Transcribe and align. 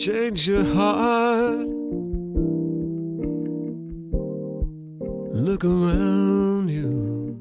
change 0.00 0.48
your 0.48 0.64
heart. 0.64 1.68
Look 5.46 5.64
around 5.64 6.70
you. 6.70 7.36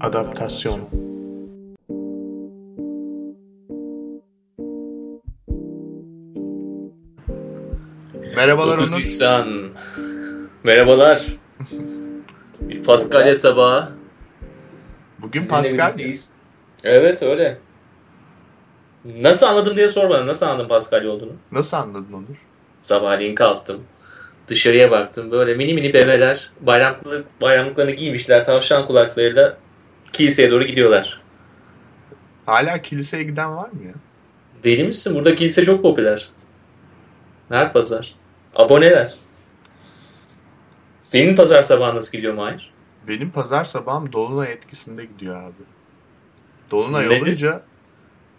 Adaptasyon 0.00 0.80
Merhabalar 8.36 8.78
Onur. 8.78 8.98
Nisan. 8.98 9.70
Merhabalar. 10.64 11.26
Bir 12.60 12.82
Paskalya 12.82 13.34
sabahı. 13.34 13.92
Bugün 15.22 15.42
birlikteyiz. 15.42 16.32
Evet 16.84 17.22
öyle. 17.22 17.58
Nasıl 19.04 19.46
anladım 19.46 19.76
diye 19.76 19.88
sor 19.88 20.10
bana. 20.10 20.26
Nasıl 20.26 20.46
anladın 20.46 20.68
Paskalya 20.68 21.10
olduğunu? 21.10 21.32
Nasıl 21.52 21.76
anladın 21.76 22.12
Onur? 22.12 22.36
Sabahleyin 22.82 23.34
kalktım. 23.34 23.84
Dışarıya 24.48 24.90
baktım. 24.90 25.30
Böyle 25.30 25.54
mini 25.54 25.74
mini 25.74 25.92
bebeler 25.94 26.50
bayramlık, 26.60 27.42
bayramlıklarını 27.42 27.90
giymişler. 27.90 28.44
Tavşan 28.44 28.86
kulaklarıyla 28.86 29.56
kiliseye 30.12 30.50
doğru 30.50 30.64
gidiyorlar. 30.64 31.20
Hala 32.46 32.82
kiliseye 32.82 33.22
giden 33.22 33.56
var 33.56 33.68
mı 33.68 33.86
ya? 33.86 33.94
Deli 34.64 34.84
misin? 34.84 35.14
Burada 35.14 35.34
kilise 35.34 35.64
çok 35.64 35.82
popüler. 35.82 36.28
Her 37.48 37.72
pazar. 37.72 38.14
Aboneler. 38.56 39.14
Senin 41.00 41.36
pazar 41.36 41.62
sabahı 41.62 41.96
nasıl 41.96 42.12
gidiyor 42.12 42.34
Mahir? 42.34 42.72
Benim 43.08 43.30
pazar 43.30 43.64
sabahım 43.64 44.12
Dolunay 44.12 44.52
etkisinde 44.52 45.04
gidiyor 45.04 45.42
abi. 45.42 45.52
Dolunay 46.70 47.08
Nedir? 47.08 47.22
olunca 47.22 47.62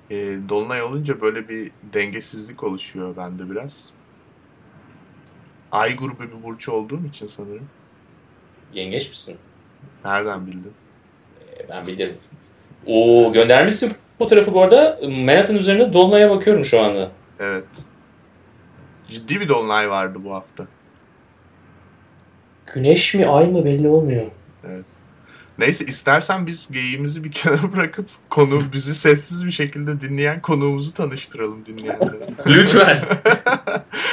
e, 0.09 0.15
Dolunay 0.49 0.81
olunca 0.83 1.21
böyle 1.21 1.49
bir 1.49 1.71
dengesizlik 1.93 2.63
oluşuyor 2.63 3.17
bende 3.17 3.49
biraz. 3.49 3.89
Ay 5.71 5.95
grubu 5.97 6.23
bir 6.23 6.43
burç 6.43 6.69
olduğum 6.69 7.05
için 7.05 7.27
sanırım. 7.27 7.67
Yengeç 8.73 9.09
misin? 9.09 9.37
Nereden 10.05 10.47
bildin? 10.47 10.73
E, 11.59 11.69
Ben 11.69 11.87
bilirim. 11.87 12.15
Oo 12.87 13.33
göndermişsin 13.33 13.93
fotoğrafı 14.17 14.53
bu 14.53 14.61
arada. 14.61 14.99
Manhattan 15.09 15.55
üzerinde 15.55 15.93
Dolunay'a 15.93 16.29
bakıyorum 16.29 16.65
şu 16.65 16.81
anda. 16.81 17.11
Evet. 17.39 17.65
Ciddi 19.07 19.39
bir 19.39 19.49
dolunay 19.49 19.89
vardı 19.89 20.19
bu 20.25 20.33
hafta. 20.33 20.67
Güneş 22.73 23.13
mi 23.15 23.25
ay 23.25 23.45
mı 23.51 23.65
belli 23.65 23.87
olmuyor. 23.89 24.25
Neyse 25.57 25.85
istersen 25.85 26.47
biz 26.47 26.71
geyiğimizi 26.71 27.23
bir 27.23 27.31
kenara 27.31 27.73
bırakıp 27.73 28.09
konu 28.29 28.61
bizi 28.73 28.95
sessiz 28.95 29.45
bir 29.45 29.51
şekilde 29.51 30.01
dinleyen 30.01 30.41
konuğumuzu 30.41 30.93
tanıştıralım 30.93 31.65
dinleyenlere. 31.65 32.27
Lütfen. 32.47 33.05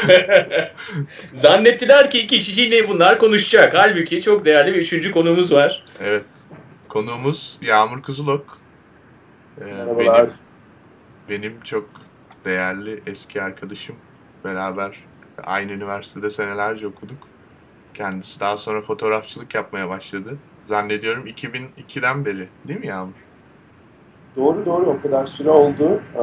Zannettiler 1.34 2.10
ki 2.10 2.18
iki 2.20 2.38
kişi 2.38 2.60
yine 2.60 2.88
bunlar 2.88 3.18
konuşacak. 3.18 3.74
Halbuki 3.74 4.20
çok 4.22 4.44
değerli 4.44 4.74
bir 4.74 4.78
üçüncü 4.80 5.10
konuğumuz 5.10 5.52
var. 5.52 5.84
evet. 6.00 6.24
Konuğumuz 6.88 7.58
Yağmur 7.62 8.02
Kızılok. 8.02 8.58
Ee, 9.60 9.64
Merhabalar. 9.64 10.28
benim, 11.28 11.42
benim 11.42 11.60
çok 11.60 11.88
değerli 12.44 13.02
eski 13.06 13.42
arkadaşım. 13.42 13.96
Beraber 14.44 15.04
aynı 15.44 15.72
üniversitede 15.72 16.30
senelerce 16.30 16.86
okuduk. 16.86 17.28
Kendisi 17.94 18.40
daha 18.40 18.56
sonra 18.56 18.82
fotoğrafçılık 18.82 19.54
yapmaya 19.54 19.88
başladı. 19.88 20.38
Zannediyorum 20.64 21.26
2002'den 21.26 22.24
beri 22.24 22.48
değil 22.68 22.80
mi 22.80 22.86
Yağmur? 22.86 23.14
Doğru 24.36 24.66
doğru 24.66 24.86
o 24.86 25.02
kadar 25.02 25.26
süre 25.26 25.50
oldu. 25.50 26.00
Ee, 26.16 26.22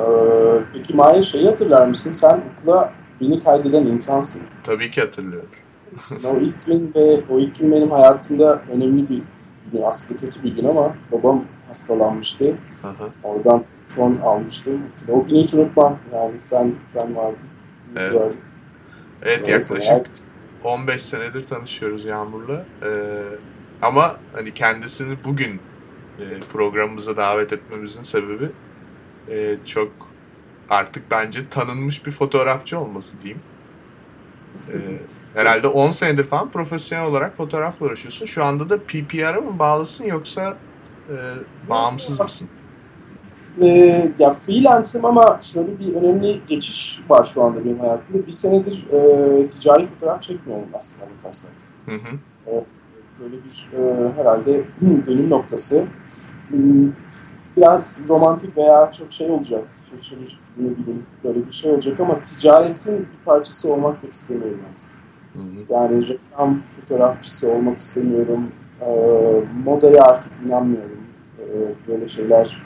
peki 0.73 0.95
Mahir 0.95 1.21
şeyi 1.21 1.45
hatırlar 1.45 1.87
mısın? 1.87 2.11
Sen 2.11 2.41
okula 2.61 2.93
beni 3.21 3.39
kaydeden 3.39 3.85
insansın. 3.85 4.41
Tabii 4.63 4.91
ki 4.91 5.01
hatırlıyorum. 5.01 5.49
o 6.25 6.37
ilk 6.37 6.65
gün 6.65 6.91
ve 6.95 7.21
o 7.29 7.39
ilk 7.39 7.59
gün 7.59 7.71
benim 7.71 7.91
hayatımda 7.91 8.61
önemli 8.71 9.09
bir 9.09 9.21
gün. 9.71 9.81
Aslında 9.81 10.19
kötü 10.19 10.43
bir 10.43 10.55
gün 10.55 10.65
ama 10.65 10.95
babam 11.11 11.45
hastalanmıştı. 11.67 12.55
Aha. 12.83 13.09
Oradan 13.23 13.63
fon 13.87 14.15
almıştım. 14.15 14.81
O 15.09 15.25
günü 15.25 15.39
hiç 15.39 15.53
unutmam. 15.53 15.97
Yani 16.13 16.39
sen 16.39 16.75
sen 16.85 17.15
vardın. 17.15 17.37
Evet. 17.97 18.15
vardın. 18.15 18.37
Evet 19.21 19.47
yaklaşık 19.47 20.05
15 20.63 21.01
senedir 21.01 21.43
tanışıyoruz 21.43 22.05
Yağmur'la. 22.05 22.65
Ee, 22.83 22.89
ama 23.81 24.15
hani 24.33 24.53
kendisini 24.53 25.17
bugün 25.25 25.59
e, 26.19 26.25
programımıza 26.53 27.17
davet 27.17 27.53
etmemizin 27.53 28.01
sebebi 28.01 28.49
e, 29.29 29.57
çok 29.65 29.91
artık 30.69 31.11
bence 31.11 31.49
tanınmış 31.49 32.05
bir 32.05 32.11
fotoğrafçı 32.11 32.79
olması 32.79 33.21
diyeyim. 33.21 33.41
Ee, 34.73 34.77
herhalde 35.39 35.67
10 35.67 35.91
senedir 35.91 36.23
falan 36.23 36.51
profesyonel 36.51 37.05
olarak 37.05 37.37
fotoğrafla 37.37 37.85
uğraşıyorsun. 37.85 38.25
Şu 38.25 38.43
anda 38.43 38.69
da 38.69 38.77
PPR'a 38.77 39.41
mı 39.41 39.59
bağlısın 39.59 40.05
yoksa 40.05 40.57
e, 41.09 41.15
bağımsız 41.69 42.19
mısın? 42.19 42.49
Ee, 43.61 44.11
ya 44.19 44.33
freelance'ım 44.33 45.05
ama 45.05 45.39
şöyle 45.41 45.79
bir 45.79 45.93
önemli 45.93 46.41
geçiş 46.47 47.01
var 47.09 47.23
şu 47.33 47.43
anda 47.43 47.65
benim 47.65 47.79
hayatımda. 47.79 48.27
Bir 48.27 48.31
senedir 48.31 48.85
e, 48.91 49.47
ticari 49.47 49.85
fotoğraf 49.85 50.21
çekmiyorum 50.21 50.67
aslında 50.73 51.05
bakarsan. 51.17 51.51
Hı 51.85 51.95
hı. 51.95 52.19
Böyle 53.19 53.35
bir 53.43 53.69
e, 53.77 54.09
herhalde 54.15 54.63
dönüm 55.07 55.29
noktası. 55.29 55.83
Hmm, 56.47 56.91
Biraz 57.57 57.99
romantik 58.09 58.57
veya 58.57 58.91
çok 58.91 59.11
şey 59.11 59.29
olacak, 59.31 59.63
sosyolojik 59.91 60.39
ne 60.57 60.69
bileyim 60.69 61.05
böyle 61.23 61.47
bir 61.47 61.51
şey 61.51 61.71
olacak 61.71 61.99
ama 61.99 62.23
ticaretin 62.23 62.99
bir 62.99 63.25
parçası 63.25 63.73
olmak 63.73 64.03
da 64.03 64.07
istemiyorum 64.07 64.59
artık. 64.73 64.89
Hı 65.33 65.39
hı. 65.39 65.73
Yani 65.73 66.07
reklam 66.07 66.61
fotoğrafçısı 66.81 67.51
olmak 67.51 67.79
istemiyorum. 67.79 68.51
E, 68.81 68.87
modaya 69.65 70.03
artık 70.03 70.33
inanmıyorum. 70.45 70.99
E, 71.39 71.45
böyle 71.87 72.07
şeyler 72.07 72.61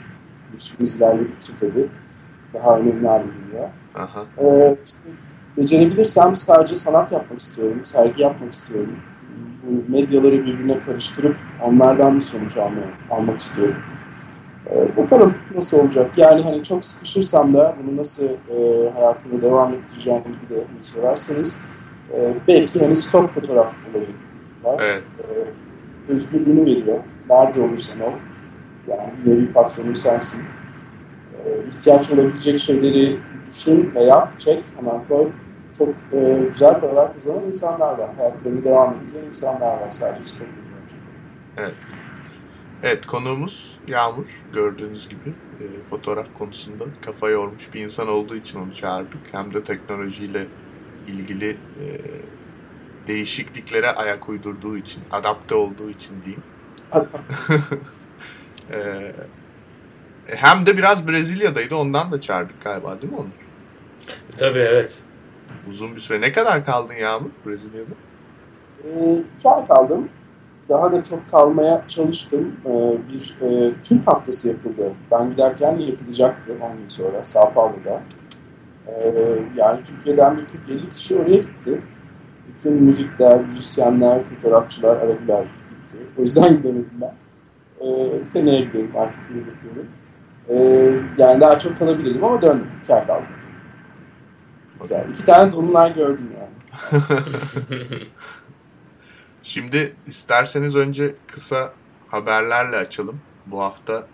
ilişkimiz 0.52 0.96
ilerledikçe 0.96 1.52
tabii 1.60 1.88
daha 2.54 2.78
önemli 2.78 3.08
hale 3.08 3.24
geliyor. 3.24 3.68
Aha. 3.94 4.24
İşte 4.84 4.98
becerebilirsem 5.56 6.34
sadece 6.34 6.76
sanat 6.76 7.12
yapmak 7.12 7.40
istiyorum, 7.40 7.80
sergi 7.84 8.22
yapmak 8.22 8.54
istiyorum. 8.54 8.96
Medyaları 9.88 10.46
birbirine 10.46 10.80
karıştırıp 10.86 11.36
onlardan 11.62 12.16
bir 12.16 12.20
sonuç 12.20 12.56
almaya, 12.56 12.86
almak 13.10 13.40
istiyorum. 13.40 13.76
Ee, 14.70 14.96
bakalım 14.96 15.34
nasıl 15.54 15.78
olacak. 15.78 16.18
Yani 16.18 16.42
hani 16.42 16.64
çok 16.64 16.84
sıkışırsam 16.84 17.54
da 17.54 17.74
bunu 17.82 17.96
nasıl 17.96 18.24
e, 18.24 18.90
hayatımı 18.94 19.42
devam 19.42 19.74
ettireceğim 19.74 20.22
gibi 20.22 20.54
de 20.54 20.64
hani 20.72 20.84
sorarsanız 20.84 21.56
e, 22.12 22.34
belki 22.48 22.80
hani 22.80 22.96
stok 22.96 23.30
fotoğraf 23.30 23.74
olayı 23.90 24.06
var. 24.64 24.80
Evet. 24.84 25.02
Ee, 25.18 26.12
özgürlüğünü 26.12 26.66
veriyor. 26.66 26.98
Nerede 27.30 27.60
olursan 27.60 28.00
ol. 28.00 28.12
Yani 28.88 29.10
yine 29.24 29.38
bir 29.38 29.46
patronun 29.46 29.94
sensin. 29.94 30.42
Ee, 31.34 31.68
ihtiyaç 31.68 32.12
olabilecek 32.12 32.60
şeyleri 32.60 33.16
düşün 33.50 33.92
ve 33.94 34.04
yap, 34.04 34.38
çek, 34.38 34.64
hemen 34.76 35.00
koy. 35.08 35.28
Çok 35.78 35.88
e, 36.12 36.40
güzel 36.52 36.80
paralar 36.80 37.12
kazanan 37.12 37.44
insanlar 37.44 37.98
var. 37.98 38.14
Hayatlarını 38.16 38.64
devam 38.64 38.94
ettiren 38.94 39.24
insanlar 39.24 39.80
var. 39.80 39.90
Sadece 39.90 40.24
stok 40.24 40.46
yapıyor. 40.46 41.72
Evet 42.82 43.06
konuğumuz 43.06 43.78
Yağmur 43.88 44.26
gördüğünüz 44.52 45.08
gibi 45.08 45.34
e, 45.60 45.82
fotoğraf 45.82 46.38
konusunda 46.38 46.84
kafa 47.04 47.30
yormuş 47.30 47.74
bir 47.74 47.80
insan 47.80 48.08
olduğu 48.08 48.36
için 48.36 48.60
onu 48.60 48.74
çağırdık. 48.74 49.20
Hem 49.32 49.54
de 49.54 49.64
teknolojiyle 49.64 50.46
ilgili 51.06 51.50
e, 51.50 51.86
değişikliklere 53.06 53.90
ayak 53.90 54.28
uydurduğu 54.28 54.76
için, 54.76 55.02
adapte 55.12 55.54
olduğu 55.54 55.90
için 55.90 56.22
diyeyim. 56.22 56.42
E, 58.72 59.12
hem 60.26 60.66
de 60.66 60.78
biraz 60.78 61.08
Brezilya'daydı 61.08 61.76
ondan 61.76 62.12
da 62.12 62.20
çağırdık 62.20 62.64
galiba 62.64 63.02
değil 63.02 63.12
mi 63.12 63.18
Onur? 63.18 63.28
Tabii 64.36 64.58
evet. 64.58 65.02
Uzun 65.68 65.96
bir 65.96 66.00
süre. 66.00 66.20
Ne 66.20 66.32
kadar 66.32 66.64
kaldın 66.64 66.94
Yağmur 66.94 67.30
Brezilya'da? 67.46 67.94
Ee, 68.84 69.22
iki 69.38 69.48
ay 69.48 69.64
kaldım. 69.64 70.08
Daha 70.68 70.92
da 70.92 71.02
çok 71.02 71.30
kalmaya 71.30 71.84
çalıştım. 71.88 72.56
Ee, 72.66 72.98
bir 73.12 73.36
e, 73.40 73.72
Türk 73.82 74.08
haftası 74.08 74.48
yapıldı. 74.48 74.92
Ben 75.10 75.30
giderken 75.30 75.76
yapılacaktı 75.76 76.52
10 76.60 76.78
gün 76.78 76.88
sonra 76.88 77.24
Sao 77.24 77.52
Paulo'da. 77.52 78.02
Ee, 78.88 79.14
yani 79.56 79.80
Türkiye'den 79.84 80.36
bir 80.36 80.74
40-50 80.74 80.94
kişi 80.94 81.16
oraya 81.16 81.36
gitti. 81.36 81.82
Bütün 82.48 82.72
müzikler, 82.72 83.40
müzisyenler, 83.40 84.22
fotoğrafçılar, 84.24 84.96
Arabiler 84.96 85.42
gitti. 85.42 85.98
O 86.18 86.22
yüzden 86.22 86.48
gidemedim 86.56 86.90
ben. 87.00 87.14
Ee, 87.86 88.24
seneye 88.24 88.60
gidelim 88.60 88.92
artık. 88.96 89.22
Ee, 90.48 90.90
yani 91.18 91.40
daha 91.40 91.58
çok 91.58 91.78
kalabilirdim 91.78 92.24
ama 92.24 92.42
döndüm. 92.42 92.66
İki 92.82 92.94
ay 92.94 93.06
kaldım. 93.06 93.26
Güzel. 94.84 95.10
İki 95.12 95.24
tane 95.24 95.52
dolunay 95.52 95.94
gördüm 95.94 96.30
yani. 96.38 96.52
Şimdi 99.42 99.96
isterseniz 100.06 100.76
önce 100.76 101.14
kısa 101.26 101.72
haberlerle 102.08 102.76
açalım. 102.76 103.20
Bu 103.46 103.60
hafta 103.62 104.06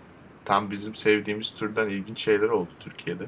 tam 0.45 0.71
bizim 0.71 0.95
sevdiğimiz 0.95 1.51
türden 1.53 1.89
ilginç 1.89 2.19
şeyler 2.19 2.49
oldu 2.49 2.69
Türkiye'de. 2.79 3.25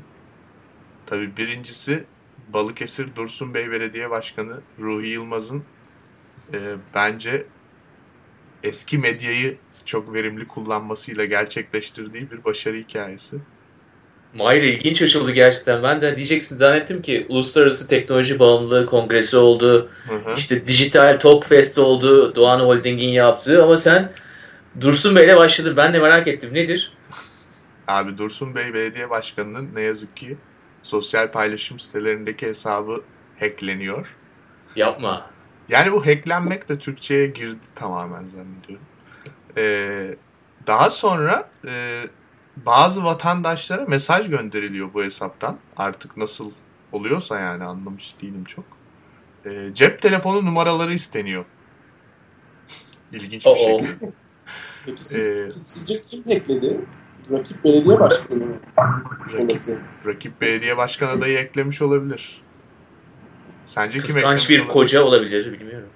Tabii 1.06 1.38
birincisi 1.38 2.06
Balıkesir 2.54 3.16
Dursun 3.16 3.54
Bey 3.54 3.72
Belediye 3.72 4.10
Başkanı 4.10 4.62
Ruhi 4.80 5.07
Yılmaz'ın 5.07 5.63
e, 6.54 6.57
bence 6.95 7.45
eski 8.63 8.98
medyayı 8.98 9.57
çok 9.86 10.13
verimli 10.13 10.48
kullanmasıyla 10.48 11.25
gerçekleştirdiği 11.25 12.31
bir 12.31 12.44
başarı 12.44 12.78
hikayesi. 12.78 13.38
Mahir 14.33 14.63
ilginç 14.63 15.01
açıldı 15.01 15.31
gerçekten. 15.31 15.83
Ben 15.83 16.01
de 16.01 16.15
diyeceksin 16.15 16.56
zannettim 16.56 17.01
ki 17.01 17.25
Uluslararası 17.30 17.88
Teknoloji 17.88 18.39
Bağımlılığı 18.39 18.85
Kongresi 18.85 19.38
oldu. 19.38 19.89
Hı 20.07 20.15
hı. 20.15 20.33
İşte 20.38 20.68
Dijital 20.68 21.19
Talk 21.19 21.45
Fest 21.45 21.77
oldu. 21.77 22.35
Doğan 22.35 22.59
Holding'in 22.59 23.09
yaptığı 23.09 23.63
ama 23.63 23.77
sen 23.77 24.12
Dursun 24.81 25.15
Bey'le 25.15 25.35
başladın. 25.35 25.77
Ben 25.77 25.94
de 25.94 26.00
merak 26.00 26.27
ettim. 26.27 26.53
Nedir? 26.53 26.94
Abi 27.88 28.18
Dursun 28.18 28.56
Bey 28.56 28.74
Belediye 28.74 29.09
Başkanı'nın 29.09 29.69
ne 29.75 29.81
yazık 29.81 30.18
ki 30.18 30.38
sosyal 30.83 31.31
paylaşım 31.31 31.80
sitelerindeki 31.80 32.47
hesabı 32.47 33.01
hackleniyor. 33.39 34.15
Yapma. 34.75 35.30
Yani 35.69 35.91
bu 35.91 36.06
hacklenmek 36.06 36.69
de 36.69 36.80
Türkçe'ye 36.80 37.27
girdi 37.27 37.65
tamamen 37.75 38.24
zannediyorum. 38.30 38.85
Ee, 39.57 40.15
daha 40.68 40.89
sonra 40.89 41.50
e, 41.68 41.71
bazı 42.57 43.03
vatandaşlara 43.03 43.85
mesaj 43.85 44.29
gönderiliyor 44.29 44.94
bu 44.94 45.03
hesaptan. 45.03 45.57
Artık 45.77 46.17
nasıl 46.17 46.51
oluyorsa 46.91 47.39
yani 47.39 47.63
anlamış 47.63 48.15
değilim 48.21 48.44
çok. 48.44 48.65
Ee, 49.45 49.69
cep 49.73 50.01
telefonu 50.01 50.45
numaraları 50.45 50.94
isteniyor. 50.94 51.45
İlginç 53.11 53.45
bir 53.45 53.51
Oo. 53.51 53.55
şey. 53.55 53.79
Peki 54.85 55.03
siz, 55.03 55.27
Ee, 55.27 55.51
sizce 55.63 56.01
kim 56.01 56.23
hackledi? 56.23 56.79
Rakip 57.31 57.63
belediye 57.63 58.00
başkanı 58.00 58.45
mı? 58.45 58.56
Rakip, 59.33 59.77
rakip 60.06 60.41
belediye 60.41 60.77
başkan 60.77 61.17
adayı 61.17 61.38
eklemiş 61.38 61.81
olabilir. 61.81 62.41
Sence 63.67 63.91
kim 63.91 64.01
eklemiş 64.01 64.13
Kıskanç 64.15 64.49
bir 64.49 64.59
olabilir? 64.59 64.73
koca 64.73 65.03
olabilir 65.03 65.59
bilmiyorum. 65.59 65.89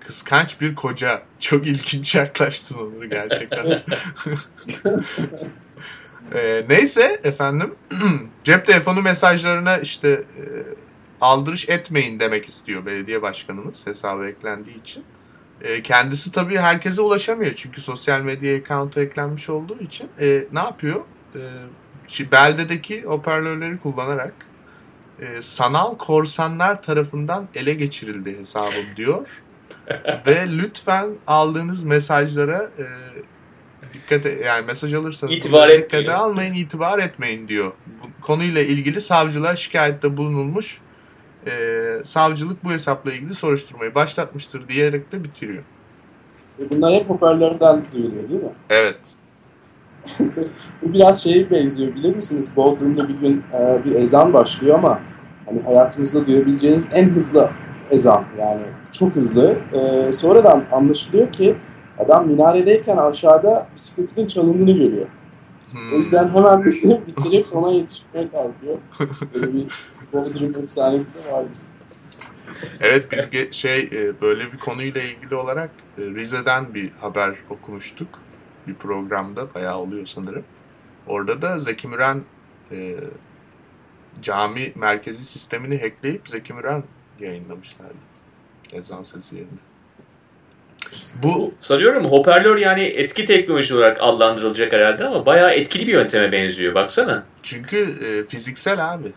Kıskanç 0.00 0.60
bir 0.60 0.74
koca. 0.74 1.22
Çok 1.38 1.66
ilginç 1.66 2.14
yaklaştın 2.14 2.74
Onur 2.78 3.04
gerçekten. 3.04 3.84
Ee, 6.34 6.64
neyse 6.68 7.20
efendim 7.24 7.74
cep 8.44 8.66
telefonu 8.66 9.02
mesajlarına 9.02 9.78
işte 9.78 10.08
e, 10.08 10.44
aldırış 11.20 11.68
etmeyin 11.68 12.20
demek 12.20 12.46
istiyor 12.46 12.86
belediye 12.86 13.22
başkanımız 13.22 13.86
hesabı 13.86 14.26
eklendiği 14.26 14.80
için. 14.80 15.04
E, 15.62 15.82
kendisi 15.82 16.32
tabii 16.32 16.58
herkese 16.58 17.02
ulaşamıyor 17.02 17.52
çünkü 17.54 17.80
sosyal 17.80 18.20
medya 18.20 18.56
account'u 18.56 19.00
eklenmiş 19.00 19.50
olduğu 19.50 19.78
için. 19.78 20.08
E, 20.20 20.44
ne 20.52 20.60
yapıyor? 20.60 21.00
E, 21.34 22.32
beldedeki 22.32 23.02
hoparlörleri 23.02 23.78
kullanarak 23.78 24.34
e, 25.20 25.42
sanal 25.42 25.96
korsanlar 25.96 26.82
tarafından 26.82 27.48
ele 27.54 27.74
geçirildi 27.74 28.38
hesabım 28.38 28.96
diyor. 28.96 29.28
Ve 30.26 30.48
lütfen 30.50 31.10
aldığınız 31.26 31.82
mesajlara 31.82 32.70
e, 32.78 32.84
dikkat 33.94 34.26
e- 34.26 34.44
yani 34.44 34.66
mesaj 34.66 34.94
alırsanız 34.94 35.34
İtibar 35.34 35.68
dikkate 35.68 35.96
etmeyin. 35.96 36.18
almayın, 36.18 36.54
itibar 36.54 36.98
etmeyin 36.98 37.48
diyor. 37.48 37.72
Bu 38.02 38.26
konuyla 38.26 38.60
ilgili 38.62 39.00
savcılığa 39.00 39.56
şikayette 39.56 40.16
bulunulmuş. 40.16 40.80
E, 41.46 41.52
savcılık 42.04 42.64
bu 42.64 42.70
hesapla 42.70 43.12
ilgili 43.12 43.34
soruşturmayı 43.34 43.94
başlatmıştır 43.94 44.68
diyerek 44.68 45.12
de 45.12 45.24
bitiriyor. 45.24 45.62
E 46.58 46.70
Bunlar 46.70 46.94
hep 46.94 47.08
hoparlörden 47.10 47.84
duyuluyor 47.92 48.28
değil 48.28 48.42
mi? 48.42 48.50
Evet. 48.70 48.98
Bu 50.82 50.92
biraz 50.92 51.22
şeye 51.22 51.50
benziyor 51.50 51.94
bilir 51.94 52.16
misiniz? 52.16 52.50
Bodrum'da 52.56 53.08
bir 53.08 53.14
gün 53.14 53.42
e, 53.54 53.84
bir 53.84 53.92
ezan 53.94 54.32
başlıyor 54.32 54.74
ama 54.78 55.00
hani 55.46 55.62
hayatınızda 55.62 56.26
duyabileceğiniz 56.26 56.86
en 56.92 57.08
hızlı 57.10 57.50
ezan 57.90 58.24
yani 58.38 58.62
çok 58.92 59.14
hızlı. 59.14 59.56
E, 59.72 60.12
sonradan 60.12 60.64
anlaşılıyor 60.72 61.32
ki 61.32 61.56
adam 62.04 62.28
minaredeyken 62.28 62.96
aşağıda 62.96 63.68
bisikletinin 63.76 64.26
çalındığını 64.26 64.72
görüyor. 64.72 65.06
Hmm. 65.72 65.92
O 65.92 65.96
yüzden 65.96 66.28
hemen 66.28 66.64
bitirip 67.06 67.56
ona 67.56 67.70
yetişmeye 67.70 68.30
kalkıyor. 68.30 68.78
Böyle 69.34 69.54
bir 69.54 69.66
Bodrum 70.12 70.62
efsanesi 70.64 71.14
de 71.14 71.32
var. 71.32 71.44
Evet 72.80 73.12
biz 73.12 73.28
ge- 73.28 73.52
şey 73.52 73.80
e, 73.80 74.20
böyle 74.20 74.52
bir 74.52 74.58
konuyla 74.58 75.02
ilgili 75.02 75.34
olarak 75.34 75.70
e, 75.98 76.02
Rize'den 76.02 76.74
bir 76.74 76.90
haber 77.00 77.34
okumuştuk. 77.50 78.08
Bir 78.66 78.74
programda 78.74 79.54
bayağı 79.54 79.78
oluyor 79.78 80.06
sanırım. 80.06 80.44
Orada 81.06 81.42
da 81.42 81.60
Zeki 81.60 81.88
Müren 81.88 82.22
e, 82.72 82.96
cami 84.22 84.72
merkezi 84.74 85.24
sistemini 85.24 85.80
hackleyip 85.80 86.28
Zeki 86.28 86.52
Müren 86.52 86.84
yayınlamışlardı. 87.20 87.94
Ezan 88.72 89.02
sesi 89.02 89.34
yerine. 89.36 89.69
Bu 91.22 91.54
Sanıyorum 91.60 92.04
hoparlör 92.04 92.56
yani 92.56 92.82
eski 92.82 93.24
teknoloji 93.24 93.74
olarak 93.74 93.96
adlandırılacak 94.00 94.72
herhalde 94.72 95.04
ama 95.04 95.26
bayağı 95.26 95.50
etkili 95.50 95.86
bir 95.86 95.92
yönteme 95.92 96.32
benziyor. 96.32 96.74
Baksana. 96.74 97.24
çünkü 97.42 97.76
e, 97.78 98.26
fiziksel 98.28 98.92
abi. 98.94 99.12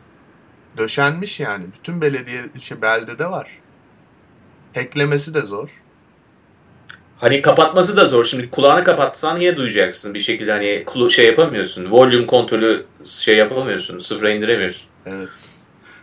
Döşenmiş 0.77 1.39
yani. 1.39 1.65
Bütün 1.79 2.01
belediye 2.01 2.41
şey, 2.61 2.81
beldede 2.81 3.25
var. 3.25 3.47
Hacklemesi 4.75 5.33
de 5.33 5.41
zor. 5.41 5.69
Hani 7.17 7.41
kapatması 7.41 7.97
da 7.97 8.05
zor. 8.05 8.25
Şimdi 8.25 8.49
kulağını 8.49 8.83
kapatsan 8.83 9.37
yine 9.37 9.55
duyacaksın 9.55 10.13
bir 10.13 10.19
şekilde 10.19 10.51
hani 10.51 10.85
şey 11.11 11.25
yapamıyorsun. 11.25 11.91
Volume 11.91 12.27
kontrolü 12.27 12.85
şey 13.05 13.37
yapamıyorsun. 13.37 13.99
Sıfıra 13.99 14.31
indiremiyorsun. 14.31 14.87
Evet. 15.05 15.29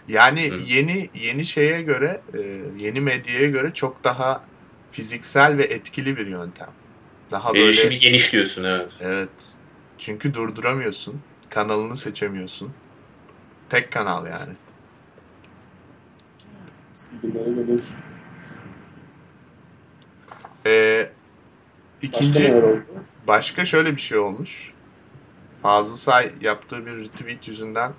Yani 0.08 0.50
Hı. 0.50 0.58
yeni 0.66 1.10
yeni 1.14 1.44
şeye 1.44 1.82
göre, 1.82 2.20
e, 2.34 2.38
yeni 2.78 3.00
medyaya 3.00 3.46
göre 3.46 3.70
çok 3.74 4.04
daha 4.04 4.42
fiziksel 4.90 5.56
ve 5.56 5.62
etkili 5.62 6.16
bir 6.16 6.26
yöntem. 6.26 6.70
Daha 7.30 7.54
böyle 7.54 7.64
Erişimi 7.64 7.96
geniş 7.96 8.32
diyorsun 8.32 8.64
evet. 8.64 8.92
evet. 9.00 9.30
Çünkü 9.98 10.34
durduramıyorsun. 10.34 11.20
Kanalını 11.50 11.96
seçemiyorsun. 11.96 12.72
Tek 13.68 13.92
kanal 13.92 14.26
yani. 14.26 14.52
Ee, 20.66 21.10
Başka 22.02 22.06
ikinci 22.06 22.54
oldu? 22.54 22.84
Başka 23.26 23.64
şöyle 23.64 23.92
bir 23.96 24.00
şey 24.00 24.18
olmuş. 24.18 24.74
Fazıl 25.62 25.96
Say 25.96 26.32
yaptığı 26.40 26.86
bir 26.86 26.96
retweet 26.96 27.48
yüzünden 27.48 27.92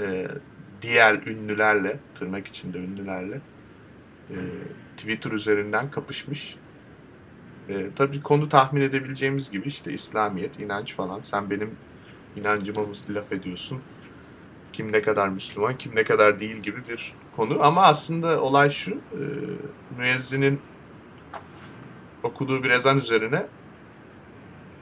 e, 0.00 0.28
diğer 0.82 1.14
ünlülerle, 1.26 2.00
tırnak 2.14 2.46
içinde 2.46 2.78
ünlülerle 2.78 3.40
e, 4.30 4.36
Twitter 5.02 5.32
üzerinden 5.32 5.90
kapışmış. 5.90 6.56
E, 7.68 7.74
tabii 7.96 8.20
konu 8.20 8.48
tahmin 8.48 8.80
edebileceğimiz 8.80 9.50
gibi 9.50 9.68
işte 9.68 9.92
İslamiyet, 9.92 10.60
inanç 10.60 10.94
falan. 10.94 11.20
Sen 11.20 11.50
benim 11.50 11.76
inancıma 12.36 12.80
laf 13.10 13.32
ediyorsun? 13.32 13.80
Kim 14.72 14.92
ne 14.92 15.02
kadar 15.02 15.28
Müslüman, 15.28 15.78
kim 15.78 15.96
ne 15.96 16.04
kadar 16.04 16.40
değil 16.40 16.56
gibi 16.56 16.88
bir 16.88 17.14
konu. 17.36 17.64
Ama 17.64 17.82
aslında 17.82 18.40
olay 18.42 18.70
şu, 18.70 18.90
e, 18.92 19.22
müezzinin 19.98 20.60
okuduğu 22.22 22.62
bir 22.62 22.70
ezan 22.70 22.98
üzerine 22.98 23.46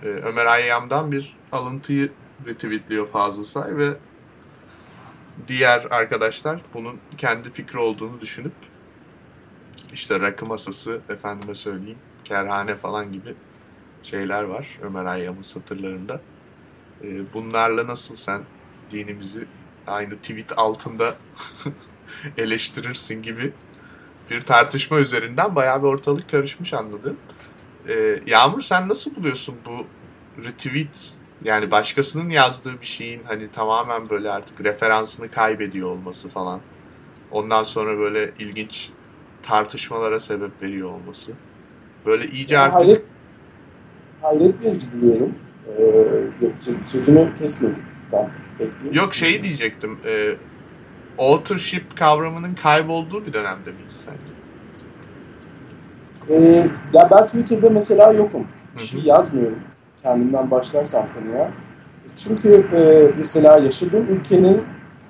e, 0.02 0.06
Ömer 0.08 0.46
Hayyam'dan 0.46 1.12
bir 1.12 1.36
alıntıyı 1.52 2.12
retweetliyor 2.46 3.06
Fazıl 3.06 3.44
Say 3.44 3.76
ve 3.76 3.96
diğer 5.48 5.86
arkadaşlar 5.90 6.60
bunun 6.74 6.98
kendi 7.18 7.50
fikri 7.50 7.78
olduğunu 7.78 8.20
düşünüp 8.20 8.52
işte 9.92 10.20
rakı 10.20 10.46
masası 10.46 11.00
efendime 11.08 11.54
söyleyeyim 11.54 11.98
kerhane 12.24 12.76
falan 12.76 13.12
gibi 13.12 13.34
şeyler 14.02 14.42
var 14.42 14.78
Ömer 14.82 15.04
Hayyam'ın 15.04 15.42
satırlarında. 15.42 16.20
E, 17.04 17.32
bunlarla 17.34 17.86
nasıl 17.86 18.14
sen 18.14 18.42
dinimizi 18.90 19.46
aynı 19.86 20.16
tweet 20.16 20.58
altında 20.58 21.14
eleştirirsin 22.38 23.22
gibi 23.22 23.52
bir 24.30 24.42
tartışma 24.42 24.98
üzerinden 24.98 25.56
bayağı 25.56 25.82
bir 25.82 25.86
ortalık 25.86 26.30
karışmış 26.30 26.74
anladım. 26.74 27.16
Ee, 27.88 28.20
Yağmur 28.26 28.60
sen 28.60 28.88
nasıl 28.88 29.16
buluyorsun 29.16 29.54
bu 29.66 29.86
retweet 30.44 31.14
yani 31.44 31.70
başkasının 31.70 32.30
yazdığı 32.30 32.80
bir 32.80 32.86
şeyin 32.86 33.22
hani 33.24 33.50
tamamen 33.52 34.10
böyle 34.10 34.30
artık 34.30 34.60
referansını 34.60 35.30
kaybediyor 35.30 35.88
olması 35.88 36.28
falan. 36.28 36.60
Ondan 37.30 37.64
sonra 37.64 37.98
böyle 37.98 38.34
ilginç 38.38 38.90
tartışmalara 39.42 40.20
sebep 40.20 40.62
veriyor 40.62 40.90
olması. 40.90 41.32
Böyle 42.06 42.26
iyice 42.26 42.54
Yani 42.54 42.72
artık 42.72 42.86
hayret, 42.86 43.02
hayret 44.22 44.64
verici 44.64 44.86
buluyorum. 44.92 45.34
Ee, 45.78 46.84
sözünü 46.84 47.34
kesmedim. 47.38 47.82
Ben 48.12 48.30
yok 48.92 49.14
şeyi 49.14 49.42
diyecektim. 49.42 49.98
E, 50.06 50.34
authorship 51.18 51.96
kavramının 51.96 52.54
kaybolduğu 52.54 53.26
bir 53.26 53.32
dönemde 53.32 53.72
miyiz 53.72 54.04
sence? 54.06 54.30
Ee, 56.28 56.66
ya 56.92 57.08
ben 57.10 57.26
Twitter'da 57.26 57.70
mesela 57.70 58.12
yokum. 58.12 58.46
Bir 58.76 58.82
şey 58.82 59.00
yazmıyorum. 59.00 59.58
Kendimden 60.02 60.50
başlarsam 60.50 61.06
konuya. 61.14 61.50
çünkü 62.16 62.66
e, 62.74 63.10
mesela 63.18 63.58
yaşadığım 63.58 64.06
ülkenin 64.08 64.62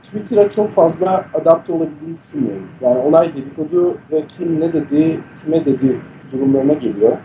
Twitter'a 0.05 0.51
çok 0.51 0.75
fazla 0.75 1.25
adapte 1.35 1.73
olabildiğini 1.73 2.19
düşünmüyorum. 2.19 2.69
Yani 2.81 2.99
olay 2.99 3.33
dedikodu 3.37 3.99
ve 4.13 4.27
kim 4.27 4.61
ne 4.61 4.73
dedi, 4.73 5.21
kime 5.45 5.65
dedi 5.65 6.01
durumlarına 6.33 6.73
geliyor. 6.73 7.17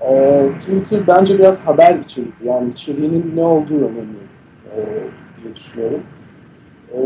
E, 0.00 0.42
Twitter 0.60 1.06
bence 1.06 1.38
biraz 1.38 1.66
haber 1.66 1.94
içerikli. 1.94 2.46
Yani 2.46 2.70
içeriğinin 2.70 3.32
ne 3.36 3.44
olduğu 3.44 3.76
önemli 3.76 4.18
e, 4.76 4.78
diye 5.42 5.54
düşünüyorum. 5.54 6.02
E, 6.92 7.00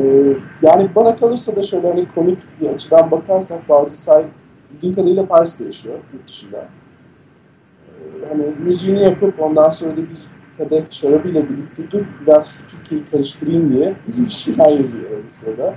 yani 0.63 0.91
bana 0.97 1.17
kalırsa 1.17 1.57
da 1.57 1.63
şöyle 1.63 1.89
hani 1.89 2.09
komik 2.15 2.39
bir 2.61 2.69
açıdan 2.69 3.11
bakarsak 3.11 3.69
bazı 3.69 3.97
say 3.97 4.27
bildiğim 4.73 4.95
kadarıyla 4.95 5.27
Paris'te 5.27 5.65
yaşıyor 5.65 5.99
yurt 6.13 6.29
dışında. 6.29 6.59
E, 6.59 8.29
hani 8.29 8.55
müziğini 8.65 9.03
yapıp 9.03 9.41
ondan 9.41 9.71
sonra 9.71 9.93
da 9.93 9.97
bir 9.97 10.19
kadeh 10.63 10.91
şarabıyla 10.91 11.49
birlikte 11.49 11.91
dur 11.91 12.03
biraz 12.21 12.51
şu 12.51 12.77
Türkiye'yi 12.77 13.07
karıştırayım 13.11 13.73
diye 13.73 13.95
şeyler 14.29 14.73
yazıyor 14.73 15.11
arada 15.11 15.31
sırada. 15.31 15.75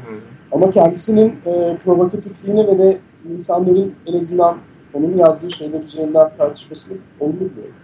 Ama 0.51 0.72
kendisinin 0.72 1.30
e, 1.46 1.77
provokatifliğini 1.86 2.68
ve 2.68 2.77
de 2.77 3.00
insanların 3.34 3.96
en 4.06 4.18
azından 4.18 4.58
onun 4.94 5.18
yazdığı 5.18 5.51
şeyler 5.51 5.84
üzerinden 5.84 6.32
tartışmasını 6.38 6.98
olumlu 7.20 7.39
buluyorum. 7.39 7.75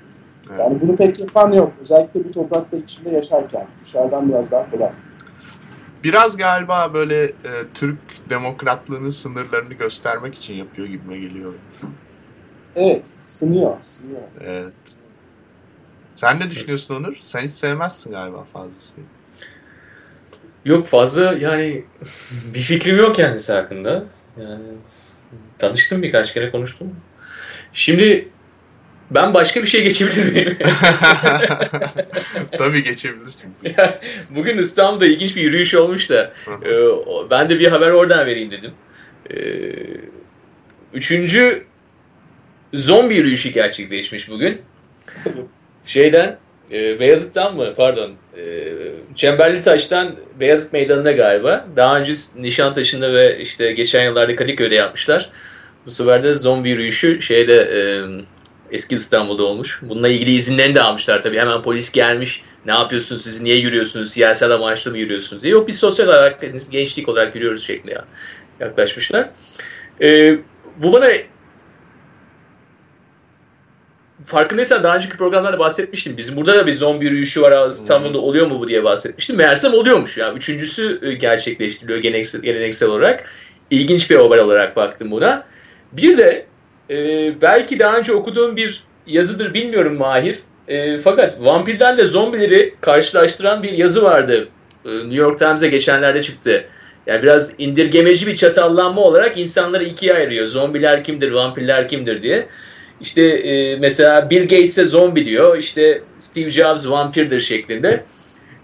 Evet. 0.49 0.59
Yani 0.59 0.81
bunu 0.81 0.95
pek 0.95 1.19
yapan 1.19 1.51
yok. 1.51 1.71
Özellikle 1.81 2.23
bu 2.23 2.31
topraklar 2.31 2.79
içinde 2.79 3.09
yaşarken. 3.09 3.67
Dışarıdan 3.83 4.29
biraz 4.29 4.51
daha 4.51 4.71
kolay. 4.71 4.91
Biraz 6.03 6.37
galiba 6.37 6.93
böyle 6.93 7.23
e, 7.23 7.51
Türk 7.73 7.99
demokratlığının 8.29 9.09
sınırlarını 9.09 9.73
göstermek 9.73 10.35
için 10.35 10.53
yapıyor 10.53 10.87
gibime 10.87 11.17
geliyor. 11.19 11.53
Evet, 12.75 13.09
sınıyor, 13.21 13.77
sınıyor. 13.81 14.21
Evet. 14.41 14.73
Sen 16.15 16.39
ne 16.39 16.51
düşünüyorsun 16.51 16.95
Onur? 16.95 17.15
Sen 17.23 17.41
hiç 17.41 17.51
sevmezsin 17.51 18.11
galiba 18.11 18.43
fazlasıyla. 18.53 19.03
Yok 20.65 20.87
fazla 20.87 21.33
yani 21.39 21.83
bir 22.55 22.59
fikrim 22.59 22.97
yok 22.97 23.15
kendisi 23.15 23.53
hakkında. 23.53 24.03
Yani 24.41 24.63
tanıştım 25.59 26.03
birkaç 26.03 26.33
kere 26.33 26.51
konuştum. 26.51 26.95
Şimdi 27.73 28.29
ben 29.11 29.33
başka 29.33 29.61
bir 29.61 29.67
şey 29.67 29.83
geçebilir 29.83 30.31
miyim? 30.31 30.57
Tabii 32.57 32.83
geçebilirsin. 32.83 33.53
Ya, 33.77 33.99
Bugün 34.29 34.57
İstanbul'da 34.57 35.05
ilginç 35.05 35.35
bir 35.35 35.41
yürüyüş 35.41 35.75
olmuş 35.75 36.09
da 36.09 36.33
e, 36.65 36.71
ben 37.29 37.49
de 37.49 37.59
bir 37.59 37.67
haber 37.67 37.91
oradan 37.91 38.25
vereyim 38.25 38.51
dedim. 38.51 38.71
E, 39.31 39.37
Üçüncü 40.93 41.63
zombi 42.73 43.15
yürüyüşü 43.15 43.49
gerçekleşmiş 43.49 44.29
bugün. 44.29 44.61
Şeyden, 45.85 46.37
e, 46.71 46.99
Beyazıt'tan 46.99 47.55
mı? 47.55 47.73
Pardon. 47.77 48.11
E, 48.37 48.43
Çemberli 49.15 49.61
Taş'tan 49.61 50.15
Beyazıt 50.39 50.73
Meydanı'na 50.73 51.11
galiba. 51.11 51.65
Daha 51.75 51.99
önce 51.99 52.11
Nişantaşı'nda 52.39 53.13
ve 53.13 53.39
işte 53.39 53.71
geçen 53.71 54.03
yıllarda 54.03 54.35
Kadıköy'de 54.35 54.75
yapmışlar. 54.75 55.29
Bu 55.85 55.91
sefer 55.91 56.23
de 56.23 56.33
zombi 56.33 56.69
yürüyüşü 56.69 57.21
şeyde 57.21 57.55
e, 57.55 57.81
eski 58.71 58.95
İstanbul'da 58.95 59.43
olmuş. 59.43 59.79
Bununla 59.81 60.07
ilgili 60.07 60.31
izinlerini 60.31 60.75
de 60.75 60.81
almışlar 60.81 61.21
tabii. 61.21 61.39
Hemen 61.39 61.61
polis 61.61 61.91
gelmiş. 61.91 62.43
Ne 62.65 62.71
yapıyorsunuz 62.71 63.21
siz? 63.23 63.41
Niye 63.41 63.55
yürüyorsunuz? 63.57 64.09
Siyasal 64.11 64.51
amaçlı 64.51 64.91
mı 64.91 64.97
yürüyorsunuz? 64.97 65.43
diye. 65.43 65.53
Yok 65.53 65.67
biz 65.67 65.77
sosyal 65.79 66.07
olarak, 66.07 66.39
gençlik 66.71 67.09
olarak 67.09 67.35
yürüyoruz 67.35 67.63
şeklinde 67.65 67.91
ya- 67.93 68.05
yaklaşmışlar. 68.59 69.29
E, 70.01 70.37
bu 70.77 70.93
bana 70.93 71.09
farkındaysan 74.25 74.83
daha 74.83 74.95
önceki 74.95 75.17
programlarda 75.17 75.59
bahsetmiştim. 75.59 76.17
Bizim 76.17 76.37
burada 76.37 76.57
da 76.57 76.67
bir 76.67 76.73
zombi 76.73 77.05
yürüyüşü 77.05 77.41
var. 77.41 77.67
İstanbul'da 77.67 78.17
oluyor 78.17 78.47
mu 78.47 78.59
bu 78.59 78.67
diye 78.67 78.83
bahsetmiştim. 78.83 79.35
Meğersem 79.35 79.73
oluyormuş. 79.73 80.17
Yani 80.17 80.37
üçüncüsü 80.37 80.99
e, 81.01 81.13
gerçekleştiriliyor 81.13 81.99
geleneksel, 81.99 82.41
geleneksel 82.41 82.89
olarak. 82.89 83.23
İlginç 83.71 84.11
bir 84.11 84.15
haber 84.15 84.37
olarak 84.37 84.75
baktım 84.75 85.11
buna. 85.11 85.45
Bir 85.91 86.17
de 86.17 86.45
e, 86.89 86.95
belki 87.41 87.79
daha 87.79 87.97
önce 87.97 88.13
okuduğum 88.13 88.55
bir 88.55 88.83
yazıdır 89.07 89.53
bilmiyorum 89.53 89.97
Mahir. 89.97 90.39
E, 90.67 90.97
fakat 90.97 91.41
vampirlerle 91.41 92.05
zombileri 92.05 92.75
karşılaştıran 92.81 93.63
bir 93.63 93.71
yazı 93.71 94.03
vardı. 94.03 94.47
E, 94.85 94.89
New 94.89 95.15
York 95.15 95.39
Times'e 95.39 95.67
geçenlerde 95.67 96.21
çıktı. 96.21 96.65
Yani 97.07 97.23
biraz 97.23 97.55
indirgemeci 97.57 98.27
bir 98.27 98.35
çatallanma 98.35 99.01
olarak 99.01 99.37
insanları 99.37 99.83
ikiye 99.83 100.13
ayırıyor. 100.13 100.45
Zombiler 100.45 101.03
kimdir, 101.03 101.31
vampirler 101.31 101.87
kimdir 101.87 102.23
diye. 102.23 102.47
İşte 103.01 103.21
e, 103.21 103.75
mesela 103.75 104.29
Bill 104.29 104.41
Gates'e 104.41 104.85
zombi 104.85 105.25
diyor. 105.25 105.57
İşte 105.57 106.01
Steve 106.19 106.49
Jobs 106.49 106.89
vampirdir 106.89 107.39
şeklinde. 107.39 108.03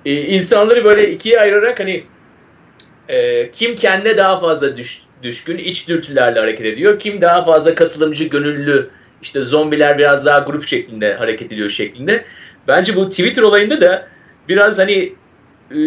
E, 0.06 0.22
insanları 0.22 0.86
böyle 0.86 1.12
ikiye 1.12 1.40
ayırarak 1.40 1.80
hani 1.80 2.04
e, 3.10 3.52
kim 3.52 3.76
kendine 3.76 4.18
daha 4.18 4.40
fazla 4.40 4.78
düş, 4.78 5.02
düşkün, 5.24 5.58
iç 5.58 5.90
dürtülerle 5.90 6.40
hareket 6.40 6.66
ediyor. 6.66 7.00
Kim 7.00 7.22
daha 7.22 7.44
fazla 7.44 7.76
katılımcı, 7.76 8.24
gönüllü, 8.24 8.90
işte 9.22 9.42
zombiler 9.42 9.98
biraz 9.98 10.26
daha 10.26 10.40
grup 10.40 10.68
şeklinde 10.68 11.14
hareket 11.14 11.52
ediyor 11.52 11.70
şeklinde. 11.70 12.26
Bence 12.68 12.96
bu 12.96 13.10
Twitter 13.10 13.42
olayında 13.42 13.82
da 13.82 14.08
biraz 14.50 14.80
hani 14.80 15.14
e, 15.72 15.78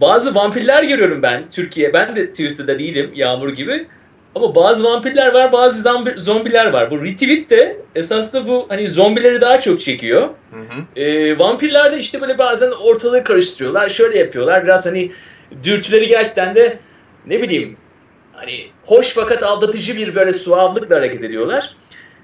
bazı 0.00 0.34
vampirler 0.34 0.84
görüyorum 0.84 1.22
ben 1.22 1.42
Türkiye. 1.50 1.92
Ben 1.92 2.16
de 2.16 2.28
Twitter'da 2.28 2.78
değilim 2.78 3.10
Yağmur 3.14 3.48
gibi. 3.48 3.86
Ama 4.34 4.54
bazı 4.54 4.84
vampirler 4.84 5.32
var, 5.32 5.52
bazı 5.52 5.82
zombi, 5.82 6.14
zombiler 6.16 6.72
var. 6.72 6.90
Bu 6.90 7.04
retweet 7.04 7.50
de 7.50 7.76
esas 7.94 8.34
da 8.34 8.46
bu 8.46 8.66
hani 8.68 8.88
zombileri 8.88 9.40
daha 9.40 9.60
çok 9.60 9.80
çekiyor. 9.80 10.28
Hı 10.50 10.56
hı. 10.56 11.00
E, 11.00 11.38
vampirler 11.38 11.92
de 11.92 11.98
işte 11.98 12.20
böyle 12.20 12.38
bazen 12.38 12.70
ortalığı 12.70 13.24
karıştırıyorlar. 13.24 13.88
Şöyle 13.88 14.18
yapıyorlar. 14.18 14.64
Biraz 14.64 14.86
hani 14.86 15.10
dürtüleri 15.62 16.08
gerçekten 16.08 16.54
de 16.54 16.78
ne 17.26 17.42
bileyim 17.42 17.76
hani 18.32 18.52
hoş 18.84 19.14
fakat 19.14 19.42
aldatıcı 19.42 19.96
bir 19.96 20.14
böyle 20.14 20.32
suavlıkla 20.32 20.96
hareket 20.96 21.24
ediyorlar. 21.24 21.74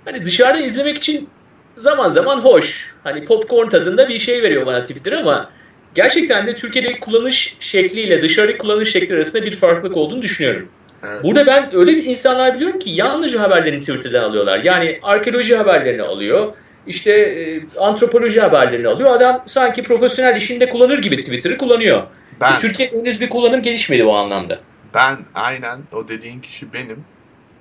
Hani 0.04 0.24
dışarıda 0.24 0.60
izlemek 0.60 0.96
için 0.96 1.28
zaman 1.76 2.08
zaman 2.08 2.40
hoş. 2.40 2.94
Hani 3.04 3.24
popcorn 3.24 3.68
tadında 3.68 4.08
bir 4.08 4.18
şey 4.18 4.42
veriyor 4.42 4.66
bana 4.66 4.82
Twitter 4.82 5.12
ama 5.12 5.50
gerçekten 5.94 6.46
de 6.46 6.56
Türkiye'deki 6.56 7.00
kullanış 7.00 7.56
şekliyle 7.60 8.22
dışarıdaki 8.22 8.58
kullanış 8.58 8.92
şekli 8.92 9.14
arasında 9.14 9.42
bir 9.42 9.56
farklılık 9.56 9.96
olduğunu 9.96 10.22
düşünüyorum. 10.22 10.68
Evet. 11.02 11.24
Burada 11.24 11.46
ben 11.46 11.70
öyle 11.76 11.92
bir 11.96 12.04
insanlar 12.04 12.54
biliyorum 12.54 12.78
ki 12.78 12.90
yalnızca 12.90 13.40
haberlerini 13.40 13.80
Twitter'dan 13.80 14.22
alıyorlar. 14.22 14.58
Yani 14.64 14.98
arkeoloji 15.02 15.56
haberlerini 15.56 16.02
alıyor. 16.02 16.52
işte 16.86 17.12
e, 17.12 17.60
antropoloji 17.80 18.40
haberlerini 18.40 18.88
alıyor. 18.88 19.10
Adam 19.12 19.42
sanki 19.46 19.82
profesyonel 19.82 20.36
işinde 20.36 20.68
kullanır 20.68 20.98
gibi 20.98 21.18
Twitter'ı 21.18 21.58
kullanıyor. 21.58 22.02
Ben 22.40 22.58
Türkiye'de 22.58 22.98
henüz 22.98 23.20
bir 23.20 23.28
kullanım 23.28 23.62
gelişmedi 23.62 24.04
o 24.04 24.14
anlamda. 24.14 24.58
ben 24.94 25.16
aynen 25.34 25.78
o 25.92 26.08
dediğin 26.08 26.40
kişi 26.40 26.72
benim. 26.72 27.04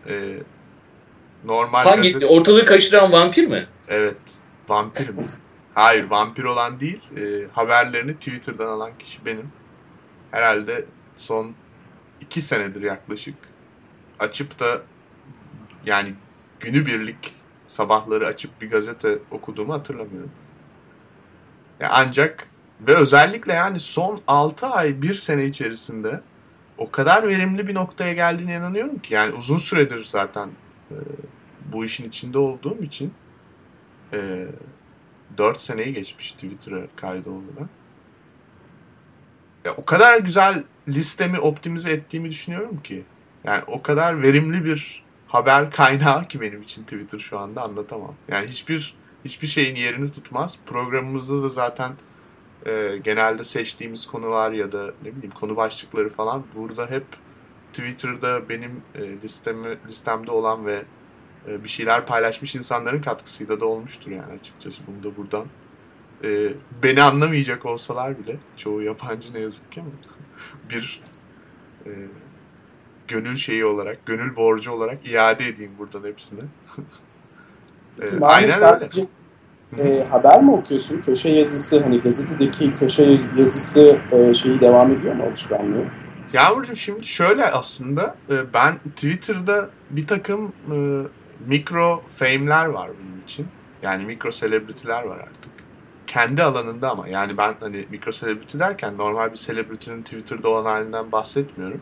Ee, 0.09 0.13
normal 1.45 1.83
Hangisi? 1.83 2.19
gazete- 2.19 2.33
Ortalığı 2.39 2.65
karıştıran 2.65 3.11
vampir 3.11 3.47
mi? 3.47 3.67
Evet. 3.89 4.15
Vampirim. 4.69 5.15
Hayır 5.73 6.03
vampir 6.09 6.43
olan 6.43 6.79
değil. 6.79 6.99
e, 7.17 7.21
haberlerini 7.53 8.13
Twitter'dan 8.13 8.65
alan 8.67 8.91
kişi 8.99 9.25
benim. 9.25 9.49
Herhalde 10.31 10.85
son 11.15 11.51
iki 12.27 12.41
senedir 12.41 12.81
yaklaşık 12.81 13.35
açıp 14.19 14.59
da 14.59 14.81
yani 15.85 16.13
günübirlik 16.59 17.33
sabahları 17.67 18.27
açıp 18.27 18.61
bir 18.61 18.69
gazete 18.69 19.19
okuduğumu 19.31 19.73
hatırlamıyorum. 19.73 20.31
Ya 21.79 21.89
ancak 21.93 22.47
ve 22.81 22.95
özellikle 22.95 23.53
yani 23.53 23.79
son 23.79 24.21
6 24.27 24.67
ay 24.67 25.01
1 25.01 25.13
sene 25.13 25.45
içerisinde 25.45 26.21
o 26.77 26.91
kadar 26.91 27.27
verimli 27.27 27.67
bir 27.67 27.75
noktaya 27.75 28.13
geldiğine 28.13 28.55
inanıyorum 28.55 28.99
ki 28.99 29.13
yani 29.13 29.33
uzun 29.33 29.57
süredir 29.57 30.05
zaten 30.05 30.49
e, 30.91 30.95
bu 31.73 31.85
işin 31.85 32.07
içinde 32.07 32.37
olduğum 32.37 32.83
için 32.83 33.13
e, 34.13 34.47
4 35.37 35.61
seneyi 35.61 35.93
geçmiş 35.93 36.31
Twitter'a 36.31 36.87
kaydolmadan. 36.95 37.69
O 39.77 39.85
kadar 39.85 40.19
güzel 40.19 40.63
listemi 40.87 41.39
optimize 41.39 41.91
ettiğimi 41.91 42.29
düşünüyorum 42.29 42.81
ki. 42.83 43.05
Yani 43.43 43.63
o 43.67 43.81
kadar 43.81 44.21
verimli 44.21 44.65
bir 44.65 45.03
haber 45.27 45.71
kaynağı 45.71 46.27
ki 46.27 46.41
benim 46.41 46.61
için 46.61 46.83
Twitter 46.83 47.19
şu 47.19 47.39
anda 47.39 47.61
anlatamam. 47.61 48.15
Yani 48.27 48.47
hiçbir 48.47 48.95
hiçbir 49.25 49.47
şeyin 49.47 49.75
yerini 49.75 50.11
tutmaz. 50.11 50.57
Programımızda 50.65 51.43
da 51.43 51.49
zaten 51.49 51.91
e, 52.65 52.97
genelde 53.03 53.43
seçtiğimiz 53.43 54.07
konular 54.07 54.51
ya 54.51 54.71
da 54.71 54.85
ne 55.03 55.15
bileyim 55.15 55.31
konu 55.31 55.55
başlıkları 55.55 56.09
falan 56.09 56.43
burada 56.55 56.89
hep 56.89 57.05
Twitter'da 57.73 58.49
benim 58.49 58.81
e, 58.95 59.01
listemi, 59.23 59.77
listemde 59.87 60.31
olan 60.31 60.65
ve 60.65 60.83
e, 61.47 61.63
bir 61.63 61.69
şeyler 61.69 62.05
paylaşmış 62.05 62.55
insanların 62.55 63.01
katkısıyla 63.01 63.59
da 63.59 63.65
olmuştur 63.65 64.11
yani 64.11 64.33
açıkçası 64.39 64.81
bunu 64.87 65.03
da 65.03 65.17
buradan 65.17 65.45
e, 66.23 66.53
beni 66.83 67.01
anlamayacak 67.01 67.65
olsalar 67.65 68.19
bile 68.19 68.37
çoğu 68.57 68.81
yabancı 68.81 69.33
ne 69.33 69.39
yazık 69.39 69.71
ki 69.71 69.81
ama 69.81 69.89
bir 70.69 71.01
e, 71.85 71.91
gönül 73.07 73.35
şeyi 73.35 73.65
olarak 73.65 74.05
gönül 74.05 74.35
borcu 74.35 74.71
olarak 74.71 75.07
iade 75.07 75.47
edeyim 75.47 75.71
buradan 75.79 76.03
hepsine. 76.03 76.41
E, 77.97 77.99
Peki, 78.01 78.15
Mahmut 78.15 78.35
aynen 78.35 78.49
öyle. 78.49 78.59
sadece, 78.59 79.07
e, 79.77 80.03
haber 80.03 80.43
mi 80.43 80.51
okuyorsun? 80.51 81.01
Köşe 81.01 81.29
yazısı 81.29 81.83
hani 81.83 82.01
gazetedeki 82.01 82.75
köşe 82.75 83.17
yazısı 83.37 83.97
e, 84.11 84.33
şeyi 84.33 84.59
devam 84.59 84.91
ediyor 84.91 85.15
mu 85.15 85.23
alışkanlığı? 85.23 85.85
Yağmurcuğum 86.33 86.75
şimdi 86.75 87.05
şöyle 87.05 87.45
aslında 87.45 88.15
e, 88.29 88.53
ben 88.53 88.75
Twitter'da 88.95 89.69
bir 89.89 90.07
takım 90.07 90.53
e, 90.71 90.77
mikro 91.47 92.03
fame'ler 92.07 92.65
var 92.65 92.89
benim 92.89 93.23
için. 93.23 93.47
Yani 93.81 94.05
mikro 94.05 94.31
celebrity'ler 94.31 95.03
var 95.03 95.17
artık. 95.19 95.51
Kendi 96.07 96.43
alanında 96.43 96.91
ama 96.91 97.07
yani 97.07 97.37
ben 97.37 97.55
hani 97.59 97.85
mikro 97.89 98.11
celebrity 98.11 98.59
derken 98.59 98.97
normal 98.97 99.31
bir 99.31 99.37
celebrity'nin 99.37 100.03
Twitter'da 100.03 100.49
olan 100.49 100.65
halinden 100.65 101.11
bahsetmiyorum. 101.11 101.81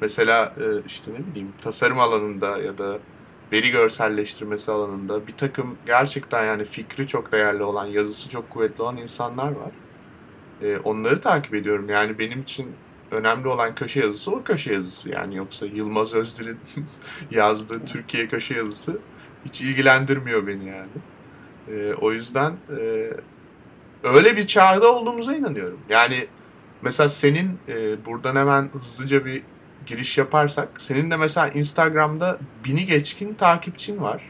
Mesela 0.00 0.54
e, 0.60 0.64
işte 0.86 1.12
ne 1.12 1.26
bileyim 1.26 1.52
tasarım 1.62 1.98
alanında 1.98 2.58
ya 2.58 2.78
da 2.78 2.98
veri 3.52 3.70
görselleştirmesi 3.70 4.72
alanında 4.72 5.26
bir 5.26 5.36
takım 5.36 5.76
gerçekten 5.86 6.44
yani 6.46 6.64
fikri 6.64 7.06
çok 7.06 7.32
değerli 7.32 7.62
olan, 7.62 7.86
yazısı 7.86 8.28
çok 8.28 8.50
kuvvetli 8.50 8.82
olan 8.82 8.96
insanlar 8.96 9.52
var. 9.52 9.70
E, 10.62 10.78
onları 10.78 11.20
takip 11.20 11.54
ediyorum. 11.54 11.88
Yani 11.88 12.18
benim 12.18 12.40
için 12.40 12.72
önemli 13.10 13.48
olan 13.48 13.74
köşe 13.74 14.00
yazısı 14.00 14.30
o 14.30 14.42
köşe 14.42 14.72
yazısı 14.72 15.10
yani 15.10 15.36
yoksa 15.36 15.66
Yılmaz 15.66 16.14
Özdil'in 16.14 16.58
yazdığı 17.30 17.84
Türkiye 17.84 18.28
köşe 18.28 18.54
yazısı 18.54 18.98
hiç 19.44 19.62
ilgilendirmiyor 19.62 20.46
beni 20.46 20.68
yani. 20.68 20.92
E, 21.68 21.94
o 21.94 22.12
yüzden 22.12 22.52
öyle 24.04 24.36
bir 24.36 24.46
çağda 24.46 24.92
olduğumuza 24.92 25.34
inanıyorum. 25.34 25.80
Yani 25.88 26.26
mesela 26.82 27.08
senin 27.08 27.58
e, 27.68 28.04
buradan 28.06 28.36
hemen 28.36 28.70
hızlıca 28.72 29.24
bir 29.24 29.42
giriş 29.86 30.18
yaparsak 30.18 30.68
senin 30.78 31.10
de 31.10 31.16
mesela 31.16 31.48
Instagram'da 31.48 32.38
bini 32.64 32.86
geçkin 32.86 33.34
takipçin 33.34 34.00
var. 34.00 34.22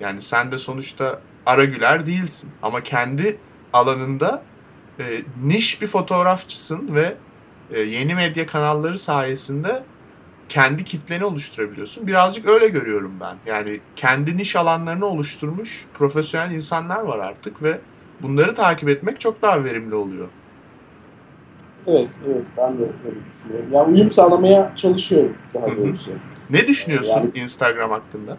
Yani 0.00 0.22
sen 0.22 0.52
de 0.52 0.58
sonuçta 0.58 1.20
Ara 1.46 1.64
Güler 1.64 2.06
değilsin 2.06 2.50
ama 2.62 2.80
kendi 2.80 3.38
alanında 3.72 4.42
e, 4.98 5.04
niş 5.44 5.82
bir 5.82 5.86
fotoğrafçısın 5.86 6.94
ve 6.94 7.16
e, 7.70 7.80
yeni 7.80 8.14
medya 8.14 8.46
kanalları 8.46 8.98
sayesinde 8.98 9.82
kendi 10.48 10.84
kitleni 10.84 11.24
oluşturabiliyorsun. 11.24 12.06
Birazcık 12.06 12.48
öyle 12.48 12.68
görüyorum 12.68 13.12
ben. 13.20 13.36
Yani 13.46 13.80
kendi 13.96 14.36
niş 14.36 14.56
alanlarını 14.56 15.06
oluşturmuş 15.06 15.84
profesyonel 15.94 16.54
insanlar 16.54 17.00
var 17.00 17.18
artık 17.18 17.62
ve 17.62 17.80
bunları 18.22 18.54
takip 18.54 18.88
etmek 18.88 19.20
çok 19.20 19.42
daha 19.42 19.64
verimli 19.64 19.94
oluyor. 19.94 20.28
Evet, 21.86 22.18
evet 22.26 22.46
ben 22.56 22.78
de 22.78 22.82
öyle 22.82 23.16
düşünüyorum. 23.30 23.68
Yani 23.72 23.94
uyum 23.94 24.10
sağlamaya 24.10 24.72
çalışıyorum 24.76 25.36
daha 25.54 25.76
doğrusu. 25.76 26.10
Ne 26.50 26.66
düşünüyorsun 26.66 27.20
yani, 27.20 27.30
Instagram 27.34 27.90
hakkında? 27.90 28.36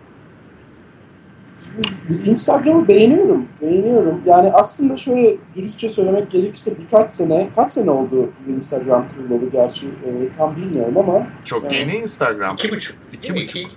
Instagram'ı 2.25 2.87
beğeniyorum. 2.87 3.47
Beğeniyorum. 3.61 4.21
Yani 4.25 4.51
aslında 4.53 4.97
şöyle 4.97 5.37
dürüstçe 5.55 5.89
söylemek 5.89 6.31
gerekirse 6.31 6.77
birkaç 6.79 7.09
sene, 7.09 7.49
kaç 7.55 7.71
sene 7.71 7.91
oldu 7.91 8.29
Instagram 8.47 9.05
kurulalı 9.15 9.49
gerçi 9.51 9.87
e, 9.87 10.09
tam 10.37 10.55
bilmiyorum 10.55 10.97
ama. 10.97 11.27
Çok 11.45 11.63
yani, 11.63 11.75
yeni 11.75 11.95
Instagram. 11.95 12.53
İki 12.53 12.71
buçuk. 12.71 12.97
İki 13.13 13.35
buçuk. 13.35 13.49
İki. 13.49 13.67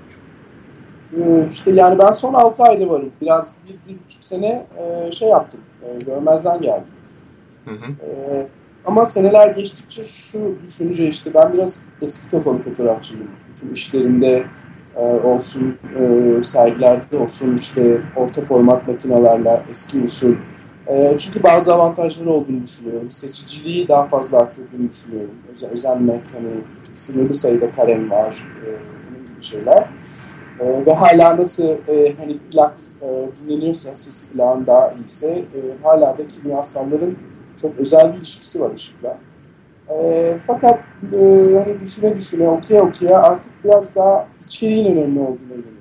E, 1.16 1.48
işte 1.50 1.70
yani 1.70 1.98
ben 1.98 2.10
son 2.10 2.34
altı 2.34 2.62
ayda 2.62 2.88
varım. 2.88 3.10
Biraz 3.20 3.52
bir, 3.68 3.92
bir 3.92 3.98
buçuk 4.04 4.24
sene 4.24 4.66
e, 4.78 5.12
şey 5.12 5.28
yaptım. 5.28 5.60
E, 5.82 6.04
görmezden 6.04 6.60
geldim. 6.60 6.92
Hı 7.64 7.70
hı. 7.70 7.92
E, 8.10 8.46
ama 8.84 9.04
seneler 9.04 9.48
geçtikçe 9.48 10.04
şu 10.04 10.54
düşünce 10.66 11.08
işte 11.08 11.34
ben 11.34 11.52
biraz 11.52 11.82
eski 12.02 12.30
kafalı 12.30 12.58
fotoğrafçıyım. 12.58 13.30
Bütün 13.52 13.72
işlerimde 13.74 14.44
e, 14.96 15.00
olsun, 15.00 15.78
e, 16.00 16.44
sergilerde 16.44 17.18
olsun 17.18 17.56
işte 17.56 18.00
orta 18.16 18.42
format 18.42 18.88
makinelerle 18.88 19.62
eski 19.70 20.00
usul. 20.02 20.34
E, 20.86 21.14
çünkü 21.18 21.42
bazı 21.42 21.74
avantajları 21.74 22.30
olduğunu 22.30 22.62
düşünüyorum. 22.62 23.10
Seçiciliği 23.10 23.88
daha 23.88 24.06
fazla 24.06 24.38
arttırdığını 24.38 24.90
düşünüyorum. 24.90 25.34
Öz 25.52 25.62
özenmek, 25.62 26.22
hani 26.32 26.50
sınırlı 26.94 27.34
sayıda 27.34 27.70
kalem 27.70 28.10
var, 28.10 28.44
e, 28.66 28.68
gibi 29.28 29.42
şeyler. 29.42 29.88
E, 30.60 30.86
ve 30.86 30.92
hala 30.92 31.36
nasıl 31.36 31.68
e, 31.88 32.14
hani 32.18 32.38
plak 32.38 32.74
e, 33.02 33.28
dinleniyorsa, 33.36 33.94
sesi 33.94 34.30
plağın 34.30 34.66
daha 34.66 34.92
iyiyse 34.92 35.28
e, 35.30 35.58
hala 35.82 36.18
da 36.18 36.28
kimyasalların 36.28 37.16
çok 37.62 37.78
özel 37.78 38.12
bir 38.12 38.18
ilişkisi 38.18 38.60
var 38.60 38.74
ışıkla. 38.74 39.18
E, 39.88 40.36
fakat 40.46 40.78
e, 41.12 41.18
hani 41.64 41.80
düşüne 41.80 42.16
düşüne, 42.16 42.48
okuya 42.48 42.82
okuya 42.82 43.22
artık 43.22 43.52
biraz 43.64 43.94
daha 43.96 44.26
içeriğin 44.44 44.96
önemli 44.96 45.20
olduğunu 45.20 45.36
inanıyorum. 45.44 45.80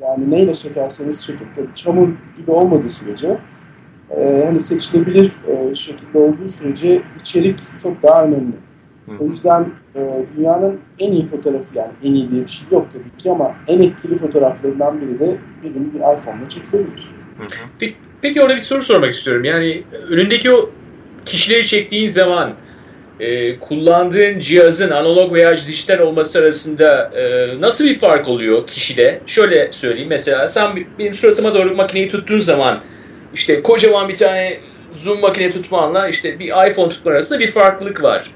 Yani 0.00 0.30
neyle 0.30 0.54
çekerseniz 0.54 1.24
çekin. 1.24 1.46
Tabii 1.54 1.74
çamur 1.74 2.08
gibi 2.36 2.50
olmadığı 2.50 2.90
sürece 2.90 3.38
e, 4.10 4.44
hani 4.46 4.60
seçilebilir 4.60 5.32
e, 5.48 5.74
şekilde 5.74 6.18
olduğu 6.18 6.48
sürece 6.48 7.02
içerik 7.20 7.60
çok 7.82 8.02
daha 8.02 8.24
önemli. 8.24 8.52
Hı. 9.06 9.12
O 9.20 9.24
yüzden 9.24 9.66
e, 9.94 10.00
dünyanın 10.36 10.80
en 10.98 11.12
iyi 11.12 11.24
fotoğrafı 11.24 11.78
yani 11.78 11.92
en 12.04 12.14
iyi 12.14 12.30
diye 12.30 12.42
bir 12.42 12.50
şey 12.50 12.66
yok 12.70 12.86
tabii 12.92 13.16
ki 13.18 13.30
ama 13.30 13.54
en 13.68 13.82
etkili 13.82 14.18
fotoğraflarından 14.18 15.00
biri 15.00 15.20
de 15.20 15.36
birinin 15.62 15.94
bir 15.94 15.98
iPhone'la 15.98 16.48
çekilebilir. 16.48 17.08
Peki, 17.78 17.94
peki 18.22 18.42
orada 18.42 18.56
bir 18.56 18.60
soru 18.60 18.82
sormak 18.82 19.12
istiyorum. 19.12 19.44
Yani 19.44 19.82
önündeki 20.08 20.52
o 20.52 20.70
kişileri 21.26 21.66
çektiğin 21.66 22.08
zaman 22.08 22.54
e, 23.20 23.58
kullandığın 23.58 24.38
cihazın 24.38 24.90
analog 24.90 25.32
veya 25.32 25.56
dijital 25.56 25.98
olması 25.98 26.38
arasında 26.38 27.10
e, 27.14 27.60
nasıl 27.60 27.84
bir 27.84 27.94
fark 27.94 28.28
oluyor 28.28 28.66
kişide? 28.66 29.20
Şöyle 29.26 29.72
söyleyeyim 29.72 30.08
mesela 30.08 30.48
sen 30.48 30.86
benim 30.98 31.14
suratıma 31.14 31.54
doğru 31.54 31.74
makineyi 31.74 32.08
tuttuğun 32.08 32.38
zaman 32.38 32.82
işte 33.34 33.62
kocaman 33.62 34.08
bir 34.08 34.14
tane 34.14 34.58
zoom 34.92 35.20
makine 35.20 35.50
tutmanla 35.50 36.08
işte 36.08 36.38
bir 36.38 36.70
iPhone 36.70 36.88
tutman 36.88 37.12
arasında 37.12 37.38
bir 37.38 37.48
farklılık 37.48 38.02
var. 38.02 38.30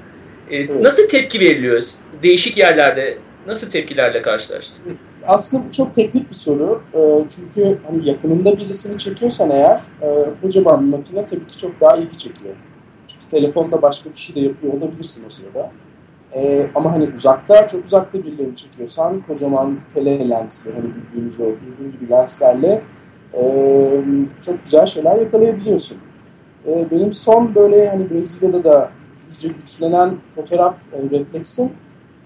E. 0.51 0.83
Nasıl 0.83 1.07
tepki 1.09 1.39
veriliyor? 1.39 1.81
Değişik 2.23 2.57
yerlerde 2.57 3.17
nasıl 3.47 3.69
tepkilerle 3.69 4.21
karşılaştın? 4.21 4.97
Aslında 5.27 5.67
bu 5.67 5.71
çok 5.71 5.93
teknik 5.93 6.29
bir 6.29 6.35
soru. 6.35 6.81
E, 6.93 7.29
çünkü 7.29 7.77
hani 7.87 8.09
yakınında 8.09 8.57
birisini 8.57 8.97
çekiyorsan 8.97 9.51
eğer 9.51 9.81
e, 10.01 10.07
kocaman 10.41 10.83
makine 10.83 11.25
tabii 11.25 11.47
ki 11.47 11.57
çok 11.57 11.81
daha 11.81 11.95
ilgi 11.95 12.17
çekiyor 12.17 12.55
telefonda 13.31 13.81
başka 13.81 14.09
bir 14.09 14.15
şey 14.15 14.35
de 14.35 14.39
yapıyor 14.39 14.73
olabilirsin 14.73 15.23
o 15.27 15.29
sırada. 15.29 15.71
Ee, 16.35 16.65
ama 16.75 16.91
hani 16.91 17.09
uzakta, 17.15 17.67
çok 17.67 17.85
uzakta 17.85 18.23
birilerini 18.23 18.55
çekiyorsan 18.55 19.21
kocaman 19.27 19.79
tele 19.93 20.29
lensli, 20.29 20.71
hani 20.73 20.85
bildiğimiz 20.95 21.39
o 21.39 21.43
dürbün 21.43 21.91
gibi 21.91 22.09
lenslerle 22.09 22.81
e, 23.33 23.43
çok 24.45 24.63
güzel 24.63 24.85
şeyler 24.85 25.17
yakalayabiliyorsun. 25.17 25.97
E, 26.67 26.91
benim 26.91 27.13
son 27.13 27.55
böyle 27.55 27.89
hani 27.89 28.09
Brezilya'da 28.09 28.63
da 28.63 28.91
iyice 29.35 29.47
güçlenen 29.47 30.17
fotoğraf 30.35 30.75
e, 30.93 31.17
refleksim 31.17 31.71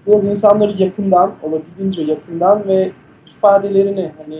biraz 0.06 0.24
insanları 0.24 0.82
yakından, 0.82 1.32
olabildiğince 1.42 2.02
yakından 2.02 2.68
ve 2.68 2.90
ifadelerini 3.26 4.12
hani 4.18 4.38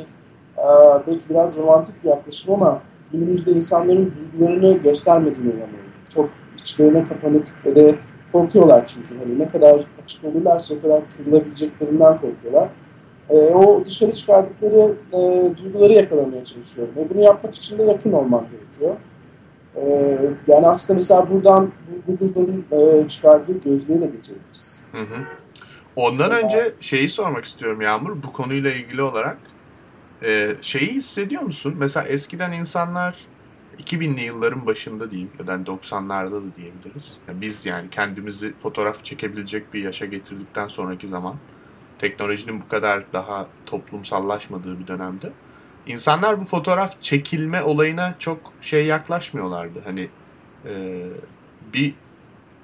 e, 0.59 0.67
belki 1.07 1.29
biraz 1.31 1.57
romantik 1.57 2.05
bir 2.05 2.09
yaklaşım 2.09 2.55
ama 2.55 2.83
günümüzde 3.13 3.53
insanların 3.53 4.15
duygularını 4.33 4.79
göstermediğini 4.79 5.49
inanıyorum. 5.49 5.91
Çok 6.09 6.31
içlerine 6.61 7.05
kapanık 7.05 7.49
ve 7.67 7.77
de 7.77 7.95
korkuyorlar 8.33 8.87
çünkü. 8.87 9.19
Hani 9.19 9.39
ne 9.39 9.49
kadar 9.49 9.85
açık 10.03 10.25
olurlarsa 10.25 10.75
o 10.75 10.83
kadar 10.83 11.03
kırılabileceklerinden 11.17 12.19
korkuyorlar. 12.21 12.69
E, 13.31 13.37
o 13.37 13.85
dışarı 13.85 14.13
çıkardıkları 14.13 14.95
e, 15.13 15.19
duyguları 15.57 15.93
yakalamaya 15.93 16.45
çalışıyorum. 16.45 16.95
Ve 16.97 17.11
bunu 17.11 17.21
yapmak 17.21 17.55
için 17.55 17.79
de 17.79 17.83
yakın 17.83 18.13
olmak 18.13 18.45
gerekiyor. 18.51 18.97
E, 19.77 20.17
yani 20.47 20.67
aslında 20.67 20.97
mesela 20.97 21.31
buradan 21.31 21.73
Google'ın 22.07 22.65
e, 22.73 23.09
çıkardığı 23.09 23.61
gözlüğe 23.65 24.01
de 24.01 24.07
geçebiliriz. 24.07 24.83
Hı 24.93 25.01
hı. 25.01 25.25
Ondan 25.97 26.31
mesela, 26.31 26.45
önce 26.45 26.75
şeyi 26.81 27.09
sormak 27.09 27.45
istiyorum 27.45 27.81
Yağmur 27.81 28.23
bu 28.23 28.33
konuyla 28.33 28.73
ilgili 28.73 29.03
olarak. 29.03 29.39
E, 30.23 30.55
şeyi 30.61 30.89
hissediyor 30.89 31.43
musun? 31.43 31.75
Mesela 31.79 32.07
eskiden 32.07 32.53
insanlar 32.53 33.27
2000'li 33.79 34.23
yılların 34.23 34.67
başında 34.67 35.11
diyeyim 35.11 35.31
ya 35.39 35.47
da 35.47 35.55
90'larda 35.55 36.33
da 36.33 36.57
diyebiliriz. 36.57 37.17
Yani 37.29 37.41
biz 37.41 37.67
yani 37.67 37.91
kendimizi 37.91 38.57
fotoğraf 38.57 39.05
çekebilecek 39.05 39.75
bir 39.75 39.83
yaşa 39.83 40.07
getirdikten 40.07 40.69
sonraki 40.69 41.07
zaman 41.07 41.37
teknolojinin 41.99 42.61
bu 42.61 42.69
kadar 42.69 43.05
daha 43.13 43.47
toplumsallaşmadığı 43.67 44.79
bir 44.81 44.87
dönemde 44.87 45.33
insanlar 45.87 46.41
bu 46.41 46.45
fotoğraf 46.45 47.03
çekilme 47.03 47.63
olayına 47.63 48.15
çok 48.19 48.39
şey 48.61 48.87
yaklaşmıyorlardı. 48.87 49.81
Hani 49.85 50.09
e, 50.69 51.05
bir 51.75 51.95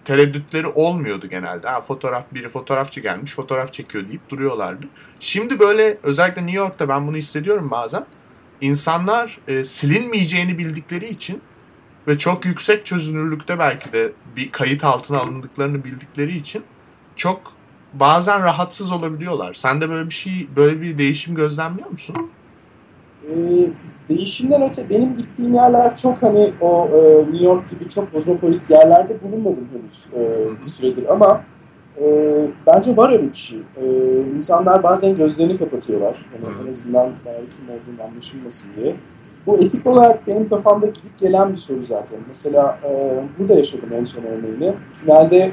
tereddütleri 0.05 0.67
olmuyordu 0.67 1.27
genelde. 1.27 1.69
Ha, 1.69 1.81
fotoğraf 1.81 2.25
biri 2.35 2.49
fotoğrafçı 2.49 3.01
gelmiş 3.01 3.33
fotoğraf 3.33 3.73
çekiyor 3.73 4.09
deyip 4.09 4.31
duruyorlardı. 4.31 4.87
Şimdi 5.21 5.61
böyle 5.61 5.99
özellikle 6.03 6.43
New 6.43 6.57
York'ta 6.57 6.89
ben 6.89 7.07
bunu 7.07 7.17
hissediyorum 7.17 7.71
bazen 7.71 8.07
insanlar 8.61 9.39
e, 9.49 9.65
silinmeyeceğini 9.65 10.59
bildikleri 10.59 11.09
için 11.09 11.41
ve 12.09 12.19
çok 12.19 12.45
yüksek 12.45 12.87
çözünürlükte 12.87 13.59
belki 13.59 13.93
de 13.93 14.13
bir 14.37 14.53
kayıt 14.53 14.85
altına 14.85 15.19
alındıklarını 15.19 15.85
bildikleri 15.85 16.37
için 16.37 16.65
çok 17.17 17.53
bazen 17.93 18.43
rahatsız 18.43 18.93
olabiliyorlar. 18.93 19.55
Sen 19.55 19.81
de 19.81 19.91
böyle 19.91 20.09
bir 20.09 20.15
şey, 20.15 20.49
böyle 20.57 20.81
bir 20.81 20.99
değişim 20.99 21.35
gözlemliyor 21.35 21.91
musun? 21.91 22.31
E, 23.31 23.35
değişimden 24.09 24.71
öte 24.71 24.91
benim 24.91 25.17
gittiğim 25.17 25.55
yerler 25.55 25.97
çok 25.97 26.23
hani 26.23 26.53
o 26.61 26.89
e, 26.89 27.33
New 27.33 27.45
York 27.45 27.71
gibi 27.71 27.89
çok 27.89 28.13
kozmopolit 28.13 28.71
yerlerde 28.71 29.17
bulunmadım 29.23 29.69
henüz 29.73 30.07
e, 30.15 30.49
bir 30.59 30.65
süredir 30.65 31.13
ama 31.13 31.45
e, 32.01 32.05
bence 32.67 32.97
var 32.97 33.13
öyle 33.13 33.29
bir 33.29 33.35
şey. 33.35 33.59
E, 33.59 33.85
insanlar 34.39 34.83
bazen 34.83 35.17
gözlerini 35.17 35.59
kapatıyorlar. 35.59 36.27
Yani 36.35 36.55
en 36.67 36.71
azından 36.71 37.11
belki 37.27 37.57
kim 37.57 37.65
olduğunu 37.69 38.09
anlaşılmasın 38.11 38.71
diye. 38.77 38.97
Bu 39.47 39.57
etik 39.57 39.87
olarak 39.87 40.27
benim 40.27 40.49
kafamda 40.49 40.87
gidip 40.87 41.19
gelen 41.19 41.53
bir 41.53 41.57
soru 41.57 41.83
zaten. 41.83 42.19
Mesela 42.29 42.79
e, 42.85 43.23
burada 43.39 43.55
yaşadım 43.55 43.93
en 43.93 44.05
son 44.05 44.23
örneğini. 44.23 44.75
Tünelde 45.01 45.53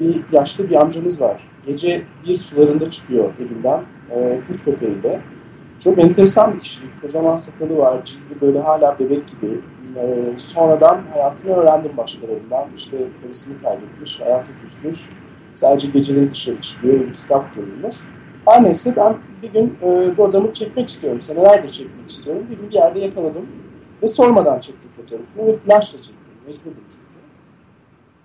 bir 0.00 0.22
yaşlı 0.32 0.70
bir 0.70 0.76
amcamız 0.76 1.20
var. 1.20 1.42
Gece 1.66 2.02
bir 2.26 2.34
sularında 2.34 2.90
çıkıyor 2.90 3.32
evinden 3.40 3.82
e, 4.10 4.40
kurt 4.46 4.64
köpeğiyle. 4.64 5.20
Çok 5.78 5.98
enteresan 5.98 6.54
bir 6.54 6.60
kişilik. 6.60 7.02
Kocaman 7.02 7.34
sakalı 7.34 7.78
var. 7.78 8.04
Cildi 8.04 8.40
böyle 8.40 8.60
hala 8.60 8.98
bebek 8.98 9.28
gibi. 9.28 9.60
E, 9.96 10.32
sonradan 10.38 11.00
hayatını 11.12 11.54
öğrendim 11.54 11.96
başkalarından. 11.96 12.66
İşte 12.76 12.96
karısını 13.22 13.62
kaybetmiş, 13.62 14.20
hayata 14.20 14.52
küsmüş. 14.62 15.08
Sadece 15.54 15.88
geceleri 15.88 16.30
dışarı 16.30 16.60
çıkıyor, 16.60 17.00
bir 17.00 17.12
kitap 17.12 17.54
görülmüş. 17.54 17.94
Her 18.44 18.64
neyse 18.64 18.96
ben 18.96 19.16
bir 19.42 19.52
gün 19.52 19.78
e, 19.82 20.16
bu 20.16 20.24
adamı 20.24 20.52
çekmek 20.52 20.88
istiyorum. 20.88 21.20
Senelerdir 21.20 21.68
çekmek 21.68 22.10
istiyorum. 22.10 22.46
Bir 22.50 22.56
gün 22.56 22.70
bir 22.70 22.74
yerde 22.74 22.98
yakaladım. 23.00 23.46
Ve 24.02 24.06
sormadan 24.06 24.60
çektim 24.60 24.90
fotoğrafını 24.96 25.46
ve 25.46 25.56
flashla 25.56 25.98
çektim. 25.98 26.34
Mecburdum 26.46 26.84
çünkü. 26.90 27.04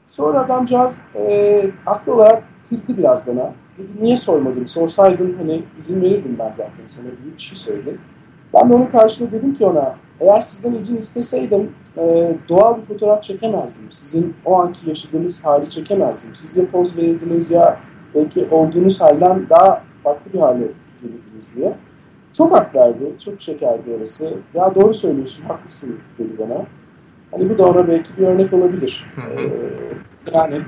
Sonra 0.08 0.40
adamcağız 0.40 1.02
e, 1.16 1.66
haklı 1.86 2.14
olarak 2.14 2.44
kızdı 2.70 2.98
biraz 2.98 3.28
bana. 3.28 3.54
Dedi 3.78 3.92
niye 4.02 4.18
sormadın? 4.18 4.66
Sorsaydın 4.66 5.36
hani 5.38 5.64
izin 5.80 6.02
verirdim 6.02 6.36
ben 6.40 6.52
zaten 6.52 6.88
sana 6.88 7.10
gibi 7.10 7.34
bir 7.38 7.42
şey 7.42 7.58
söyledi. 7.58 7.98
Ben 8.54 8.70
de 8.70 8.74
onun 8.74 8.86
karşılığı 8.86 9.32
dedim 9.32 9.54
ki 9.54 9.66
ona 9.66 9.96
eğer 10.20 10.42
sizden 10.42 10.74
izin 10.74 10.98
isteseydim 10.98 11.72
e, 11.98 12.36
doğal 12.50 12.78
bir 12.78 12.82
fotoğraf 12.82 13.24
çekemezdim. 13.24 13.92
Sizin 13.92 14.34
o 14.46 14.60
anki 14.60 14.90
yaşadığınız 14.90 15.46
hali 15.46 15.70
çekemezdim. 15.70 16.36
Siz 16.36 16.58
ya 16.58 16.66
poz 16.72 16.98
verirdiniz 16.98 17.52
ya 17.52 17.80
belki 18.16 18.48
olduğunuz 18.52 19.02
halden 19.02 19.50
daha 19.50 19.84
farklı 20.04 20.34
bir 20.34 20.40
hale 20.40 20.68
gelirdiniz 21.02 21.56
diye. 21.56 21.74
Çok 22.34 22.54
hak 22.54 22.76
verdi. 22.76 23.14
Çok 23.26 23.42
şekerdi 23.42 23.92
orası. 23.98 24.34
Ya 24.54 24.76
doğru 24.76 24.94
söylüyorsun, 24.94 25.44
haklısın 25.44 26.00
dedi 26.20 26.32
bana. 26.40 26.66
Hani 27.32 27.50
bu 27.50 27.58
da 27.58 27.66
ona 27.66 27.88
belki 27.88 28.18
bir 28.18 28.28
örnek 28.28 28.54
olabilir. 28.54 29.06
Ee, 29.38 29.50
yani 30.34 30.62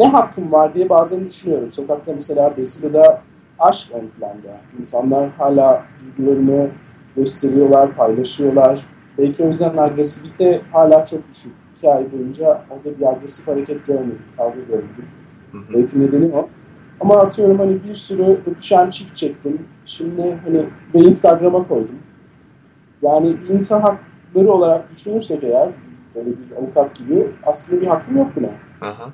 ne 0.00 0.06
hakkım 0.08 0.52
var 0.52 0.74
diye 0.74 0.88
bazen 0.88 1.24
düşünüyorum. 1.24 1.72
Sokakta 1.72 2.12
mesela 2.12 2.56
Brezilya'da 2.56 3.22
aşk 3.58 3.92
ön 3.92 4.08
planda. 4.08 4.56
İnsanlar 4.80 5.30
hala 5.30 5.82
duygularını 6.18 6.68
gösteriyorlar, 7.16 7.94
paylaşıyorlar. 7.96 8.86
Belki 9.18 9.44
o 9.44 9.46
yüzden 9.46 9.76
agresivite 9.76 10.60
hala 10.72 11.04
çok 11.04 11.28
düşük. 11.28 11.52
İki 11.76 11.90
ay 11.90 12.12
boyunca 12.12 12.64
orada 12.70 12.98
bir 12.98 13.06
agresif 13.06 13.48
hareket 13.48 13.86
görmedik, 13.86 14.36
kavga 14.36 14.60
görmedik. 14.60 15.04
Hı 15.52 15.58
hı. 15.58 15.62
Belki 15.74 16.00
nedeni 16.00 16.36
o. 16.36 16.48
Ama 17.00 17.16
atıyorum 17.16 17.58
hani 17.58 17.84
bir 17.84 17.94
sürü 17.94 18.22
öpüşen 18.22 18.90
çift 18.90 19.16
çektim. 19.16 19.66
Şimdi 19.84 20.38
hani 20.44 20.64
ve 20.94 20.98
Instagram'a 20.98 21.68
koydum. 21.68 21.98
Yani 23.02 23.36
insan 23.50 23.80
hakları 23.80 24.52
olarak 24.52 24.90
düşünürsek 24.90 25.44
eğer 25.44 25.68
böyle 26.14 26.30
bir 26.30 26.56
avukat 26.58 26.94
gibi 26.94 27.26
aslında 27.46 27.80
bir 27.80 27.86
hakkım 27.86 28.16
yok 28.16 28.30
buna. 28.36 28.48
Aha. 28.80 29.10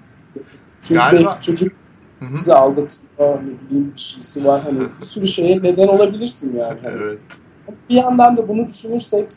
Çünkü 0.88 1.00
Galiba- 1.00 1.24
belki 1.26 1.46
çocuk 1.46 1.72
bizi 2.20 2.54
aldatıyor, 2.54 3.38
ne 3.42 3.68
bileyim 3.70 3.92
bir 3.94 4.00
şeysi 4.00 4.44
var. 4.44 4.62
Hani 4.62 4.80
bir 4.80 5.06
sürü 5.06 5.28
şeye 5.28 5.62
neden 5.62 5.88
olabilirsin 5.88 6.56
yani. 6.56 6.80
Hani 6.82 6.96
Evet. 7.02 7.18
bir 7.90 7.94
yandan 7.94 8.36
da 8.36 8.48
bunu 8.48 8.68
düşünürsek 8.68 9.28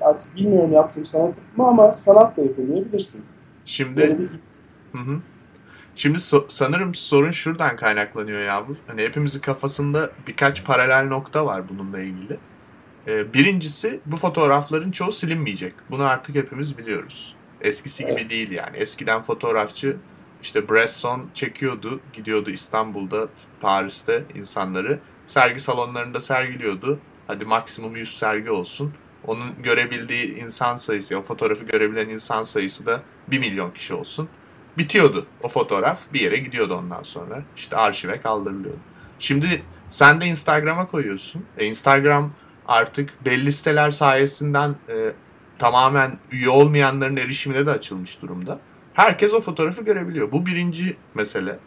artık 0.00 0.36
bilmiyorum 0.36 0.72
yaptığım 0.72 1.04
sanat 1.04 1.34
mı 1.56 1.66
ama 1.66 1.92
sanat 1.92 2.36
da 2.36 2.42
yapamayabilirsin. 2.42 3.24
Şimdi 3.64 3.96
Böyle 3.96 4.18
bir 4.18 4.28
Hı 4.92 4.98
hı. 4.98 5.18
Şimdi 5.94 6.18
so- 6.18 6.44
sanırım 6.48 6.94
sorun 6.94 7.30
şuradan 7.30 7.76
kaynaklanıyor 7.76 8.40
Yağmur. 8.40 8.76
Hani 8.86 9.02
hepimizin 9.02 9.40
kafasında 9.40 10.10
birkaç 10.26 10.64
paralel 10.64 11.06
nokta 11.08 11.46
var 11.46 11.62
bununla 11.68 12.00
ilgili. 12.00 12.36
Ee, 13.06 13.32
birincisi 13.34 14.00
bu 14.06 14.16
fotoğrafların 14.16 14.90
çoğu 14.90 15.12
silinmeyecek. 15.12 15.72
Bunu 15.90 16.04
artık 16.04 16.36
hepimiz 16.36 16.78
biliyoruz. 16.78 17.34
Eskisi 17.60 18.02
gibi 18.04 18.12
Evet. 18.20 18.30
değil 18.30 18.50
yani. 18.50 18.76
Eskiden 18.76 19.22
fotoğrafçı 19.22 19.96
işte 20.42 20.68
Bresson 20.68 21.30
çekiyordu, 21.34 22.00
gidiyordu 22.12 22.50
İstanbul'da, 22.50 23.28
Paris'te 23.60 24.24
insanları. 24.34 25.00
Sergi 25.26 25.60
salonlarında 25.60 26.20
sergiliyordu. 26.20 26.98
Hadi 27.26 27.44
maksimum 27.44 27.96
100 27.96 28.18
sergi 28.18 28.50
olsun. 28.50 28.94
Onun 29.26 29.62
görebildiği 29.62 30.38
insan 30.38 30.76
sayısı, 30.76 31.18
o 31.18 31.22
fotoğrafı 31.22 31.64
görebilen 31.64 32.08
insan 32.08 32.44
sayısı 32.44 32.86
da 32.86 33.02
1 33.28 33.38
milyon 33.38 33.70
kişi 33.70 33.94
olsun 33.94 34.28
bitiyordu. 34.78 35.26
O 35.42 35.48
fotoğraf 35.48 36.12
bir 36.12 36.20
yere 36.20 36.36
gidiyordu 36.36 36.74
ondan 36.74 37.02
sonra. 37.02 37.42
İşte 37.56 37.76
arşive 37.76 38.20
kaldırılıyordu. 38.20 38.80
Şimdi 39.18 39.62
sen 39.90 40.20
de 40.20 40.26
Instagram'a 40.26 40.86
koyuyorsun. 40.86 41.44
E, 41.58 41.66
Instagram 41.66 42.32
artık 42.66 43.24
belli 43.24 43.52
siteler 43.52 43.90
sayesinden 43.90 44.70
e, 44.88 45.12
tamamen 45.58 46.18
üye 46.30 46.48
olmayanların 46.48 47.16
erişimine 47.16 47.66
de 47.66 47.70
açılmış 47.70 48.22
durumda. 48.22 48.60
Herkes 48.98 49.34
o 49.34 49.40
fotoğrafı 49.40 49.82
görebiliyor. 49.82 50.32
Bu 50.32 50.46
birinci 50.46 50.96
mesele. 51.14 51.58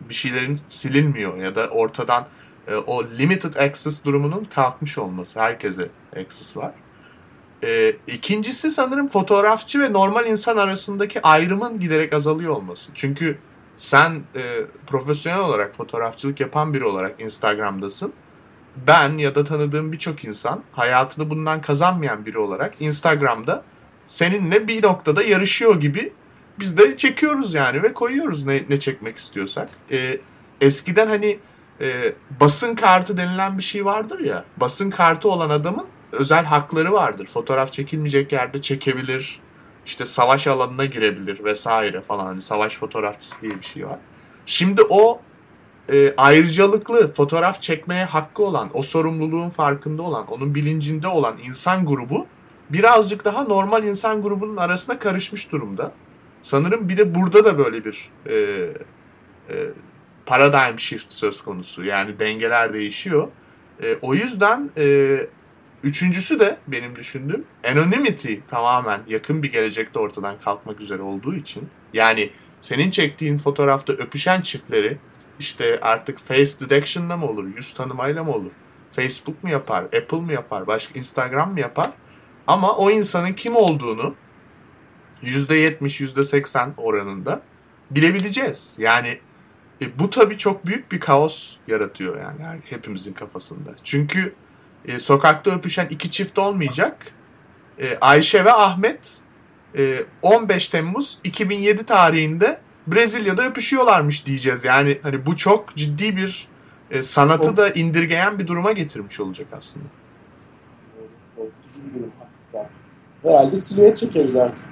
Bir 0.00 0.14
şeylerin 0.14 0.58
silinmiyor 0.68 1.36
ya 1.36 1.54
da 1.56 1.66
ortadan 1.66 2.26
e, 2.68 2.74
o 2.74 3.04
limited 3.04 3.54
access 3.54 4.04
durumunun 4.04 4.44
kalkmış 4.54 4.98
olması. 4.98 5.40
Herkese 5.40 5.88
access 6.16 6.56
var. 6.56 6.72
E, 7.64 7.92
ikincisi 8.06 8.70
sanırım 8.70 9.08
fotoğrafçı 9.08 9.80
ve 9.80 9.92
normal 9.92 10.26
insan 10.26 10.56
arasındaki 10.56 11.22
ayrımın 11.22 11.80
giderek 11.80 12.14
azalıyor 12.14 12.52
olması. 12.52 12.90
Çünkü 12.94 13.38
sen 13.76 14.22
e, 14.36 14.42
profesyonel 14.86 15.40
olarak 15.40 15.76
fotoğrafçılık 15.76 16.40
yapan 16.40 16.74
biri 16.74 16.84
olarak 16.84 17.20
Instagram'dasın. 17.20 18.12
Ben 18.86 19.18
ya 19.18 19.34
da 19.34 19.44
tanıdığım 19.44 19.92
birçok 19.92 20.24
insan 20.24 20.62
hayatını 20.72 21.30
bundan 21.30 21.60
kazanmayan 21.60 22.26
biri 22.26 22.38
olarak 22.38 22.74
Instagram'da 22.80 23.64
seninle 24.06 24.68
bir 24.68 24.82
noktada 24.82 25.22
yarışıyor 25.22 25.80
gibi 25.80 26.12
biz 26.60 26.78
de 26.78 26.96
çekiyoruz 26.96 27.54
yani 27.54 27.82
ve 27.82 27.94
koyuyoruz 27.94 28.44
ne, 28.44 28.62
ne 28.70 28.80
çekmek 28.80 29.16
istiyorsak. 29.16 29.68
E, 29.90 30.20
eskiden 30.60 31.08
hani 31.08 31.38
e, 31.80 32.12
basın 32.40 32.74
kartı 32.74 33.16
denilen 33.16 33.58
bir 33.58 33.62
şey 33.62 33.84
vardır 33.84 34.18
ya. 34.18 34.44
Basın 34.56 34.90
kartı 34.90 35.28
olan 35.28 35.50
adamın 35.50 35.86
özel 36.12 36.44
hakları 36.44 36.92
vardır. 36.92 37.26
Fotoğraf 37.26 37.72
çekilmeyecek 37.72 38.32
yerde 38.32 38.60
çekebilir. 38.60 39.40
İşte 39.86 40.06
savaş 40.06 40.46
alanına 40.46 40.84
girebilir 40.84 41.44
vesaire 41.44 42.00
falan. 42.00 42.26
Hani 42.26 42.42
savaş 42.42 42.76
fotoğrafçısı 42.76 43.42
diye 43.42 43.52
bir 43.58 43.66
şey 43.66 43.86
var. 43.86 43.98
Şimdi 44.46 44.82
o 44.90 45.20
e, 45.92 46.14
ayrıcalıklı 46.16 47.12
fotoğraf 47.12 47.62
çekmeye 47.62 48.04
hakkı 48.04 48.42
olan, 48.42 48.70
o 48.74 48.82
sorumluluğun 48.82 49.50
farkında 49.50 50.02
olan, 50.02 50.26
onun 50.26 50.54
bilincinde 50.54 51.08
olan 51.08 51.36
insan 51.44 51.86
grubu 51.86 52.26
birazcık 52.70 53.24
daha 53.24 53.44
normal 53.44 53.84
insan 53.84 54.22
grubunun 54.22 54.56
arasına 54.56 54.98
karışmış 54.98 55.52
durumda. 55.52 55.92
Sanırım 56.42 56.88
bir 56.88 56.96
de 56.96 57.14
burada 57.14 57.44
da 57.44 57.58
böyle 57.58 57.84
bir 57.84 58.10
e, 58.26 58.34
e, 58.34 59.54
paradigm 60.26 60.78
shift 60.78 61.12
söz 61.12 61.42
konusu. 61.42 61.84
Yani 61.84 62.18
dengeler 62.18 62.74
değişiyor. 62.74 63.28
E, 63.82 63.96
o 64.02 64.14
yüzden 64.14 64.70
e, 64.78 65.18
üçüncüsü 65.82 66.40
de 66.40 66.58
benim 66.66 66.96
düşündüğüm 66.96 67.44
anonymity 67.70 68.34
tamamen 68.48 69.00
yakın 69.08 69.42
bir 69.42 69.52
gelecekte 69.52 69.98
ortadan 69.98 70.40
kalkmak 70.44 70.80
üzere 70.80 71.02
olduğu 71.02 71.34
için 71.34 71.68
yani 71.92 72.30
senin 72.60 72.90
çektiğin 72.90 73.38
fotoğrafta 73.38 73.92
öpüşen 73.92 74.40
çiftleri 74.40 74.98
işte 75.38 75.78
artık 75.82 76.18
face 76.18 76.60
detection'la 76.60 77.16
mı 77.16 77.26
olur, 77.26 77.56
yüz 77.56 77.74
tanımayla 77.74 78.24
mı 78.24 78.32
olur? 78.32 78.50
Facebook 78.92 79.44
mu 79.44 79.50
yapar, 79.50 79.84
Apple 79.84 80.20
mı 80.20 80.32
yapar, 80.32 80.66
başka 80.66 80.98
Instagram 80.98 81.52
mı 81.52 81.60
yapar? 81.60 81.90
Ama 82.46 82.76
o 82.76 82.90
insanın 82.90 83.32
kim 83.32 83.56
olduğunu 83.56 84.14
%70, 85.22 85.78
%80 85.80 86.70
oranında 86.76 87.42
bilebileceğiz. 87.90 88.76
Yani 88.78 89.18
e, 89.82 89.98
bu 89.98 90.10
tabii 90.10 90.38
çok 90.38 90.66
büyük 90.66 90.92
bir 90.92 91.00
kaos 91.00 91.56
yaratıyor 91.66 92.20
yani 92.20 92.60
hepimizin 92.64 93.12
kafasında. 93.12 93.70
Çünkü 93.84 94.34
e, 94.84 95.00
sokakta 95.00 95.50
öpüşen 95.50 95.88
iki 95.90 96.10
çift 96.10 96.38
olmayacak. 96.38 97.06
E, 97.78 97.98
Ayşe 98.00 98.44
ve 98.44 98.52
Ahmet 98.52 99.18
e, 99.76 100.04
15 100.22 100.68
Temmuz 100.68 101.18
2007 101.24 101.86
tarihinde 101.86 102.60
Brezilya'da 102.86 103.46
öpüşüyorlarmış 103.46 104.26
diyeceğiz. 104.26 104.64
Yani 104.64 104.98
hani 105.02 105.26
bu 105.26 105.36
çok 105.36 105.76
ciddi 105.76 106.16
bir 106.16 106.48
e, 106.90 107.02
sanatı 107.02 107.56
da 107.56 107.70
indirgeyen 107.70 108.38
bir 108.38 108.46
duruma 108.46 108.72
getirmiş 108.72 109.20
olacak 109.20 109.46
aslında. 109.52 109.86
korkutucu 111.36 111.86
bir 111.86 111.94
durum. 111.94 112.12
Herhalde 113.22 113.56
silüet 113.56 113.96
çekeriz 113.96 114.36
artık 114.36 114.66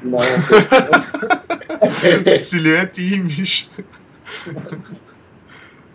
Silüet 2.41 2.99
iyiymiş. 2.99 3.69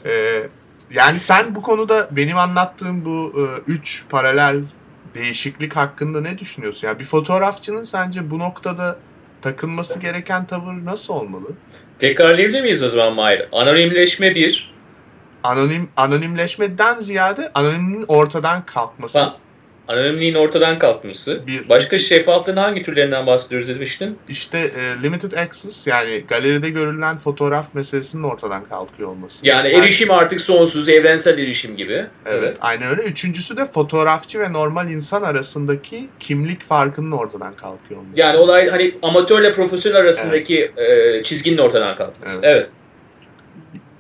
Ee, 0.06 0.44
yani 0.92 1.20
sen 1.20 1.56
bu 1.56 1.62
konuda 1.62 2.08
benim 2.12 2.38
anlattığım 2.38 3.06
bu 3.06 3.34
e, 3.38 3.72
üç 3.72 4.04
paralel 4.10 4.62
değişiklik 5.16 5.76
hakkında 5.76 6.22
ne 6.22 6.38
düşünüyorsun? 6.38 6.88
Yani 6.88 7.00
bir 7.00 7.04
fotoğrafçının 7.04 7.84
sence 7.84 8.32
bu 8.32 8.40
noktada 8.40 8.98
takılması 9.42 10.00
gereken 10.00 10.46
tavır 10.46 10.86
nasıl 10.86 11.14
olmalı? 11.14 11.48
Tekrarlayabilir 12.00 12.62
miyiz 12.62 12.84
o 12.84 12.90
zaman 12.90 13.14
Mahir? 13.14 13.50
Anonimleşme 13.52 14.36
bir. 14.36 14.74
Anonim 15.44 15.90
anonimleşmeden 15.98 17.00
ziyade 17.00 17.52
anonimin 17.54 18.06
ortadan 18.08 18.66
kalkması. 18.66 19.20
Ha, 19.20 19.38
anonimliğin 19.88 20.36
ortadan 20.36 20.80
kalkması. 20.80 21.42
Bir- 21.48 21.70
Başka 21.70 22.00
şeffaflığın 22.00 22.58
hangi 22.58 22.84
türlerinden 22.84 23.28
bahsediyoruz 23.28 23.68
demiştin? 23.68 24.18
İşte 24.30 24.58
e, 24.58 25.04
limited 25.04 25.32
access 25.32 25.88
yani 25.88 26.24
galeride 26.28 26.70
görülen 26.70 27.18
fotoğraf 27.18 27.76
meselesinin 27.76 28.24
ortadan 28.24 28.64
kalkıyor 28.66 29.10
olması. 29.10 29.48
Yani 29.48 29.70
erişim 29.70 30.12
artık 30.12 30.42
sonsuz, 30.42 30.90
evrensel 30.90 31.38
erişim 31.40 31.78
gibi. 31.78 32.06
Evet, 32.26 32.58
aynen 32.62 32.90
öyle. 32.90 33.02
Üçüncüsü 33.04 33.58
de 33.58 33.66
fotoğrafçı 33.66 34.40
ve 34.40 34.54
normal 34.54 34.90
insan 34.90 35.22
arasındaki 35.24 36.10
kimlik 36.20 36.64
farkının 36.64 37.12
ortadan 37.12 37.56
kalkıyor 37.56 38.00
olması. 38.00 38.20
Yani 38.20 38.38
olay 38.38 38.70
hani 38.70 38.96
amatörle 39.02 39.52
profesyonel 39.52 39.98
arasındaki 40.00 40.72
e, 40.78 41.24
çizginin 41.24 41.58
ortadan 41.58 41.98
kalkması. 41.98 42.40
Evet. 42.44 42.62
Evet. 42.62 42.70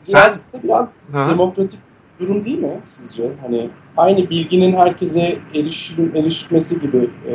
Biraz, 0.09 0.45
biraz 0.63 0.87
Hı 1.11 1.23
hı. 1.23 1.29
demokratik 1.29 1.79
durum 2.19 2.45
değil 2.45 2.57
mi 2.57 2.81
sizce? 2.85 3.23
Hani 3.41 3.69
aynı 3.97 4.29
bilginin 4.29 4.75
herkese 4.75 5.37
erişim, 5.55 6.11
erişmesi 6.15 6.79
gibi 6.79 7.09
e, 7.27 7.33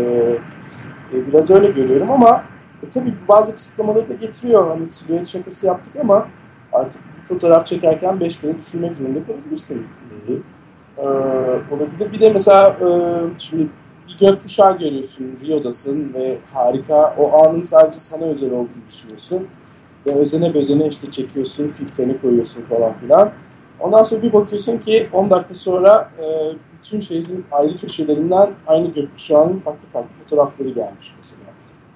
e, 1.13 1.27
biraz 1.27 1.51
öyle 1.51 1.71
görüyorum 1.71 2.11
ama 2.11 2.45
e, 2.83 2.91
tabii 2.91 3.15
bazı 3.29 3.57
kısıtlamaları 3.57 4.09
da 4.09 4.15
getiriyor. 4.15 4.69
Hani 4.69 4.87
silüet 4.87 5.27
şakası 5.27 5.67
yaptık 5.67 5.97
ama 6.01 6.29
artık 6.73 7.03
fotoğraf 7.29 7.67
çekerken 7.67 8.21
beş 8.21 8.41
kere 8.41 8.59
düşünmek 8.59 8.95
zorunda 8.95 9.27
kalabilirsin. 9.27 9.87
gibi. 10.27 10.43
E, 10.99 11.03
olabilir. 11.75 12.13
Bir 12.13 12.21
de 12.21 12.31
mesela 12.31 12.69
e, 12.69 12.89
şimdi 13.39 13.69
bir 14.09 14.27
gökkuşağı 14.27 14.79
görüyorsun, 14.79 15.37
Rio'dasın 15.45 16.15
ve 16.15 16.39
harika. 16.55 17.15
O 17.19 17.45
anın 17.45 17.63
sadece 17.63 18.01
sana 18.01 18.25
özel 18.25 18.51
olduğunu 18.51 18.87
düşünüyorsun. 18.89 19.47
Ve 20.07 20.13
özene 20.13 20.55
bezene 20.55 20.87
işte 20.87 21.11
çekiyorsun, 21.11 21.69
filtreni 21.69 22.21
koyuyorsun 22.21 22.63
falan 22.63 22.93
filan. 22.93 23.31
Ondan 23.81 24.03
sonra 24.03 24.23
bir 24.23 24.33
bakıyorsun 24.33 24.79
ki 24.79 25.09
10 25.13 25.31
dakika 25.31 25.55
sonra 25.55 26.11
e, 26.19 26.25
bütün 26.79 27.01
şehrin 27.01 27.45
ayrı 27.53 27.77
köşelerinden 27.77 28.51
aynı 28.67 28.93
gökkuşağının 28.93 29.59
farklı 29.59 29.89
farklı 29.89 30.15
fotoğrafları 30.15 30.69
gelmiş 30.69 31.15
mesela. 31.17 31.43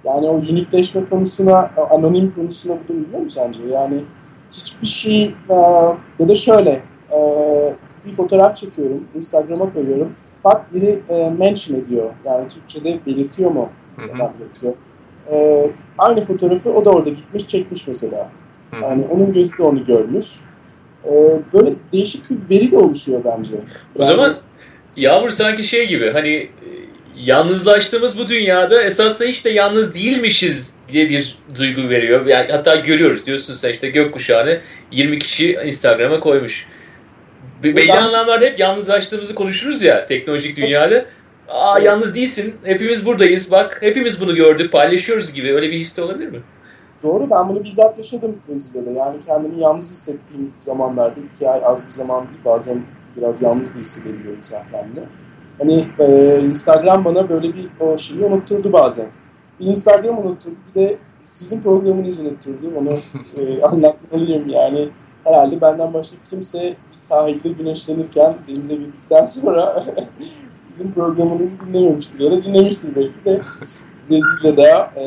Yani 0.05 0.27
o 0.27 0.35
unikleşme 0.35 1.05
konusuna, 1.11 1.71
anonim 1.91 2.35
konusuna 2.35 2.73
bu 2.73 2.93
da 2.93 2.99
biliyor 2.99 3.21
mu 3.21 3.31
sence? 3.31 3.61
Yani 3.73 4.05
hiçbir 4.53 4.87
şey 4.87 5.25
e, 5.51 5.55
ya 6.19 6.29
da 6.29 6.35
şöyle 6.35 6.83
e, 7.13 7.21
bir 8.07 8.15
fotoğraf 8.15 8.57
çekiyorum, 8.57 9.05
Instagram'a 9.15 9.73
koyuyorum. 9.73 10.13
Bak 10.45 10.75
biri 10.75 11.03
e, 11.09 11.31
mention 11.31 11.79
ediyor. 11.79 12.11
Yani 12.25 12.49
Türkçe'de 12.49 13.01
belirtiyor 13.07 13.51
mu? 13.51 13.69
Hı 13.97 14.03
hı, 14.03 14.31
belirtiyor. 14.41 14.75
E, 15.33 15.67
aynı 15.99 16.25
fotoğrafı 16.25 16.73
o 16.73 16.85
da 16.85 16.91
orada 16.91 17.11
gitmiş 17.11 17.47
çekmiş 17.47 17.87
mesela. 17.89 18.31
hı 18.71 18.77
hı. 18.77 18.83
Yani 18.83 19.07
onun 19.11 19.33
gözü 19.33 19.59
de 19.59 19.63
onu 19.63 19.85
görmüş. 19.85 20.41
Ee, 21.05 21.11
böyle 21.55 21.75
değişik 21.93 22.23
bir 22.31 22.57
veri 22.57 22.71
de 22.71 22.77
oluşuyor 22.77 23.21
bence. 23.25 23.55
O 23.55 23.59
Yani- 23.99 24.07
zaman 24.07 24.37
Yağmur 24.97 25.31
sanki 25.31 25.65
şey 25.65 25.89
gibi 25.89 26.11
hani 26.11 26.29
e, 26.29 26.49
yalnızlaştığımız 27.25 28.19
bu 28.19 28.29
dünyada 28.29 28.83
esasında 28.83 29.29
hiç 29.29 29.45
de 29.45 29.51
yalnız 29.51 29.95
değilmişiz 29.95 30.77
diye 30.93 31.09
bir 31.09 31.39
duygu 31.59 31.89
veriyor. 31.89 32.27
Yani 32.27 32.53
hatta 32.53 32.75
görüyoruz 32.77 33.27
diyorsun 33.27 33.55
sen 33.55 33.73
işte 33.73 33.91
gökkuşağını 33.91 34.61
20 34.93 35.19
kişi 35.19 35.59
Instagram'a 35.67 36.21
koymuş. 36.21 36.67
Be- 37.65 37.77
Belli 37.77 37.89
Ben- 37.89 37.97
anlamlarda 38.03 38.45
hep 38.45 38.59
yalnızlaştığımızı 38.59 39.35
konuşuruz 39.35 39.83
ya 39.83 40.07
teknolojik 40.07 40.57
dünyada. 40.57 41.05
Aa 41.49 41.79
yalnız 41.79 42.17
değilsin. 42.17 42.55
Hepimiz 42.65 43.07
buradayız. 43.07 43.53
Bak 43.53 43.79
hepimiz 43.81 44.21
bunu 44.21 44.35
gördük, 44.37 44.73
paylaşıyoruz 44.73 45.33
gibi. 45.35 45.55
Öyle 45.55 45.71
bir 45.71 45.79
his 45.79 45.97
de 45.97 46.03
olabilir 46.03 46.29
mi? 46.29 46.41
Doğru 47.03 47.31
ben 47.31 47.49
bunu 47.49 47.65
bizzat 47.65 47.99
yaşadım 47.99 48.37
Brezilya'da. 48.49 48.91
Yani 48.91 49.21
kendimi 49.21 49.61
yalnız 49.61 49.91
hissettiğim 49.91 50.53
zamanlarda 50.61 51.21
iki 51.35 51.51
ay 51.51 51.65
az 51.65 51.87
bir 51.87 51.91
zaman 51.91 52.29
değil 52.29 52.45
bazen 52.45 52.83
biraz 53.17 53.43
yalnız 53.43 53.75
da 53.75 53.79
hissedebiliyor 53.79 54.37
insan 54.37 54.63
kendini. 54.71 55.05
Hani 55.59 55.87
e, 55.99 56.39
Instagram 56.41 57.05
bana 57.05 57.29
böyle 57.29 57.55
bir 57.55 57.69
o 57.81 57.99
şeyi 57.99 58.25
unutturdu 58.25 58.73
bazen. 58.73 59.07
Bir 59.61 59.67
Instagram 59.67 60.19
unutturdu 60.19 60.57
bir 60.69 60.81
de 60.81 60.99
sizin 61.25 61.63
programınızı 61.63 62.23
unutturdu. 62.23 62.75
Onu 62.79 62.93
e, 63.43 63.63
anlatmalıyım 63.63 64.49
yani. 64.49 64.89
Herhalde 65.25 65.61
benden 65.61 65.95
başka 65.95 66.17
kimse 66.31 66.61
bir 66.91 66.97
sahilde 66.97 67.49
güneşlenirken 67.49 68.35
denize 68.49 68.75
girdikten 68.75 69.25
sonra 69.25 69.85
sizin 70.55 70.93
programınızı 70.93 71.61
dinlememiştir 71.61 72.21
ya 72.21 72.31
da 72.31 72.43
dinlemiştir 72.43 72.97
belki 72.97 73.25
de. 73.25 73.41
Brezilya'da, 74.11 74.91
e, 74.97 75.05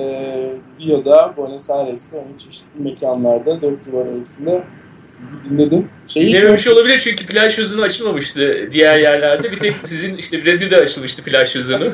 Rio'da, 0.80 1.34
Buenos 1.38 1.70
Aires'te, 1.70 2.18
hani 2.18 2.38
çeşitli 2.38 2.84
mekanlarda 2.84 3.62
dört 3.62 3.86
duvar 3.92 4.06
arasında 4.06 4.64
sizi 5.08 5.44
dinledim. 5.44 5.90
Şeyi 6.08 6.32
çok 6.32 6.34
Dinlememiş 6.42 6.68
olabilir 6.68 7.00
çünkü 7.00 7.26
plaj 7.26 7.58
yüzünü 7.58 7.82
açılmamıştı 7.82 8.70
diğer 8.72 8.98
yerlerde. 9.00 9.52
Bir 9.52 9.60
tek 9.60 9.76
sizin 9.84 10.18
işte 10.18 10.46
Brezilya'da 10.46 10.84
açılmıştı 10.84 11.24
plaj 11.24 11.56
yüzünü. 11.56 11.94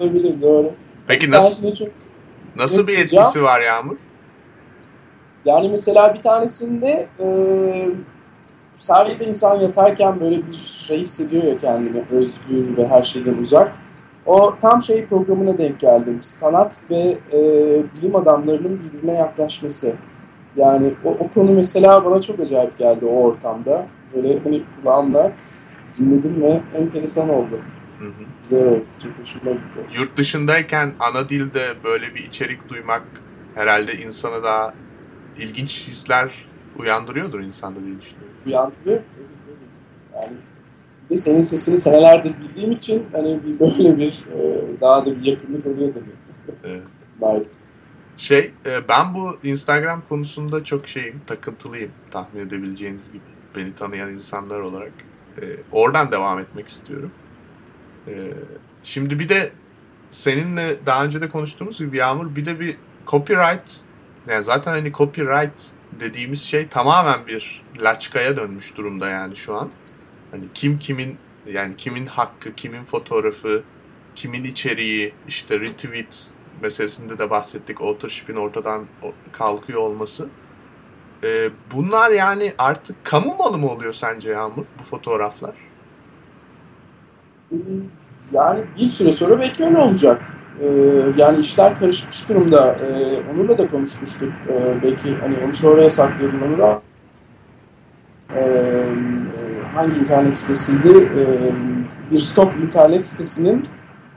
olabilir, 0.00 0.42
doğru. 0.42 0.72
Peki 1.06 1.30
nasıl 1.30 1.74
çok, 1.74 1.88
nasıl 2.56 2.86
bir 2.86 2.92
Yapacağım. 2.98 3.24
etkisi 3.24 3.42
var 3.44 3.60
Yağmur? 3.62 3.96
yani 5.44 5.68
mesela 5.68 6.14
bir 6.14 6.22
tanesinde 6.22 7.06
e, 7.20 7.28
sahilde 8.76 9.24
insan 9.24 9.60
yatarken 9.60 10.20
böyle 10.20 10.36
bir 10.46 10.52
şey 10.86 11.00
hissediyor 11.00 11.42
ya 11.44 11.58
kendini 11.58 12.04
özgür 12.10 12.76
ve 12.76 12.88
her 12.88 13.02
şeyden 13.02 13.34
uzak. 13.34 13.74
O 14.28 14.56
tam 14.60 14.82
şey 14.82 15.06
programına 15.06 15.58
denk 15.58 15.80
geldim. 15.80 16.18
Sanat 16.22 16.76
ve 16.90 17.18
e, 17.32 17.40
bilim 17.94 18.16
adamlarının 18.16 18.80
birbirine 18.82 19.12
yaklaşması. 19.12 19.92
Yani 20.56 20.94
o, 21.04 21.10
o 21.10 21.28
konu 21.28 21.52
mesela 21.52 22.04
bana 22.04 22.20
çok 22.20 22.40
acayip 22.40 22.78
geldi 22.78 23.06
o 23.06 23.22
ortamda. 23.22 23.86
Böyle 24.14 24.38
hani 24.44 24.62
kulağımla 24.76 25.32
dinledim 25.98 26.42
ve 26.42 26.60
enteresan 26.74 27.28
oldu. 27.28 27.60
Hı 27.98 28.04
hı. 28.04 28.12
Güzel 28.42 28.66
oldu. 28.66 28.84
Çok 29.02 29.12
hoşuma 29.20 29.50
gitti. 29.50 29.98
Yurt 29.98 30.16
dışındayken 30.16 30.92
ana 31.00 31.28
dilde 31.28 31.62
böyle 31.84 32.14
bir 32.14 32.24
içerik 32.24 32.68
duymak 32.68 33.02
herhalde 33.54 33.92
insana 33.92 34.42
daha 34.42 34.74
ilginç 35.38 35.88
hisler 35.88 36.48
uyandırıyordur 36.78 37.40
insanda 37.40 37.80
diye 37.84 38.00
düşünüyorum. 38.00 38.34
Uyandırıyor. 38.46 38.98
Tabii, 38.98 39.26
tabii. 39.46 40.22
Yani 40.22 40.36
de 41.10 41.16
senin 41.16 41.40
sesini 41.40 41.76
senelerdir 41.76 42.34
bildiğim 42.40 42.72
için 42.72 43.06
hani 43.12 43.40
bir 43.44 43.60
böyle 43.60 43.98
bir 43.98 44.24
e, 44.34 44.80
daha 44.80 45.06
da 45.06 45.20
bir 45.20 45.26
yakınlık 45.26 45.66
oluyor 45.66 45.94
tabii. 45.94 46.80
Evet. 47.22 47.46
Şey, 48.16 48.52
e, 48.66 48.88
ben 48.88 49.14
bu 49.14 49.36
Instagram 49.42 50.02
konusunda 50.08 50.64
çok 50.64 50.88
şeyim, 50.88 51.20
takıntılıyım 51.26 51.90
tahmin 52.10 52.40
edebileceğiniz 52.40 53.12
gibi. 53.12 53.22
Beni 53.56 53.74
tanıyan 53.74 54.12
insanlar 54.12 54.60
olarak. 54.60 54.92
E, 55.42 55.44
oradan 55.72 56.12
devam 56.12 56.38
etmek 56.38 56.68
istiyorum. 56.68 57.10
Şimdi 58.82 59.18
bir 59.18 59.28
de 59.28 59.50
seninle 60.10 60.86
daha 60.86 61.04
önce 61.04 61.20
de 61.20 61.28
konuştuğumuz 61.28 61.78
gibi 61.78 61.96
Yağmur 61.96 62.36
bir 62.36 62.46
de 62.46 62.60
bir 62.60 62.76
copyright 63.06 63.80
yani 64.28 64.44
zaten 64.44 64.70
hani 64.70 64.92
copyright 64.92 65.60
dediğimiz 66.00 66.42
şey 66.42 66.68
tamamen 66.68 67.26
bir 67.26 67.62
laçkaya 67.80 68.36
dönmüş 68.36 68.76
durumda 68.76 69.08
yani 69.08 69.36
şu 69.36 69.54
an. 69.54 69.68
Hani 70.30 70.44
kim 70.54 70.78
kimin 70.78 71.16
yani 71.52 71.76
kimin 71.76 72.06
hakkı, 72.06 72.54
kimin 72.54 72.84
fotoğrafı, 72.84 73.62
kimin 74.14 74.44
içeriği, 74.44 75.12
işte 75.28 75.60
retweet 75.60 76.26
meselesinde 76.62 77.18
de 77.18 77.30
bahsettik. 77.30 77.80
Authorship'in 77.80 78.36
ortadan 78.36 78.86
kalkıyor 79.32 79.80
olması. 79.80 80.28
Ee, 81.24 81.50
bunlar 81.74 82.10
yani 82.10 82.52
artık 82.58 83.04
kamu 83.04 83.36
malı 83.38 83.58
mı 83.58 83.70
oluyor 83.70 83.92
sence 83.92 84.30
Yağmur 84.30 84.64
bu 84.78 84.82
fotoğraflar? 84.82 85.54
Yani 88.32 88.64
bir 88.80 88.86
süre 88.86 89.12
sonra 89.12 89.40
belki 89.40 89.64
öyle 89.64 89.78
olacak. 89.78 90.34
Ee, 90.60 90.66
yani 91.16 91.40
işler 91.40 91.78
karışmış 91.78 92.28
durumda. 92.28 92.74
Ee, 92.74 93.22
onunla 93.32 93.58
da 93.58 93.70
konuşmuştuk. 93.70 94.32
Ee, 94.48 94.82
belki 94.82 95.14
hani 95.14 95.36
onu 95.44 95.54
sonraya 95.54 95.90
saklayalım 95.90 96.42
onu. 96.42 96.82
Ee, 98.34 98.84
hangi 99.78 99.96
internet 99.96 100.38
sitesiydi? 100.38 100.88
Ee, 100.88 101.52
bir 102.10 102.18
stop 102.18 102.52
internet 102.56 103.06
sitesinin 103.06 103.62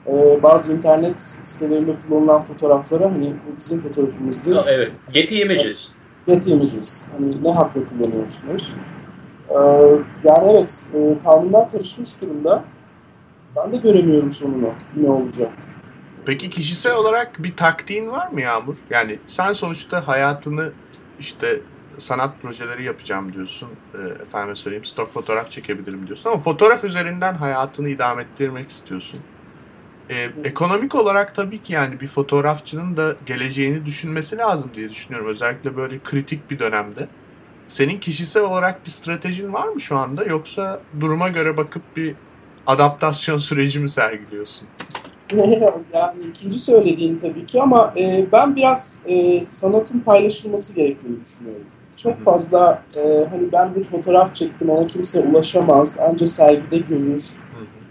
e, 0.08 0.43
bazı 0.43 0.74
internet 0.74 1.19
sitelerinde 1.43 1.91
kullanılan 1.97 2.41
fotoğraflara 2.41 3.12
hani 3.12 3.30
bu 3.30 3.60
bizim 3.60 3.82
fotoğrafımızdır. 3.82 4.56
Ha, 4.56 4.63
evet. 4.67 4.91
Getty 5.13 5.41
Images. 5.41 5.89
Getty 6.28 6.52
Images. 6.52 7.04
Hani 7.12 7.43
ne 7.43 7.54
hakla 7.54 7.82
kullanıyorsunuz? 7.86 8.74
Ee, 9.50 9.56
yani 10.24 10.52
evet, 10.52 10.86
e, 10.93 11.24
kanunlar 11.24 11.71
karışmış 11.71 12.21
durumda. 12.21 12.63
Ben 13.56 13.71
de 13.71 13.78
göremiyorum 13.78 14.34
sonunu. 14.34 14.69
Ne 14.95 15.10
olacak? 15.10 15.52
Peki 16.26 16.50
kişisel 16.50 16.93
olarak 16.95 17.43
bir 17.43 17.56
taktiğin 17.56 18.08
var 18.08 18.32
mı 18.32 18.41
Yağmur? 18.41 18.76
Yani 18.89 19.19
sen 19.28 19.54
sonuçta 19.54 20.08
hayatını 20.08 20.71
işte 21.19 21.47
sanat 21.99 22.41
projeleri 22.41 22.84
yapacağım 22.84 23.34
diyorsun. 23.34 23.69
E, 23.93 24.21
efendime 24.21 24.56
söyleyeyim 24.56 24.86
stok 24.86 25.12
fotoğraf 25.12 25.51
çekebilirim 25.51 26.08
diyorsun 26.08 26.30
ama 26.30 26.39
fotoğraf 26.39 26.84
üzerinden 26.84 27.34
hayatını 27.34 27.89
idame 27.89 28.21
ettirmek 28.21 28.69
istiyorsun. 28.69 29.19
E, 30.10 30.30
ekonomik 30.43 30.95
olarak 30.95 31.36
tabii 31.36 31.62
ki 31.62 31.73
yani 31.73 31.99
bir 31.99 32.08
fotoğrafçının 32.08 32.97
da 32.97 33.15
geleceğini 33.25 33.86
düşünmesi 33.86 34.38
lazım 34.38 34.71
diye 34.73 34.89
düşünüyorum. 34.89 35.30
Özellikle 35.30 35.77
böyle 35.77 35.99
kritik 35.99 36.51
bir 36.51 36.60
dönemde. 36.60 37.08
Senin 37.67 37.99
kişisel 37.99 38.43
olarak 38.43 38.86
bir 38.86 38.91
stratejin 38.91 39.54
var 39.54 39.67
mı 39.67 39.82
şu 39.82 39.97
anda 39.97 40.23
yoksa 40.23 40.82
duruma 40.99 41.30
göre 41.30 41.58
bakıp 41.58 41.84
bir 41.95 42.15
adaptasyon 42.67 43.38
süreci 43.47 43.80
mi 43.80 43.89
sergiliyorsun? 43.89 44.67
yani 45.93 46.25
ikinci 46.30 46.60
söylediğin 46.60 47.17
tabii 47.17 47.45
ki 47.45 47.62
ama 47.62 47.93
e, 47.97 48.25
ben 48.32 48.56
biraz 48.56 48.99
e, 49.06 49.41
sanatın 49.41 49.99
paylaşılması 49.99 50.75
gerektiğini 50.75 51.25
düşünüyorum. 51.25 51.65
Çok 52.04 52.20
fazla 52.20 52.84
e, 52.96 53.28
hani 53.30 53.52
ben 53.52 53.76
bir 53.76 53.84
fotoğraf 53.84 54.36
çektim 54.36 54.72
ama 54.72 54.88
kimse 54.88 55.20
ulaşamaz, 55.20 55.98
ancak 56.00 56.30
sergide 56.30 56.78
görür, 56.78 57.26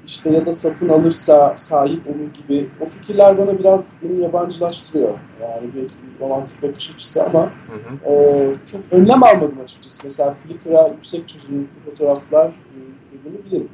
işte 0.07 0.31
ya 0.31 0.46
da 0.46 0.53
satın 0.53 0.88
alırsa 0.88 1.55
sahip 1.57 2.07
olur 2.07 2.35
gibi 2.35 2.68
o 2.81 2.85
fikirler 2.85 3.38
bana 3.38 3.59
biraz 3.59 3.92
beni 4.03 4.23
yabancılaştırıyor. 4.23 5.18
Yani 5.42 5.70
belki 5.77 5.94
bir 5.94 6.25
romantik 6.25 6.62
bakış 6.62 6.90
açısı 6.94 7.25
ama 7.25 7.42
hı 7.42 8.07
hı. 8.07 8.12
E, 8.12 8.55
çok 8.73 8.81
önlem 8.90 9.23
almadım 9.23 9.59
açıkçası. 9.64 10.01
Mesela 10.05 10.35
Flickr'a 10.35 10.88
yüksek 10.88 11.29
çözünürlüklü 11.29 11.81
fotoğraflar 11.90 12.46
e, 12.46 12.77
yüklediğimi 13.12 13.44
bilirim. 13.44 13.68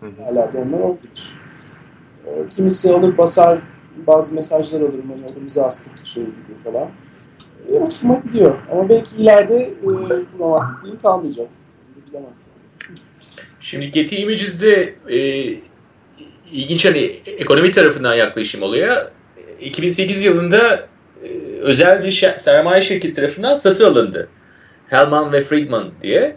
Hı. 0.00 0.24
Hala 0.24 0.52
da 0.52 0.58
onlar 0.58 0.78
olabilir. 0.78 1.38
E, 2.26 2.48
kimisi 2.48 2.92
alır 2.92 3.18
basar 3.18 3.58
bazı 4.06 4.34
mesajlar 4.34 4.80
alırım 4.80 5.12
hani 5.16 5.32
elimize 5.32 5.62
astık 5.62 6.06
şey 6.06 6.24
gibi 6.24 6.54
falan. 6.64 6.88
E, 7.68 7.78
hoşuma 7.78 8.14
gidiyor. 8.24 8.54
Ama 8.70 8.88
belki 8.88 9.16
ileride 9.16 9.56
e, 9.56 9.74
bu 9.82 10.08
romantikliğim 10.38 10.98
kalmayacak. 11.02 11.48
Şimdi 13.60 13.90
Getty 13.90 14.22
Images'de 14.22 14.94
e, 15.08 15.18
ilginç 16.52 16.84
hani 16.84 17.20
ekonomi 17.26 17.70
tarafından 17.70 18.14
yaklaşım 18.14 18.62
oluyor. 18.62 19.02
2008 19.60 20.22
yılında 20.22 20.88
e, 21.24 21.28
özel 21.60 22.04
bir 22.04 22.10
sermaye 22.36 22.80
şirketi 22.80 23.14
tarafından 23.14 23.54
satın 23.54 23.84
alındı. 23.84 24.28
Hellman 24.88 25.32
ve 25.32 25.40
Friedman 25.40 25.90
diye. 26.02 26.36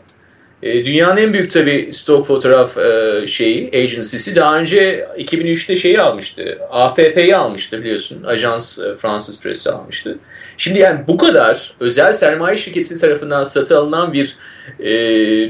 E, 0.63 0.85
dünyanın 0.85 1.17
en 1.17 1.33
büyük 1.33 1.51
tabi 1.51 1.89
stok 1.93 2.25
fotoğraf 2.25 2.77
e, 2.77 3.27
şeyi, 3.27 3.67
agency'si 3.67 4.35
daha 4.35 4.59
önce 4.59 5.07
2003'te 5.17 5.75
şeyi 5.75 6.01
almıştı. 6.01 6.59
AFP'yi 6.69 7.35
almıştı 7.35 7.79
biliyorsun. 7.79 8.23
Ajans 8.23 8.79
Fransız 8.97 9.41
Presi 9.41 9.71
almıştı. 9.71 10.19
Şimdi 10.57 10.79
yani 10.79 10.99
bu 11.07 11.17
kadar 11.17 11.75
özel 11.79 12.11
sermaye 12.11 12.57
şirketi 12.57 12.97
tarafından 12.97 13.43
satın 13.43 13.75
alınan 13.75 14.13
bir 14.13 14.37
e, 14.79 14.91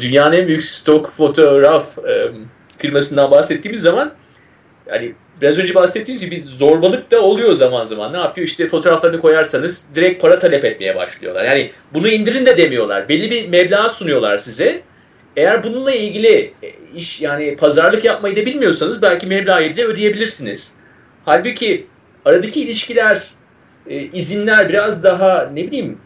dünyanın 0.02 0.36
en 0.36 0.48
büyük 0.48 0.63
stok 0.63 1.12
fotoğraf 1.12 1.98
e, 1.98 2.32
firmasından 2.78 3.32
bahsettiğimiz 3.32 3.82
zaman 3.82 4.13
yani 4.88 5.13
biraz 5.41 5.60
önce 5.60 5.76
bahsettiğiniz 5.76 6.26
gibi 6.26 6.41
zorbalık 6.41 7.12
da 7.12 7.22
oluyor 7.22 7.54
zaman 7.54 7.86
zaman. 7.86 8.13
Ne 8.13 8.18
yapıyor? 8.18 8.48
İşte 8.48 8.68
fotoğraflarını 8.68 9.22
koyarsanız 9.22 9.89
direkt 9.96 10.22
para 10.22 10.39
talep 10.39 10.65
etmeye 10.65 10.96
başlıyorlar. 10.96 11.44
Yani 11.44 11.72
bunu 11.94 12.08
indirin 12.08 12.46
de 12.46 12.58
demiyorlar. 12.58 13.10
Belli 13.10 13.32
bir 13.32 13.48
meblağ 13.48 13.89
sunuyorlar 13.89 14.38
size. 14.38 14.82
Eğer 15.38 15.63
bununla 15.63 15.91
ilgili 15.91 16.54
e, 16.63 16.71
iş 16.95 17.21
yani 17.21 17.56
pazarlık 17.56 18.06
yapmayı 18.06 18.36
da 18.36 18.45
bilmiyorsanız 18.45 19.02
belki 19.02 19.28
meblağı 19.28 19.78
de 19.78 19.86
ödeyebilirsiniz. 19.86 20.74
Halbuki 21.26 21.88
aradaki 22.26 22.62
ilişkiler, 22.62 23.21
e, 23.88 24.02
izinler 24.02 24.69
biraz 24.69 25.04
daha 25.04 25.50
ne 25.54 25.67
bileyim 25.67 25.98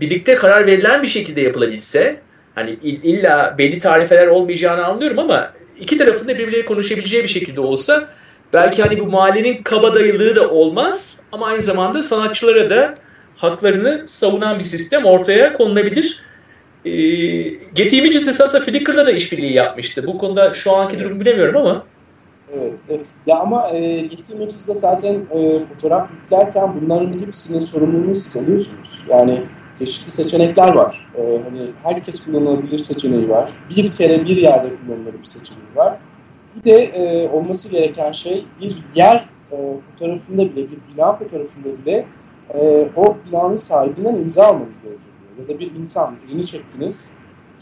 birlikte 0.00 0.34
karar 0.34 0.66
verilen 0.66 1.02
bir 1.02 1.08
şekilde 1.08 1.40
yapılabilse 1.40 2.20
hani 2.54 2.70
illa 2.82 3.54
belli 3.58 3.78
tarifeler 3.78 4.26
olmayacağını 4.26 4.84
anlıyorum 4.84 5.18
ama 5.18 5.52
iki 5.80 5.98
tarafın 5.98 6.28
da 6.28 6.34
birbirleriyle 6.34 6.64
konuşabileceği 6.64 7.22
bir 7.22 7.28
şekilde 7.28 7.60
olsa 7.60 8.08
belki 8.52 8.82
hani 8.82 9.00
bu 9.00 9.06
mahallenin 9.06 9.62
kabadayılığı 9.62 10.36
da 10.36 10.50
olmaz 10.50 11.20
ama 11.32 11.46
aynı 11.46 11.60
zamanda 11.60 12.02
sanatçılara 12.02 12.70
da 12.70 12.94
haklarını 13.36 14.04
savunan 14.06 14.58
bir 14.58 14.64
sistem 14.64 15.04
ortaya 15.04 15.52
konulabilir. 15.52 16.22
E, 16.84 16.90
Getty 17.74 17.98
Images 17.98 18.28
esasında 18.28 18.64
Flickr'la 18.64 19.06
da 19.06 19.10
işbirliği 19.10 19.52
yapmıştı. 19.52 20.06
Bu 20.06 20.18
konuda 20.18 20.52
şu 20.52 20.72
anki 20.72 20.98
durumu 20.98 21.20
bilemiyorum 21.20 21.56
ama. 21.56 21.84
Evet, 22.52 22.78
evet. 22.88 23.06
Ya 23.26 23.38
ama 23.38 23.70
e, 23.70 24.00
Getty 24.00 24.32
Images'de 24.32 24.74
zaten 24.74 25.14
e, 25.14 25.64
fotoğraf 25.66 26.10
yüklerken 26.10 26.80
bunların 26.80 27.20
hepsinin 27.26 27.60
sorumluluğunu 27.60 28.16
siz 28.16 28.42
alıyorsunuz. 28.42 29.04
Yani 29.08 29.42
çeşitli 29.80 30.10
seçenekler 30.10 30.74
var. 30.74 31.08
Ee, 31.16 31.40
hani 31.44 31.70
herkes 31.82 32.24
kullanılabilir 32.24 32.78
seçeneği 32.78 33.28
var. 33.28 33.52
Bir 33.70 33.94
kere 33.94 34.24
bir 34.24 34.36
yerde 34.36 34.68
kullanılabilir 34.76 35.24
seçeneği 35.24 35.76
var. 35.76 35.98
Bir 36.56 36.70
de 36.70 36.84
e, 36.84 37.28
olması 37.28 37.70
gereken 37.70 38.12
şey 38.12 38.44
bir 38.60 38.76
yer 38.94 39.28
e, 39.52 39.56
fotoğrafında 39.90 40.42
bile, 40.42 40.56
bir 40.70 40.78
bina 40.94 41.12
fotoğrafında 41.12 41.68
bile 41.78 42.06
e, 42.54 42.88
o 42.96 43.16
binanın 43.26 43.56
sahibinden 43.56 44.14
imza 44.14 44.46
almanız 44.46 44.76
gerekiyor. 44.82 45.09
Ya 45.40 45.48
da 45.48 45.60
bir 45.60 45.70
insan, 45.74 46.16
birini 46.28 46.46
çektiniz. 46.46 47.12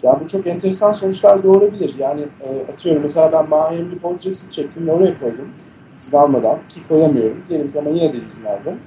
Ya 0.02 0.20
bu 0.24 0.28
çok 0.28 0.46
enteresan 0.46 0.92
sonuçlar 0.92 1.42
doğurabilir. 1.42 1.94
Yani 1.98 2.26
e, 2.40 2.72
atıyorum 2.72 3.02
mesela 3.02 3.32
ben 3.32 3.48
Mahir'in 3.48 3.92
bir 3.92 3.98
portresini 3.98 4.50
çektim 4.50 4.86
ve 4.86 4.92
oraya 4.92 5.20
koydum. 5.20 5.48
İzin 5.96 6.16
almadan 6.16 6.58
ki 6.68 6.80
koyamıyorum. 6.88 7.42
Diyelim 7.48 7.72
ki 7.72 7.78
ama 7.78 7.90
yine 7.90 8.12
de 8.12 8.18
izin 8.18 8.44
aldım 8.44 8.78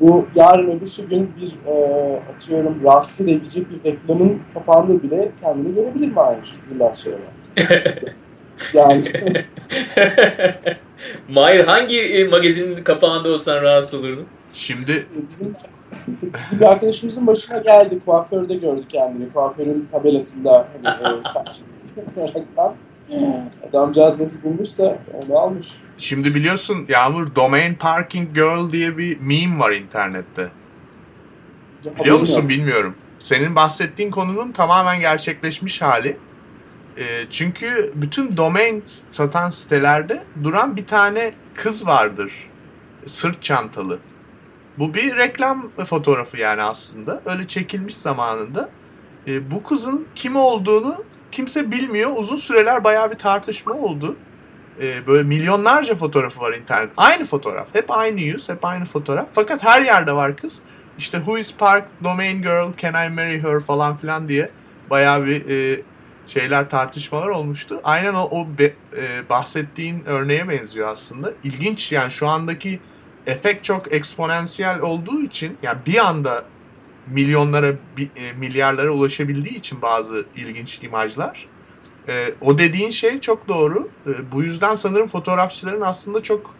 bu 0.00 0.26
yarın 0.34 0.70
öbürsü 0.70 1.08
gün 1.08 1.32
bir 1.40 1.70
e, 1.70 1.74
atıyorum 2.34 2.84
rahatsız 2.84 3.26
edebilecek 3.26 3.66
bir 3.70 3.90
reklamın 3.90 4.40
kapağında 4.54 5.02
bile 5.02 5.32
kendini 5.42 5.74
görebilir 5.74 6.12
Mahir 6.12 6.52
yıllar 6.70 6.94
sonra. 6.94 7.16
yani. 8.74 9.04
Mahir 11.28 11.60
hangi 11.60 12.00
e, 12.00 12.24
magazinin 12.24 12.84
kapağında 12.84 13.28
olsan 13.28 13.62
rahatsız 13.62 14.00
olurdun? 14.00 14.26
Şimdi 14.52 15.06
bizim 15.30 15.54
bizim 16.38 16.60
bir 16.60 16.66
arkadaşımızın 16.66 17.26
başına 17.26 17.58
geldi. 17.58 18.00
Kuaförde 18.04 18.54
gördük 18.54 18.90
kendini. 18.90 19.32
Kuaförün 19.32 19.88
tabelasında 19.92 20.68
hani, 20.82 21.18
e, 21.18 21.22
saç 21.34 21.60
Adamcağız 23.68 24.20
nasıl 24.20 24.42
bulmuşsa 24.42 24.98
onu 25.12 25.38
almış. 25.38 25.68
Şimdi 25.98 26.34
biliyorsun 26.34 26.86
Yağmur 26.88 27.34
Domain 27.34 27.74
Parking 27.74 28.34
Girl 28.34 28.72
diye 28.72 28.98
bir 28.98 29.20
meme 29.20 29.58
var 29.58 29.72
internette. 29.72 30.48
Ya, 31.84 31.98
Biliyor 31.98 32.18
musun 32.18 32.40
yok. 32.40 32.48
bilmiyorum. 32.48 32.94
Senin 33.18 33.56
bahsettiğin 33.56 34.10
konunun 34.10 34.52
tamamen 34.52 35.00
gerçekleşmiş 35.00 35.82
hali. 35.82 36.16
E, 36.98 37.04
çünkü 37.30 37.92
bütün 37.94 38.36
domain 38.36 38.82
satan 39.10 39.50
sitelerde 39.50 40.24
duran 40.44 40.76
bir 40.76 40.86
tane 40.86 41.34
kız 41.54 41.86
vardır. 41.86 42.32
Sırt 43.06 43.42
çantalı. 43.42 43.98
Bu 44.78 44.94
bir 44.94 45.16
reklam 45.16 45.70
fotoğrafı 45.86 46.36
yani 46.36 46.62
aslında. 46.62 47.22
Öyle 47.26 47.48
çekilmiş 47.48 47.96
zamanında. 47.96 48.70
E, 49.26 49.50
bu 49.50 49.62
kızın 49.62 50.06
kim 50.14 50.36
olduğunu 50.36 51.04
kimse 51.32 51.70
bilmiyor. 51.70 52.10
Uzun 52.16 52.36
süreler 52.36 52.84
bayağı 52.84 53.10
bir 53.10 53.18
tartışma 53.18 53.74
oldu. 53.74 54.16
Ee, 54.82 55.06
böyle 55.06 55.22
milyonlarca 55.22 55.96
fotoğrafı 55.96 56.40
var 56.40 56.52
internet. 56.52 56.90
Aynı 56.96 57.24
fotoğraf. 57.24 57.68
Hep 57.72 57.90
aynı 57.90 58.20
yüz, 58.20 58.48
hep 58.48 58.64
aynı 58.64 58.84
fotoğraf. 58.84 59.26
Fakat 59.32 59.64
her 59.64 59.82
yerde 59.82 60.12
var 60.12 60.36
kız. 60.36 60.62
İşte 60.98 61.18
Who 61.18 61.38
is 61.38 61.54
Park, 61.54 61.84
Domain 62.04 62.42
Girl, 62.42 62.72
Can 62.76 63.06
I 63.06 63.10
Marry 63.10 63.42
Her 63.42 63.60
falan 63.60 63.96
filan 63.96 64.28
diye 64.28 64.50
bayağı 64.90 65.26
bir 65.26 65.48
e, 65.48 65.82
şeyler 66.26 66.70
tartışmalar 66.70 67.28
olmuştu. 67.28 67.80
Aynen 67.84 68.14
o, 68.14 68.22
o 68.22 68.46
be, 68.58 68.64
e, 68.64 69.28
bahsettiğin 69.30 70.02
örneğe 70.06 70.48
benziyor 70.48 70.88
aslında. 70.88 71.32
İlginç 71.44 71.92
yani 71.92 72.10
şu 72.10 72.28
andaki 72.28 72.80
efekt 73.26 73.64
çok 73.64 73.94
eksponansiyel 73.94 74.80
olduğu 74.80 75.22
için 75.22 75.56
yani 75.62 75.78
bir 75.86 76.06
anda 76.06 76.44
milyonlara, 77.06 77.68
e, 77.98 78.32
milyarlara 78.38 78.90
ulaşabildiği 78.90 79.56
için 79.56 79.82
bazı 79.82 80.24
ilginç 80.36 80.82
imajlar. 80.82 81.46
E, 82.08 82.26
o 82.40 82.58
dediğin 82.58 82.90
şey 82.90 83.20
çok 83.20 83.48
doğru. 83.48 83.88
E, 84.06 84.32
bu 84.32 84.42
yüzden 84.42 84.74
sanırım 84.74 85.06
fotoğrafçıların 85.06 85.80
aslında 85.80 86.22
çok 86.22 86.54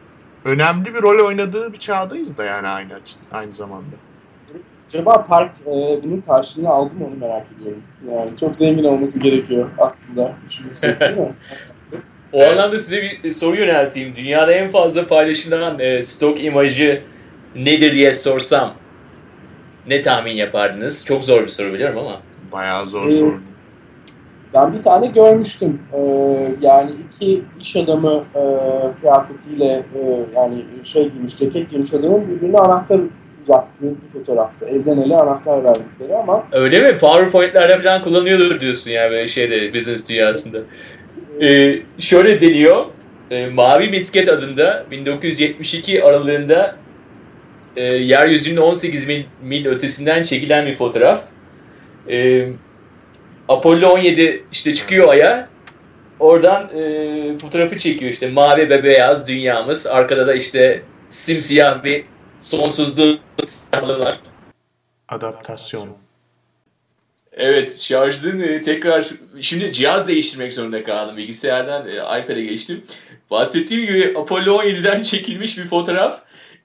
önemli 0.45 0.95
bir 0.95 1.03
rol 1.03 1.27
oynadığı 1.27 1.73
bir 1.73 1.79
çağdayız 1.79 2.39
da 2.39 2.45
yani 2.45 2.69
aynı 2.69 3.01
aynı 3.33 3.53
zamanda. 3.53 3.97
Acaba 4.89 5.27
Park 5.27 5.51
e, 5.67 6.03
bunun 6.03 6.21
karşılığını 6.21 6.69
aldı 6.69 6.95
mı 6.95 7.07
onu 7.07 7.15
merak 7.15 7.47
ediyorum. 7.53 7.83
Yani 8.11 8.31
çok 8.41 8.57
zengin 8.57 8.85
olması 8.85 9.21
gerekiyor 9.21 9.71
aslında 9.79 10.33
düşünürsek 10.49 11.01
değil 11.01 11.17
mi? 11.17 11.35
O 12.33 12.45
anlamda 12.45 12.79
size 12.79 13.03
bir 13.25 13.31
soru 13.31 13.57
yönelteyim. 13.57 14.15
Dünyada 14.17 14.53
en 14.53 14.71
fazla 14.71 15.07
paylaşılan 15.07 15.79
e, 15.79 16.03
stok 16.03 16.45
imajı 16.45 17.03
nedir 17.57 17.93
diye 17.93 18.15
sorsam 18.15 18.75
ne 19.87 20.01
tahmin 20.01 20.33
yapardınız? 20.33 21.05
Çok 21.05 21.25
zor 21.25 21.43
bir 21.43 21.49
soru 21.49 21.75
biliyorum 21.75 21.99
ama. 21.99 22.21
Bayağı 22.53 22.87
zor 22.87 23.07
ee, 23.07 23.11
soru. 23.11 23.41
Ben 24.55 24.73
bir 24.73 24.83
tane 24.83 25.07
görmüştüm. 25.07 25.83
Ee, 25.93 25.99
yani 26.61 26.91
iki 27.07 27.43
iş 27.61 27.77
adamı 27.77 28.25
e, 28.35 28.43
kıyafetiyle 29.01 29.83
e, 29.95 30.27
yani 30.35 30.65
şey 30.85 31.11
giymiş, 31.11 31.37
ceket 31.37 31.71
giymiş 31.71 31.95
adamın 31.95 32.29
birbirine 32.29 32.59
anahtar 32.59 33.01
uzattığı 33.43 33.91
bir 34.03 34.09
fotoğraftı. 34.09 34.67
Elden 34.67 34.99
ele 34.99 35.17
anahtar 35.17 35.65
verdikleri 35.65 36.17
ama... 36.17 36.45
Öyle 36.53 36.81
mi? 36.81 36.99
PowerPoint'lerde 36.99 37.79
falan 37.79 38.03
kullanıyordur 38.03 38.61
diyorsun 38.61 38.91
yani 38.91 39.11
böyle 39.11 39.29
şeyde 39.29 39.75
business 39.75 40.09
dünyasında. 40.09 40.59
Ee, 41.43 41.79
şöyle 41.99 42.41
deniyor. 42.41 42.85
e, 43.31 43.47
Mavi 43.47 43.89
Misket 43.91 44.29
adında 44.29 44.87
1972 44.91 46.05
aralığında 46.05 46.77
e, 47.77 47.83
yeryüzünün 47.83 48.57
18 48.57 49.07
mil, 49.09 49.25
mil 49.43 49.67
ötesinden 49.67 50.23
çekilen 50.23 50.67
bir 50.67 50.75
fotoğraf. 50.75 51.23
E, 52.09 52.49
Apollo 53.49 53.89
17 53.89 54.45
işte 54.53 54.75
çıkıyor 54.75 55.09
Ay'a. 55.09 55.49
Oradan 56.19 56.71
e, 56.79 57.39
fotoğrafı 57.39 57.79
çekiyor 57.79 58.13
işte 58.13 58.29
mavi 58.29 58.71
ve 58.71 58.85
beyaz 58.85 59.29
dünyamız. 59.29 59.87
Arkada 59.87 60.27
da 60.27 60.35
işte 60.35 60.83
simsiyah 61.11 61.85
bir 61.85 62.05
sınırları 63.47 64.01
var. 64.01 64.21
Adaptasyon. 65.09 65.89
Evet 67.37 67.81
şarjın 67.81 68.63
tekrar 68.63 69.07
şimdi 69.41 69.73
cihaz 69.73 70.09
değiştirmek 70.09 70.53
zorunda 70.53 70.85
kaldım. 70.85 71.17
Bilgisayardan 71.17 71.89
e, 71.89 71.95
iPad'e 71.95 72.43
geçtim. 72.43 72.85
Bahsettiğim 73.31 73.87
gibi 73.87 74.19
Apollo 74.19 74.63
17'den 74.63 75.03
çekilmiş 75.03 75.59
bir 75.59 75.67
fotoğraf. 75.67 76.23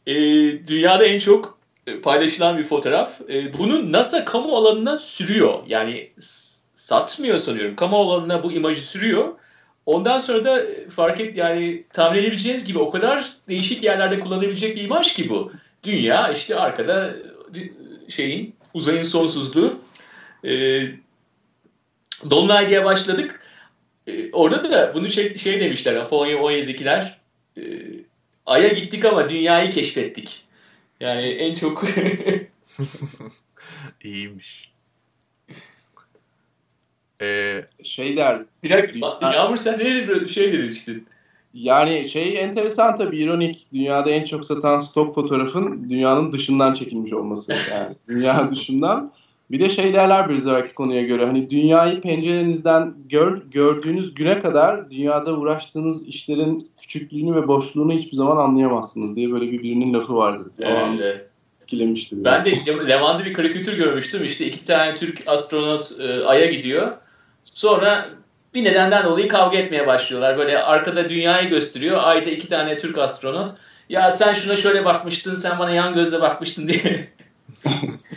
E, 0.07 0.13
dünyada 0.67 1.05
en 1.05 1.19
çok 1.19 1.59
e, 1.87 2.01
paylaşılan 2.01 2.57
bir 2.57 2.63
fotoğraf. 2.63 3.21
E, 3.29 3.57
bunu 3.57 3.91
NASA 3.91 4.25
kamu 4.25 4.55
alanına 4.55 4.97
sürüyor. 4.97 5.59
Yani 5.67 6.09
satmıyor 6.75 7.37
sanıyorum. 7.37 7.75
Kamu 7.75 7.97
alanına 7.97 8.43
bu 8.43 8.51
imajı 8.51 8.81
sürüyor. 8.81 9.27
Ondan 9.85 10.19
sonra 10.19 10.43
da 10.43 10.63
e, 10.63 10.89
fark 10.89 11.19
et 11.19 11.37
yani 11.37 11.83
tahmin 11.93 12.19
edebileceğiniz 12.19 12.65
gibi 12.65 12.79
o 12.79 12.89
kadar 12.89 13.25
değişik 13.49 13.83
yerlerde 13.83 14.19
kullanabilecek 14.19 14.75
bir 14.75 14.83
imaj 14.83 15.13
ki 15.13 15.29
bu. 15.29 15.51
Dünya 15.83 16.31
işte 16.31 16.55
arkada 16.55 17.13
şeyin 18.09 18.55
uzayın 18.73 19.03
sonsuzluğu. 19.03 19.79
E, 20.45 20.51
Dolunay 22.29 22.69
diye 22.69 22.85
başladık. 22.85 23.41
E, 24.07 24.31
orada 24.31 24.71
da 24.71 24.91
bunu 24.95 25.11
şey, 25.11 25.37
şey 25.37 25.59
demişler 25.59 25.95
Apollo 25.95 26.25
17'dekiler 26.25 27.13
e, 27.57 27.61
Ay'a 28.45 28.67
gittik 28.67 29.05
ama 29.05 29.29
dünyayı 29.29 29.71
keşfettik. 29.71 30.43
Yani 30.99 31.21
en 31.21 31.53
çok 31.53 31.83
İyiymiş. 34.03 34.71
Ee, 37.21 37.65
Şey 37.83 38.17
der, 38.17 38.41
bir 38.63 38.69
dakika 38.69 39.29
Yağmur 39.33 39.57
sen 39.57 39.79
ne 39.79 39.85
dedin 39.85 40.25
şey 40.25 40.53
dedin 40.53 40.71
işte. 40.71 40.93
yani 41.53 42.09
şey 42.09 42.39
enteresan 42.39 42.95
tabii 42.95 43.17
ironik. 43.17 43.67
Dünyada 43.73 44.09
en 44.09 44.23
çok 44.23 44.45
satan 44.45 44.77
stok 44.77 45.15
fotoğrafın 45.15 45.89
dünyanın 45.89 46.31
dışından 46.31 46.73
çekilmiş 46.73 47.13
olması. 47.13 47.53
Yani 47.71 47.95
dünya 48.07 48.51
dışından. 48.51 49.13
Bir 49.51 49.59
de 49.59 49.69
şey 49.69 49.93
derler 49.93 50.29
bir 50.29 50.37
zararki 50.37 50.73
konuya 50.73 51.01
göre 51.01 51.25
hani 51.25 51.49
dünyayı 51.49 52.01
pencerenizden 52.01 52.93
gör, 53.09 53.41
gördüğünüz 53.51 54.13
güne 54.13 54.39
kadar 54.39 54.91
dünyada 54.91 55.33
uğraştığınız 55.33 56.07
işlerin 56.07 56.69
küçüklüğünü 56.81 57.35
ve 57.35 57.47
boşluğunu 57.47 57.93
hiçbir 57.93 58.15
zaman 58.15 58.37
anlayamazsınız 58.37 59.15
diye 59.15 59.31
böyle 59.31 59.51
bir 59.51 59.63
birinin 59.63 59.93
lafı 59.93 60.15
vardı. 60.15 60.51
Evet. 60.61 61.31
etkilemişti. 61.71 62.25
Ben 62.25 62.45
de 62.45 62.51
Le- 62.51 62.89
Levan'da 62.89 63.25
bir 63.25 63.33
karikatür 63.33 63.77
görmüştüm. 63.77 64.23
İşte 64.23 64.45
iki 64.45 64.65
tane 64.65 64.95
Türk 64.95 65.23
astronot 65.27 65.91
e, 65.99 66.25
Ay'a 66.25 66.45
gidiyor. 66.45 66.91
Sonra 67.43 68.05
bir 68.53 68.63
nedenden 68.63 69.05
dolayı 69.05 69.27
kavga 69.27 69.57
etmeye 69.57 69.87
başlıyorlar. 69.87 70.37
Böyle 70.37 70.63
arkada 70.63 71.09
dünyayı 71.09 71.49
gösteriyor. 71.49 71.99
Ay'da 72.03 72.29
iki 72.29 72.47
tane 72.47 72.77
Türk 72.77 72.97
astronot. 72.97 73.51
Ya 73.89 74.11
sen 74.11 74.33
şuna 74.33 74.55
şöyle 74.55 74.85
bakmıştın, 74.85 75.33
sen 75.33 75.59
bana 75.59 75.71
yan 75.71 75.93
gözle 75.93 76.21
bakmıştın 76.21 76.67
diye. 76.67 77.07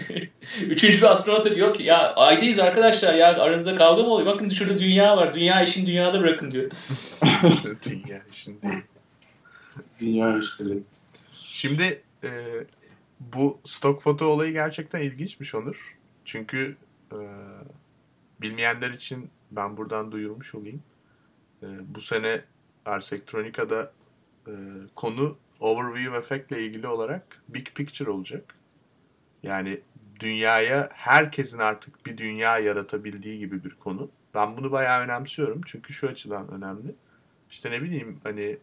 Üçüncü 0.62 0.99
bir 0.99 1.12
astronot 1.12 1.55
diyor 1.55 1.74
ki 1.74 1.82
ya 1.82 2.14
Ay'dayız 2.14 2.59
arkadaşlar 2.59 3.14
ya 3.14 3.28
aranızda 3.28 3.74
kavga 3.74 4.03
mı 4.03 4.09
oluyor? 4.09 4.34
Bakın 4.34 4.49
şurada 4.49 4.78
dünya 4.78 5.16
var. 5.16 5.34
Dünya 5.34 5.62
işini 5.62 5.86
dünyada 5.86 6.20
bırakın 6.20 6.51
diyor. 6.51 6.70
dünya 7.90 8.22
şimdi. 8.32 8.84
Dünya 10.01 10.38
işleri. 10.38 10.78
Şimdi 11.32 12.03
e, 12.24 12.30
bu 13.20 13.59
stok 13.64 14.03
foto 14.03 14.26
olayı 14.26 14.53
gerçekten 14.53 15.01
ilginçmiş 15.01 15.55
Onur. 15.55 15.99
Çünkü 16.24 16.76
e, 17.12 17.18
bilmeyenler 18.40 18.90
için 18.90 19.30
ben 19.51 19.76
buradan 19.76 20.12
duyurmuş 20.12 20.55
olayım. 20.55 20.82
E, 21.62 21.66
bu 21.95 22.01
sene 22.01 22.40
Ars 22.86 23.12
Electronica'da 23.12 23.92
e, 24.47 24.53
konu 24.95 25.36
Overview 25.61 26.16
Effect 26.16 26.53
ile 26.53 26.66
ilgili 26.66 26.86
olarak 26.86 27.42
Big 27.49 27.66
Picture 27.74 28.11
olacak. 28.11 28.55
Yani 29.42 29.80
dünyaya 30.20 30.88
herkesin 30.92 31.58
artık 31.58 32.06
bir 32.06 32.18
dünya 32.18 32.58
yaratabildiği 32.58 33.38
gibi 33.38 33.64
bir 33.64 33.70
konu. 33.70 34.10
Ben 34.34 34.56
bunu 34.56 34.72
bayağı 34.72 35.04
önemsiyorum. 35.04 35.60
Çünkü 35.66 35.92
şu 35.92 36.08
açıdan 36.08 36.50
önemli. 36.50 36.94
İşte 37.50 37.70
ne 37.70 37.82
bileyim 37.82 38.20
hani 38.22 38.58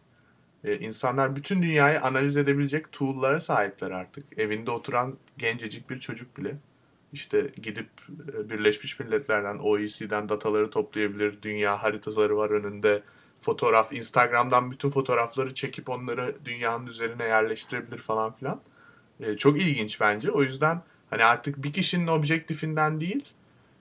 e, 0.64 0.78
insanlar 0.78 1.36
bütün 1.36 1.62
dünyayı 1.62 2.00
analiz 2.02 2.36
edebilecek 2.36 2.92
tool'lara 2.92 3.40
sahipler 3.40 3.90
artık. 3.90 4.38
Evinde 4.38 4.70
oturan 4.70 5.18
gencecik 5.38 5.90
bir 5.90 6.00
çocuk 6.00 6.36
bile 6.36 6.56
işte 7.12 7.50
gidip 7.62 7.88
e, 8.38 8.50
Birleşmiş 8.50 9.00
Milletler'den, 9.00 9.58
OECD'den 9.58 10.28
dataları 10.28 10.70
toplayabilir. 10.70 11.42
Dünya 11.42 11.82
haritaları 11.82 12.36
var 12.36 12.50
önünde. 12.50 13.02
Fotoğraf, 13.40 13.92
Instagram'dan 13.92 14.70
bütün 14.70 14.90
fotoğrafları 14.90 15.54
çekip 15.54 15.88
onları 15.88 16.36
dünyanın 16.44 16.86
üzerine 16.86 17.24
yerleştirebilir 17.24 17.98
falan 17.98 18.32
filan. 18.32 18.60
E, 19.20 19.36
çok 19.36 19.62
ilginç 19.62 20.00
bence. 20.00 20.30
O 20.30 20.42
yüzden 20.42 20.82
hani 21.12 21.24
artık 21.24 21.64
bir 21.64 21.72
kişinin 21.72 22.06
objektifinden 22.06 23.00
değil, 23.00 23.24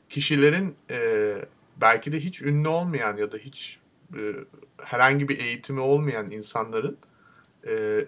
kişilerin 0.10 0.76
e, 0.90 0.98
belki 1.82 2.12
de 2.12 2.20
hiç 2.20 2.42
ünlü 2.42 2.68
olmayan 2.68 3.18
ya 3.18 3.32
da 3.32 3.38
hiç 3.38 3.78
e, 4.14 4.22
herhangi 4.84 5.30
bir 5.30 5.40
eğitimi 5.40 5.80
olmayan 5.80 6.32
insanların 6.32 6.98
e, 7.68 8.06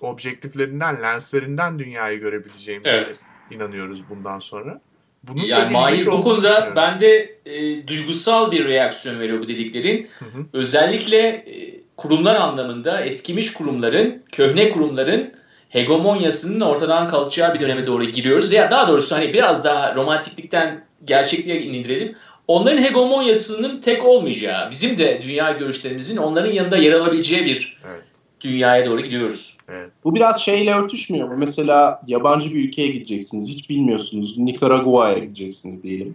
objektiflerinden, 0.00 1.02
lenslerinden 1.02 1.78
dünyayı 1.78 2.20
görebileceğimize 2.20 2.90
Evet. 2.90 3.16
inanıyoruz 3.50 4.08
bundan 4.08 4.38
sonra. 4.38 4.80
Bunun 5.22 5.42
Yani 5.42 5.72
Mahir 5.72 6.06
bu 6.06 6.22
konuda 6.22 6.76
bende 6.76 7.38
e, 7.46 7.86
duygusal 7.86 8.52
bir 8.52 8.64
reaksiyon 8.64 9.20
veriyor 9.20 9.40
bu 9.40 9.48
dediklerin. 9.48 10.08
Hı 10.18 10.24
hı. 10.24 10.46
Özellikle 10.52 11.18
e, 11.18 11.80
kurumlar 11.96 12.36
anlamında 12.36 13.04
eskimiş 13.04 13.52
kurumların, 13.52 14.22
köhne 14.32 14.70
kurumların 14.70 15.32
hegemonyasının 15.70 16.60
ortadan 16.60 17.08
kalkacağı 17.08 17.54
bir 17.54 17.60
döneme 17.60 17.86
doğru 17.86 18.04
giriyoruz. 18.04 18.52
Ya 18.52 18.70
daha 18.70 18.88
doğrusu 18.88 19.16
hani 19.16 19.32
biraz 19.32 19.64
daha 19.64 19.94
romantiklikten 19.94 20.84
gerçekliğe 21.04 21.62
indirelim. 21.62 22.16
Onların 22.48 22.82
hegemonyasının 22.82 23.80
tek 23.80 24.04
olmayacağı, 24.04 24.70
bizim 24.70 24.98
de 24.98 25.20
dünya 25.22 25.52
görüşlerimizin 25.52 26.16
onların 26.16 26.52
yanında 26.52 26.76
yer 26.76 26.92
alabileceği 26.92 27.44
bir 27.44 27.78
Evet. 27.90 28.04
dünyaya 28.40 28.86
doğru 28.86 29.00
gidiyoruz. 29.00 29.56
Evet. 29.68 29.90
Bu 30.04 30.14
biraz 30.14 30.42
şeyle 30.42 30.74
örtüşmüyor 30.74 31.28
mu? 31.28 31.34
Mesela 31.36 32.02
yabancı 32.06 32.54
bir 32.54 32.68
ülkeye 32.68 32.88
gideceksiniz. 32.88 33.48
Hiç 33.48 33.70
bilmiyorsunuz. 33.70 34.38
Nikaragua'ya 34.38 35.18
gideceksiniz 35.18 35.82
diyelim. 35.82 36.14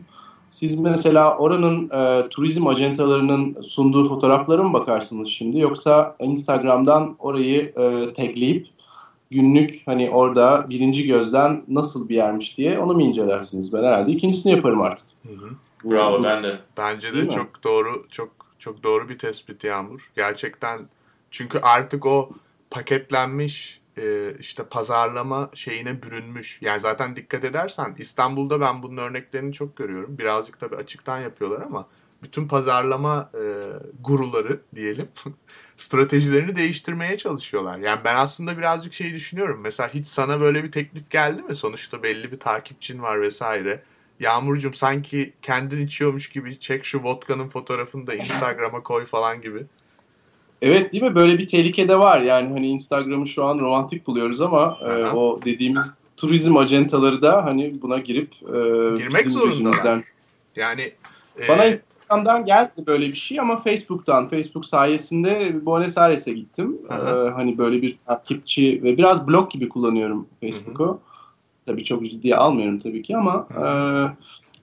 Siz 0.49 0.79
mesela 0.79 1.37
oranın 1.37 1.89
e, 1.89 2.29
turizm 2.29 2.67
acentalarının 2.67 3.61
sunduğu 3.63 4.09
fotoğraflara 4.09 4.63
mı 4.63 4.73
bakarsınız 4.73 5.27
şimdi? 5.27 5.59
Yoksa 5.59 6.15
Instagram'dan 6.19 7.15
orayı 7.19 7.61
e, 7.61 8.13
tagleyip 8.13 8.67
günlük 9.31 9.81
hani 9.85 10.09
orada 10.09 10.69
birinci 10.69 11.07
gözden 11.07 11.63
nasıl 11.67 12.09
bir 12.09 12.15
yermiş 12.15 12.57
diye 12.57 12.79
onu 12.79 12.93
mu 12.93 13.01
incelersiniz? 13.01 13.73
Ben 13.73 13.83
herhalde 13.83 14.11
ikincisini 14.11 14.53
yaparım 14.53 14.81
artık. 14.81 15.07
Hı 15.27 15.33
hı. 15.33 15.49
Bravo 15.91 16.23
ben 16.23 16.43
de. 16.43 16.59
Bence 16.77 17.13
Değil 17.13 17.23
de 17.23 17.27
mi? 17.27 17.33
çok 17.33 17.63
doğru 17.63 18.05
çok 18.11 18.29
çok 18.59 18.83
doğru 18.83 19.09
bir 19.09 19.17
tespit 19.17 19.63
Yağmur. 19.63 20.11
Gerçekten 20.15 20.79
çünkü 21.31 21.59
artık 21.59 22.05
o 22.05 22.29
paketlenmiş 22.69 23.81
e, 23.97 24.33
işte 24.39 24.63
pazarlama 24.63 25.49
şeyine 25.53 26.03
bürünmüş. 26.03 26.59
Yani 26.61 26.79
zaten 26.79 27.15
dikkat 27.15 27.43
edersen 27.43 27.95
İstanbul'da 27.97 28.61
ben 28.61 28.83
bunun 28.83 28.97
örneklerini 28.97 29.53
çok 29.53 29.75
görüyorum. 29.75 30.17
Birazcık 30.17 30.59
tabii 30.59 30.75
açıktan 30.75 31.19
yapıyorlar 31.19 31.61
ama 31.61 31.87
bütün 32.23 32.47
pazarlama 32.47 33.29
e, 33.33 33.43
guruları 34.03 34.59
diyelim 34.75 35.07
stratejilerini 35.77 36.55
değiştirmeye 36.55 37.17
çalışıyorlar. 37.17 37.77
Yani 37.77 37.99
ben 38.05 38.15
aslında 38.15 38.57
birazcık 38.57 38.93
şey 38.93 39.13
düşünüyorum. 39.13 39.59
Mesela 39.63 39.89
hiç 39.93 40.07
sana 40.07 40.41
böyle 40.41 40.63
bir 40.63 40.71
teklif 40.71 41.09
geldi 41.09 41.41
mi? 41.41 41.55
Sonuçta 41.55 42.03
belli 42.03 42.31
bir 42.31 42.39
takipçin 42.39 43.01
var 43.01 43.21
vesaire. 43.21 43.81
Yağmurcuğum 44.19 44.73
sanki 44.73 45.33
kendin 45.41 45.85
içiyormuş 45.85 46.29
gibi 46.29 46.59
çek 46.59 46.85
şu 46.85 47.03
vodka'nın 47.03 47.47
fotoğrafını 47.47 48.07
da 48.07 48.15
Instagram'a 48.15 48.83
koy 48.83 49.05
falan 49.05 49.41
gibi. 49.41 49.63
Evet 50.61 50.93
değil 50.93 51.03
mi? 51.03 51.15
Böyle 51.15 51.37
bir 51.37 51.47
tehlike 51.47 51.89
de 51.89 51.99
var. 51.99 52.21
Yani 52.21 52.49
hani 52.49 52.67
Instagram'ı 52.67 53.27
şu 53.27 53.43
an 53.45 53.59
romantik 53.59 54.07
buluyoruz 54.07 54.41
ama 54.41 54.77
e, 54.87 55.05
o 55.05 55.39
dediğimiz 55.45 55.93
turizm 56.17 56.57
acentaları 56.57 57.21
da 57.21 57.45
hani 57.45 57.81
buna 57.81 57.97
girip 57.97 58.33
e, 58.33 58.97
Girmek 58.97 59.25
zorundalar. 59.25 59.51
yüzümüzden. 59.51 60.03
Yani 60.55 60.91
e, 61.41 61.47
Bana 61.47 61.63
Instagram'dan 62.05 62.45
geldi 62.45 62.87
böyle 62.87 63.07
bir 63.07 63.15
şey 63.15 63.39
ama 63.39 63.57
Facebook'tan, 63.57 64.29
Facebook 64.29 64.65
sayesinde 64.65 65.65
Buenos 65.65 65.97
Aires'e 65.97 66.33
gittim. 66.33 66.77
Aha. 66.89 67.09
E, 67.09 67.29
hani 67.29 67.57
böyle 67.57 67.81
bir 67.81 67.97
takipçi 68.05 68.83
ve 68.83 68.97
biraz 68.97 69.27
blog 69.27 69.51
gibi 69.51 69.69
kullanıyorum 69.69 70.27
Facebook'u. 70.41 70.99
Tabii 71.65 71.83
çok 71.83 72.05
ciddiye 72.05 72.35
almıyorum 72.35 72.79
tabii 72.79 73.01
ki 73.01 73.17
ama 73.17 73.47
e, 73.51 73.65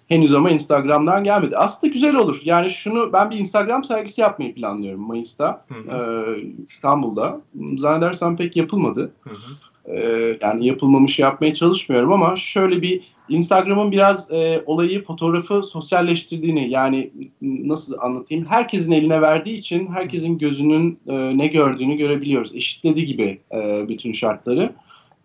Henüz 0.09 0.35
ama 0.35 0.51
Instagram'dan 0.51 1.25
gelmedi. 1.25 1.57
Aslında 1.57 1.93
güzel 1.93 2.15
olur. 2.15 2.41
Yani 2.45 2.69
şunu 2.69 3.13
ben 3.13 3.31
bir 3.31 3.37
Instagram 3.37 3.85
sergisi 3.85 4.21
yapmayı 4.21 4.55
planlıyorum 4.55 5.07
Mayıs'ta 5.07 5.65
Hı 5.69 5.75
hı. 5.75 5.97
e, 5.97 6.43
İstanbul'da. 6.69 7.41
Zannedersem 7.77 8.37
pek 8.37 8.57
yapılmadı. 8.57 9.13
Hı 9.21 9.31
hı. 9.31 9.53
Ee, 9.87 10.39
yani 10.41 10.67
yapılmamış 10.67 11.19
yapmaya 11.19 11.55
çalışmıyorum 11.55 12.13
ama 12.13 12.37
şöyle 12.37 12.83
bir 12.83 13.01
Instagram'ın 13.29 13.93
biraz 13.93 14.31
e, 14.31 14.63
olayı 14.67 15.05
fotoğrafı 15.05 15.63
sosyalleştirdiğini 15.63 16.71
yani 16.71 17.11
nasıl 17.41 17.95
anlatayım 17.99 18.47
herkesin 18.47 18.93
eline 18.93 19.21
verdiği 19.21 19.55
için 19.55 19.87
herkesin 19.87 20.39
gözünün 20.39 20.99
e, 21.07 21.39
ne 21.39 21.47
gördüğünü 21.47 21.97
görebiliyoruz. 21.97 22.55
Eşitledi 22.55 23.07
gibi 23.07 23.41
e, 23.53 23.89
bütün 23.89 24.13
şartları. 24.13 24.73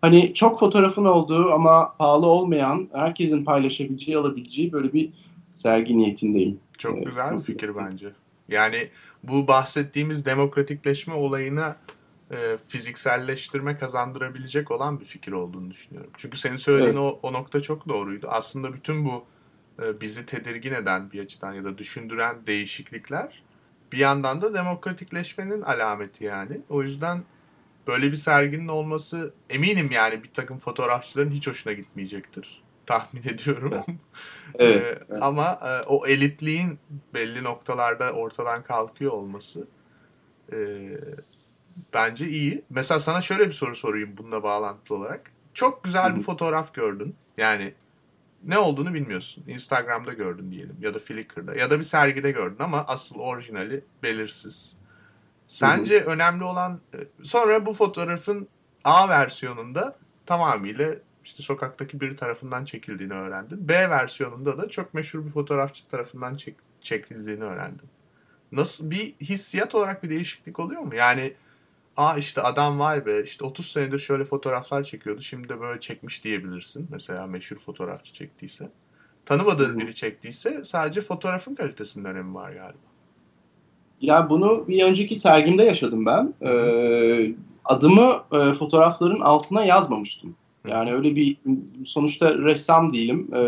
Hani 0.00 0.34
çok 0.34 0.60
fotoğrafın 0.60 1.04
olduğu 1.04 1.52
ama 1.52 1.92
pahalı 1.98 2.26
olmayan 2.26 2.88
herkesin 2.92 3.44
paylaşabileceği 3.44 4.18
alabileceği 4.18 4.72
böyle 4.72 4.92
bir 4.92 5.10
sergi 5.52 5.98
niyetindeyim. 5.98 6.60
Çok 6.78 6.96
Evet, 6.96 7.06
güzel 7.06 7.34
bir 7.34 7.42
fikir 7.42 7.76
bence. 7.76 8.06
Yani 8.48 8.76
bu 9.22 9.48
bahsettiğimiz 9.48 10.26
demokratikleşme 10.26 11.14
olayına 11.14 11.76
e, 12.30 12.56
fizikselleştirme 12.68 13.78
kazandırabilecek 13.78 14.70
olan 14.70 15.00
bir 15.00 15.04
fikir 15.04 15.32
olduğunu 15.32 15.70
düşünüyorum. 15.70 16.10
Çünkü 16.16 16.38
senin 16.38 16.56
söylediğin 16.56 16.96
o, 16.96 17.18
o 17.22 17.32
nokta 17.32 17.62
çok 17.62 17.88
doğruydu. 17.88 18.28
Aslında 18.30 18.72
bütün 18.72 19.04
bu 19.04 19.24
e, 19.82 20.00
bizi 20.00 20.26
tedirgin 20.26 20.72
eden 20.72 21.12
bir 21.12 21.22
açıdan 21.22 21.54
ya 21.54 21.64
da 21.64 21.78
düşündüren 21.78 22.46
değişiklikler 22.46 23.42
bir 23.92 23.98
yandan 23.98 24.42
da 24.42 24.54
demokratikleşmenin 24.54 25.62
alameti 25.62 26.24
yani. 26.24 26.60
O 26.68 26.82
yüzden 26.82 27.22
böyle 27.86 28.12
bir 28.12 28.16
serginin 28.16 28.68
olması 28.68 29.34
eminim 29.50 29.90
yani 29.92 30.22
bir 30.22 30.30
takım 30.30 30.58
fotoğrafçıların 30.58 31.30
hiç 31.30 31.46
hoşuna 31.46 31.72
gitmeyecektir. 31.72 32.62
Tahmin 32.86 33.22
ediyorum. 33.22 33.74
Evet, 33.74 33.98
Ee, 34.58 34.64
evet. 34.64 35.02
Ama 35.20 35.60
e, 35.64 35.86
o 35.86 36.06
elitliğin 36.06 36.78
belli 37.14 37.44
noktalarda 37.44 38.12
ortadan 38.12 38.62
kalkıyor 38.62 39.12
olması 39.12 39.68
e, 40.52 40.56
bence 41.94 42.28
iyi. 42.28 42.64
Mesela 42.70 43.00
sana 43.00 43.20
şöyle 43.20 43.46
bir 43.46 43.52
soru 43.52 43.76
sorayım 43.76 44.16
bununla 44.16 44.42
bağlantılı 44.42 44.98
olarak. 44.98 45.30
Çok 45.54 45.84
güzel 45.84 46.16
bir 46.16 46.20
fotoğraf 46.20 46.74
gördün. 46.74 47.14
Yani 47.36 47.74
ne 48.44 48.58
olduğunu 48.58 48.94
bilmiyorsun. 48.94 49.44
Instagram'da 49.46 50.12
gördün 50.12 50.50
diyelim 50.50 50.76
ya 50.80 50.94
da 50.94 50.98
Flickr'da 50.98 51.54
ya 51.54 51.70
da 51.70 51.78
bir 51.78 51.84
sergide 51.84 52.30
gördün 52.30 52.64
ama 52.64 52.84
asıl 52.88 53.18
orijinali 53.18 53.84
belirsiz. 54.02 54.76
Sence 55.48 56.00
önemli 56.00 56.44
olan 56.44 56.80
e, 56.94 56.98
sonra 57.22 57.66
bu 57.66 57.74
fotoğrafın 57.74 58.48
A 58.84 59.08
versiyonunda 59.08 59.98
tamamıyla 60.26 60.94
işte 61.24 61.42
sokaktaki 61.42 62.00
biri 62.00 62.16
tarafından 62.16 62.64
çekildiğini 62.64 63.12
öğrendin. 63.12 63.68
B 63.68 63.90
versiyonunda 63.90 64.58
da 64.58 64.68
çok 64.68 64.94
meşhur 64.94 65.24
bir 65.24 65.30
fotoğrafçı 65.30 65.88
tarafından 65.88 66.36
çek- 66.36 66.56
çekildiğini 66.80 67.44
öğrendin. 67.44 67.88
Nasıl 68.52 68.90
bir 68.90 69.14
hissiyat 69.20 69.74
olarak 69.74 70.02
bir 70.02 70.10
değişiklik 70.10 70.58
oluyor 70.58 70.80
mu? 70.80 70.94
Yani 70.94 71.34
aa 71.98 72.16
işte 72.18 72.42
adam 72.42 72.78
vay 72.78 73.06
be 73.06 73.22
işte 73.22 73.44
30 73.44 73.66
senedir 73.66 73.98
şöyle 73.98 74.24
fotoğraflar 74.24 74.84
çekiyordu 74.84 75.22
şimdi 75.22 75.48
de 75.48 75.60
böyle 75.60 75.80
çekmiş 75.80 76.24
diyebilirsin. 76.24 76.88
Mesela 76.90 77.26
meşhur 77.26 77.56
fotoğrafçı 77.56 78.12
çektiyse. 78.12 78.68
Tanımadığın 79.26 79.74
Hı 79.74 79.78
biri 79.78 79.94
çektiyse 79.94 80.64
sadece 80.64 81.00
fotoğrafın 81.00 81.54
kalitesinin 81.54 82.04
önemi 82.04 82.34
var 82.34 82.52
galiba. 82.52 82.88
Ya 84.00 84.30
bunu 84.30 84.68
bir 84.68 84.84
önceki 84.84 85.16
sergimde 85.16 85.62
yaşadım 85.62 86.06
ben. 86.06 86.34
Ee, 86.40 87.34
adımı 87.64 88.22
e, 88.32 88.52
fotoğrafların 88.52 89.20
altına 89.20 89.64
yazmamıştım. 89.64 90.36
Yani 90.68 90.94
öyle 90.94 91.16
bir 91.16 91.36
sonuçta 91.84 92.34
ressam 92.38 92.92
değilim. 92.92 93.30
Ee, 93.34 93.40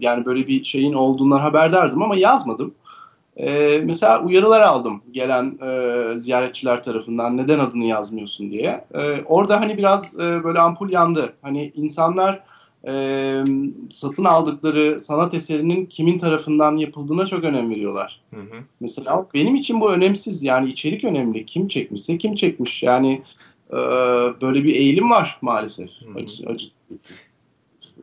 yani 0.00 0.24
böyle 0.24 0.46
bir 0.46 0.64
şeyin 0.64 0.92
olduğundan 0.92 1.38
haberdardım 1.38 2.02
ama 2.02 2.16
yazmadım. 2.16 2.74
Ee, 3.36 3.80
mesela 3.84 4.22
uyarılar 4.22 4.60
aldım 4.60 5.02
gelen 5.10 5.58
e, 5.62 6.18
ziyaretçiler 6.18 6.82
tarafından 6.82 7.36
neden 7.36 7.58
adını 7.58 7.84
yazmıyorsun 7.84 8.50
diye. 8.50 8.84
Ee, 8.94 9.22
orada 9.22 9.60
hani 9.60 9.78
biraz 9.78 10.14
e, 10.14 10.44
böyle 10.44 10.58
ampul 10.58 10.90
yandı. 10.90 11.32
Hani 11.42 11.72
insanlar 11.74 12.44
e, 12.86 12.92
satın 13.90 14.24
aldıkları 14.24 15.00
sanat 15.00 15.34
eserinin 15.34 15.86
kimin 15.86 16.18
tarafından 16.18 16.76
yapıldığına 16.76 17.26
çok 17.26 17.44
önem 17.44 17.70
veriyorlar. 17.70 18.20
Hı 18.34 18.40
hı. 18.40 18.56
Mesela 18.80 19.26
benim 19.34 19.54
için 19.54 19.80
bu 19.80 19.92
önemsiz. 19.92 20.42
Yani 20.42 20.68
içerik 20.68 21.04
önemli. 21.04 21.46
Kim 21.46 21.68
çekmişse 21.68 22.18
kim 22.18 22.34
çekmiş. 22.34 22.82
Yani 22.82 23.22
e, 23.70 23.76
böyle 24.42 24.64
bir 24.64 24.74
eğilim 24.74 25.10
var 25.10 25.38
maalesef. 25.42 25.90
Hı 25.90 26.10
hı. 26.10 26.18
Acı, 26.18 26.46
acı. 26.46 26.66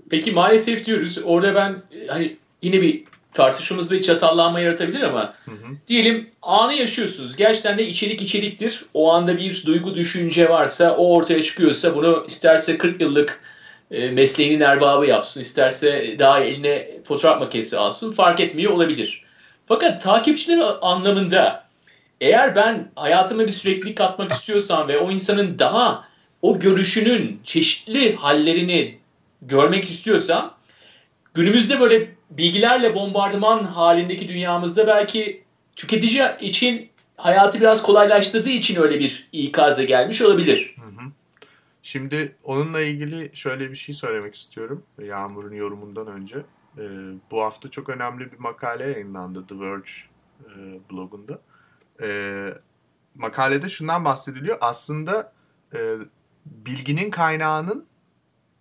Peki 0.10 0.32
maalesef 0.32 0.86
diyoruz. 0.86 1.20
Orada 1.26 1.56
ben 1.56 1.72
e, 1.72 2.08
hani 2.08 2.38
yine 2.62 2.82
bir 2.82 3.04
tartışmamız 3.34 3.92
ve 3.92 4.02
çatallanma 4.02 4.60
yaratabilir 4.60 5.02
ama 5.02 5.34
Hı 5.46 5.52
hı. 5.52 5.76
diyelim 5.88 6.30
anı 6.42 6.74
yaşıyorsunuz. 6.74 7.36
Gerçekten 7.36 7.78
de 7.78 7.88
içerik 7.88 8.22
içeriktir. 8.22 8.86
O 8.94 9.12
anda 9.12 9.38
bir 9.38 9.66
duygu 9.66 9.96
düşünce 9.96 10.50
varsa 10.50 10.96
o 10.96 11.16
ortaya 11.16 11.44
çıkıyorsa 11.44 11.96
bunu 11.96 12.26
isterse 12.28 12.78
40 12.78 13.02
yıllık 13.02 13.42
e, 13.92 14.12
mesleğinin 14.12 14.60
erbabı 14.60 15.06
yapsın, 15.06 15.42
isterse 15.42 16.16
daha 16.20 16.40
eline 16.40 16.92
fotoğraf 17.04 17.40
makinesi 17.40 17.78
alsın 17.78 18.12
fark 18.12 18.40
etmiyor 18.40 18.72
olabilir. 18.72 19.24
Fakat 19.66 20.02
takipçiler 20.02 20.64
anlamında 20.82 21.70
eğer 22.22 22.56
ben 22.56 22.92
hayatıma 22.96 23.46
bir 23.46 23.52
süreklilik 23.52 23.98
katmak 23.98 24.32
istiyorsam 24.32 24.88
ve 24.88 24.98
o 24.98 25.12
insanın 25.12 25.60
daha 25.60 26.10
o 26.42 26.60
görüşünün 26.60 27.40
çeşitli 27.44 28.16
hallerini 28.16 28.98
görmek 29.42 29.84
istiyorsam 29.84 30.56
günümüzde 31.34 31.80
böyle 31.80 32.19
bilgilerle 32.30 32.96
bombardıman 32.96 33.64
halindeki 33.64 34.28
dünyamızda 34.28 34.88
belki 34.88 35.44
tüketici 35.76 36.24
için 36.42 36.90
hayatı 37.18 37.60
biraz 37.60 37.84
kolaylaştırdığı 37.84 38.50
için 38.50 38.82
öyle 38.82 39.00
bir 39.00 39.30
ikaz 39.32 39.78
da 39.78 39.84
gelmiş 39.84 40.22
olabilir. 40.22 40.76
Şimdi 41.84 42.36
onunla 42.44 42.82
ilgili 42.82 43.32
şöyle 43.34 43.72
bir 43.72 43.76
şey 43.76 43.96
söylemek 43.96 44.36
istiyorum. 44.36 44.84
Yağmur'un 45.04 45.56
yorumundan 45.56 46.08
önce. 46.08 46.38
Ee, 46.78 46.82
bu 47.32 47.42
hafta 47.42 47.70
çok 47.70 47.90
önemli 47.90 48.32
bir 48.32 48.40
makale 48.40 48.84
yayınlandı 48.84 49.48
The 49.48 49.60
Verge 49.60 49.92
e, 50.46 50.80
blogunda. 50.92 51.40
Ee, 52.02 52.54
makalede 53.16 53.70
şundan 53.70 54.06
bahsediliyor. 54.06 54.58
Aslında 54.62 55.34
e, 55.74 55.80
bilginin 56.46 57.12
kaynağının 57.12 57.86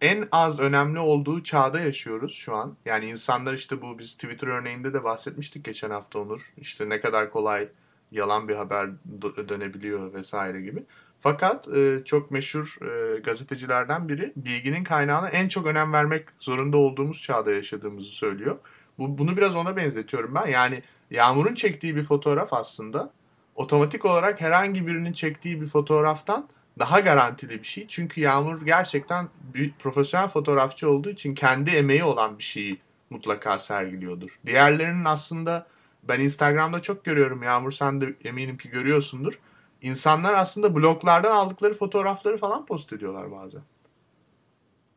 en 0.00 0.28
az 0.32 0.60
önemli 0.60 0.98
olduğu 0.98 1.42
çağda 1.42 1.80
yaşıyoruz 1.80 2.32
şu 2.32 2.54
an. 2.54 2.76
Yani 2.84 3.06
insanlar 3.06 3.54
işte 3.54 3.82
bu 3.82 3.98
biz 3.98 4.14
Twitter 4.14 4.48
örneğinde 4.48 4.94
de 4.94 5.04
bahsetmiştik 5.04 5.64
geçen 5.64 5.90
hafta 5.90 6.18
Onur. 6.18 6.52
İşte 6.56 6.88
ne 6.88 7.00
kadar 7.00 7.30
kolay 7.30 7.68
yalan 8.12 8.48
bir 8.48 8.54
haber 8.54 8.88
dö- 9.20 9.48
dönebiliyor 9.48 10.14
vesaire 10.14 10.60
gibi. 10.60 10.84
Fakat 11.20 11.68
e, 11.68 12.02
çok 12.04 12.30
meşhur 12.30 12.78
e, 12.82 13.18
gazetecilerden 13.20 14.08
biri 14.08 14.32
bilginin 14.36 14.84
kaynağına 14.84 15.28
en 15.28 15.48
çok 15.48 15.66
önem 15.66 15.92
vermek 15.92 16.28
zorunda 16.40 16.76
olduğumuz 16.76 17.22
çağda 17.22 17.52
yaşadığımızı 17.52 18.10
söylüyor. 18.10 18.58
Bu, 18.98 19.18
bunu 19.18 19.36
biraz 19.36 19.56
ona 19.56 19.76
benzetiyorum 19.76 20.34
ben. 20.34 20.46
Yani 20.46 20.82
Yağmur'un 21.10 21.54
çektiği 21.54 21.96
bir 21.96 22.02
fotoğraf 22.02 22.52
aslında 22.52 23.12
otomatik 23.54 24.04
olarak 24.04 24.40
herhangi 24.40 24.86
birinin 24.86 25.12
çektiği 25.12 25.60
bir 25.60 25.66
fotoğraftan 25.66 26.48
daha 26.78 27.00
garantili 27.00 27.58
bir 27.58 27.66
şey. 27.66 27.86
Çünkü 27.88 28.20
Yağmur 28.20 28.66
gerçekten 28.66 29.28
bir 29.54 29.72
profesyonel 29.78 30.28
fotoğrafçı 30.28 30.90
olduğu 30.90 31.10
için 31.10 31.34
kendi 31.34 31.70
emeği 31.70 32.04
olan 32.04 32.38
bir 32.38 32.44
şeyi 32.44 32.78
mutlaka 33.10 33.58
sergiliyordur. 33.58 34.40
Diğerlerinin 34.46 35.04
aslında 35.04 35.66
ben 36.02 36.20
Instagram'da 36.20 36.82
çok 36.82 37.04
görüyorum. 37.04 37.42
Yağmur 37.42 37.72
sen 37.72 38.00
de 38.00 38.14
eminim 38.24 38.56
ki 38.56 38.70
görüyorsundur. 38.70 39.38
İnsanlar 39.82 40.34
aslında 40.34 40.74
bloglardan 40.74 41.30
aldıkları 41.30 41.74
fotoğrafları 41.74 42.36
falan 42.36 42.66
post 42.66 42.92
ediyorlar 42.92 43.32
bazen. 43.32 43.60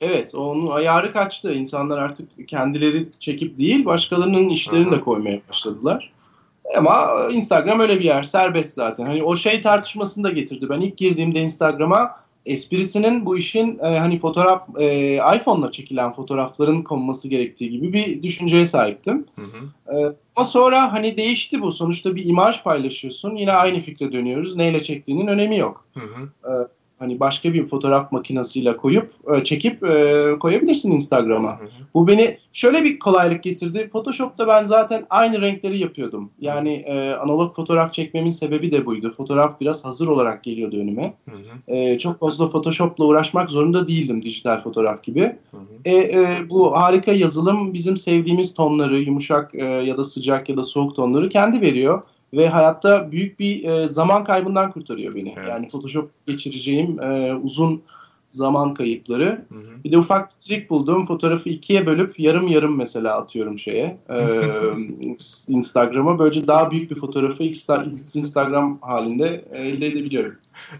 Evet, 0.01 0.35
onun 0.35 0.71
ayarı 0.71 1.11
kaçtı. 1.11 1.53
İnsanlar 1.53 1.97
artık 1.97 2.47
kendileri 2.47 3.07
çekip 3.19 3.57
değil, 3.57 3.85
başkalarının 3.85 4.49
işlerini 4.49 4.87
Aha. 4.87 4.95
de 4.95 5.01
koymaya 5.01 5.41
başladılar. 5.49 6.13
Ama 6.77 7.27
Instagram 7.31 7.79
öyle 7.79 7.99
bir 7.99 8.05
yer, 8.05 8.23
serbest 8.23 8.73
zaten. 8.73 9.05
Hani 9.05 9.23
o 9.23 9.35
şey 9.35 9.61
tartışmasını 9.61 10.23
da 10.23 10.29
getirdi. 10.29 10.69
Ben 10.69 10.81
ilk 10.81 10.97
girdiğimde 10.97 11.41
Instagram'a 11.41 12.21
esprisinin 12.45 13.25
bu 13.25 13.37
işin 13.37 13.79
e, 13.79 13.99
hani 13.99 14.19
fotoğraf 14.19 14.79
e, 14.79 15.15
iPhone'la 15.15 15.71
çekilen 15.71 16.11
fotoğrafların 16.11 16.81
konması 16.81 17.27
gerektiği 17.27 17.69
gibi 17.69 17.93
bir 17.93 18.23
düşünceye 18.23 18.65
sahiptim. 18.65 19.25
Hı 19.35 19.41
hı. 19.41 19.95
Ee, 19.95 20.15
ama 20.35 20.43
sonra 20.43 20.93
hani 20.93 21.17
değişti 21.17 21.61
bu. 21.61 21.71
Sonuçta 21.71 22.15
bir 22.15 22.25
imaj 22.25 22.63
paylaşıyorsun. 22.63 23.35
Yine 23.35 23.53
aynı 23.53 23.79
fikre 23.79 24.11
dönüyoruz. 24.11 24.55
Neyle 24.55 24.79
çektiğinin 24.79 25.27
önemi 25.27 25.57
yok. 25.57 25.85
Hı 25.93 25.99
hı. 25.99 26.29
Hani 27.01 27.19
başka 27.19 27.53
bir 27.53 27.67
fotoğraf 27.67 28.11
makinesiyle 28.11 28.77
koyup 28.77 29.11
e, 29.35 29.43
çekip 29.43 29.83
e, 29.83 30.25
koyabilirsin 30.39 30.91
Instagram'a. 30.91 31.59
Bu 31.93 32.07
beni 32.07 32.37
şöyle 32.53 32.83
bir 32.83 32.99
kolaylık 32.99 33.43
getirdi. 33.43 33.89
Photoshop'ta 33.91 34.47
ben 34.47 34.65
zaten 34.65 35.05
aynı 35.09 35.41
renkleri 35.41 35.77
yapıyordum. 35.77 36.29
Yani 36.39 36.73
e, 36.73 37.11
analog 37.13 37.55
fotoğraf 37.55 37.93
çekmemin 37.93 38.29
sebebi 38.29 38.71
de 38.71 38.85
buydu. 38.85 39.13
Fotoğraf 39.17 39.61
biraz 39.61 39.85
hazır 39.85 40.07
olarak 40.07 40.43
geliyordu 40.43 40.77
önüme. 40.77 41.13
Hı 41.29 41.35
hı, 41.35 41.75
E, 41.75 41.97
çok 41.97 42.19
fazla 42.19 42.49
Photoshop'la 42.49 43.05
uğraşmak 43.05 43.49
zorunda 43.49 43.87
değildim 43.87 44.21
dijital 44.21 44.61
fotoğraf 44.63 45.03
gibi. 45.03 45.35
hı. 45.51 45.57
E, 45.85 45.95
e, 45.95 46.49
bu 46.49 46.77
harika 46.77 47.11
yazılım 47.11 47.73
bizim 47.73 47.97
sevdiğimiz 47.97 48.53
tonları, 48.53 48.99
yumuşak 48.99 49.55
e, 49.55 49.63
ya 49.65 49.97
da 49.97 50.03
sıcak 50.03 50.49
ya 50.49 50.57
da 50.57 50.63
soğuk 50.63 50.95
tonları 50.95 51.29
kendi 51.29 51.61
veriyor. 51.61 52.01
Ve 52.33 52.49
hayatta 52.49 53.11
büyük 53.11 53.39
bir 53.39 53.63
e, 53.63 53.87
zaman 53.87 54.23
kaybından 54.23 54.71
kurtarıyor 54.71 55.15
beni. 55.15 55.33
Evet. 55.37 55.49
Yani 55.49 55.67
Photoshop 55.67 56.11
geçireceğim 56.27 57.01
e, 57.01 57.35
uzun 57.35 57.83
zaman 58.29 58.73
kayıpları. 58.73 59.45
Hı 59.49 59.55
hı. 59.55 59.83
Bir 59.83 59.91
de 59.91 59.97
ufak 59.97 60.29
bir 60.29 60.35
trik 60.39 60.69
buldum. 60.69 61.05
Fotoğrafı 61.05 61.49
ikiye 61.49 61.85
bölüp 61.85 62.19
yarım 62.19 62.47
yarım 62.47 62.77
mesela 62.77 63.17
atıyorum 63.17 63.59
şeye. 63.59 63.97
e, 64.09 64.27
Instagram'a. 65.47 66.19
Böylece 66.19 66.47
daha 66.47 66.71
büyük 66.71 66.91
bir 66.91 66.99
fotoğrafı 66.99 67.43
Insta- 67.43 68.17
Instagram 68.19 68.77
halinde 68.81 69.45
elde 69.53 69.87
edebiliyorum. 69.87 70.35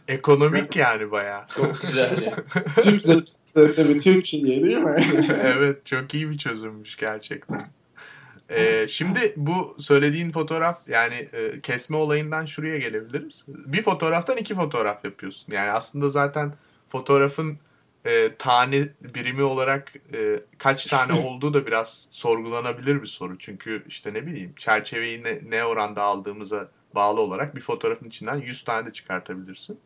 Ekonomik 0.07 0.75
yani 0.75 1.11
bayağı. 1.11 1.41
Çok 1.55 1.81
güzel 1.81 2.21
ya. 2.21 2.33
Türk 2.83 3.03
tabii 3.53 3.97
Türk 3.97 4.25
şeyi 4.25 4.45
değil 4.45 4.77
mi? 4.77 4.95
evet 5.43 5.85
çok 5.85 6.13
iyi 6.13 6.29
bir 6.29 6.37
çözümmüş 6.37 6.97
gerçekten. 6.97 7.67
Ee, 8.51 8.87
şimdi 8.87 9.33
bu 9.37 9.75
söylediğin 9.79 10.31
fotoğraf 10.31 10.81
yani 10.87 11.15
e, 11.15 11.61
kesme 11.61 11.97
olayından 11.97 12.45
şuraya 12.45 12.77
gelebiliriz. 12.77 13.45
Bir 13.47 13.81
fotoğraftan 13.81 14.37
iki 14.37 14.55
fotoğraf 14.55 15.05
yapıyorsun. 15.05 15.53
Yani 15.53 15.71
aslında 15.71 16.09
zaten 16.09 16.53
fotoğrafın 16.89 17.57
e, 18.05 18.35
tane 18.35 18.87
birimi 19.01 19.43
olarak 19.43 19.93
e, 20.13 20.39
kaç 20.57 20.85
tane 20.85 21.13
olduğu 21.27 21.53
da 21.53 21.67
biraz 21.67 22.07
sorgulanabilir 22.09 23.01
bir 23.01 23.07
soru. 23.07 23.37
Çünkü 23.37 23.83
işte 23.87 24.13
ne 24.13 24.25
bileyim 24.25 24.53
çerçeveyi 24.57 25.23
ne, 25.23 25.39
ne 25.49 25.63
oranda 25.63 26.03
aldığımıza 26.03 26.71
bağlı 26.95 27.21
olarak 27.21 27.55
bir 27.55 27.61
fotoğrafın 27.61 28.07
içinden 28.07 28.37
100 28.37 28.63
tane 28.63 28.87
de 28.87 28.93
çıkartabilirsin. 28.93 29.79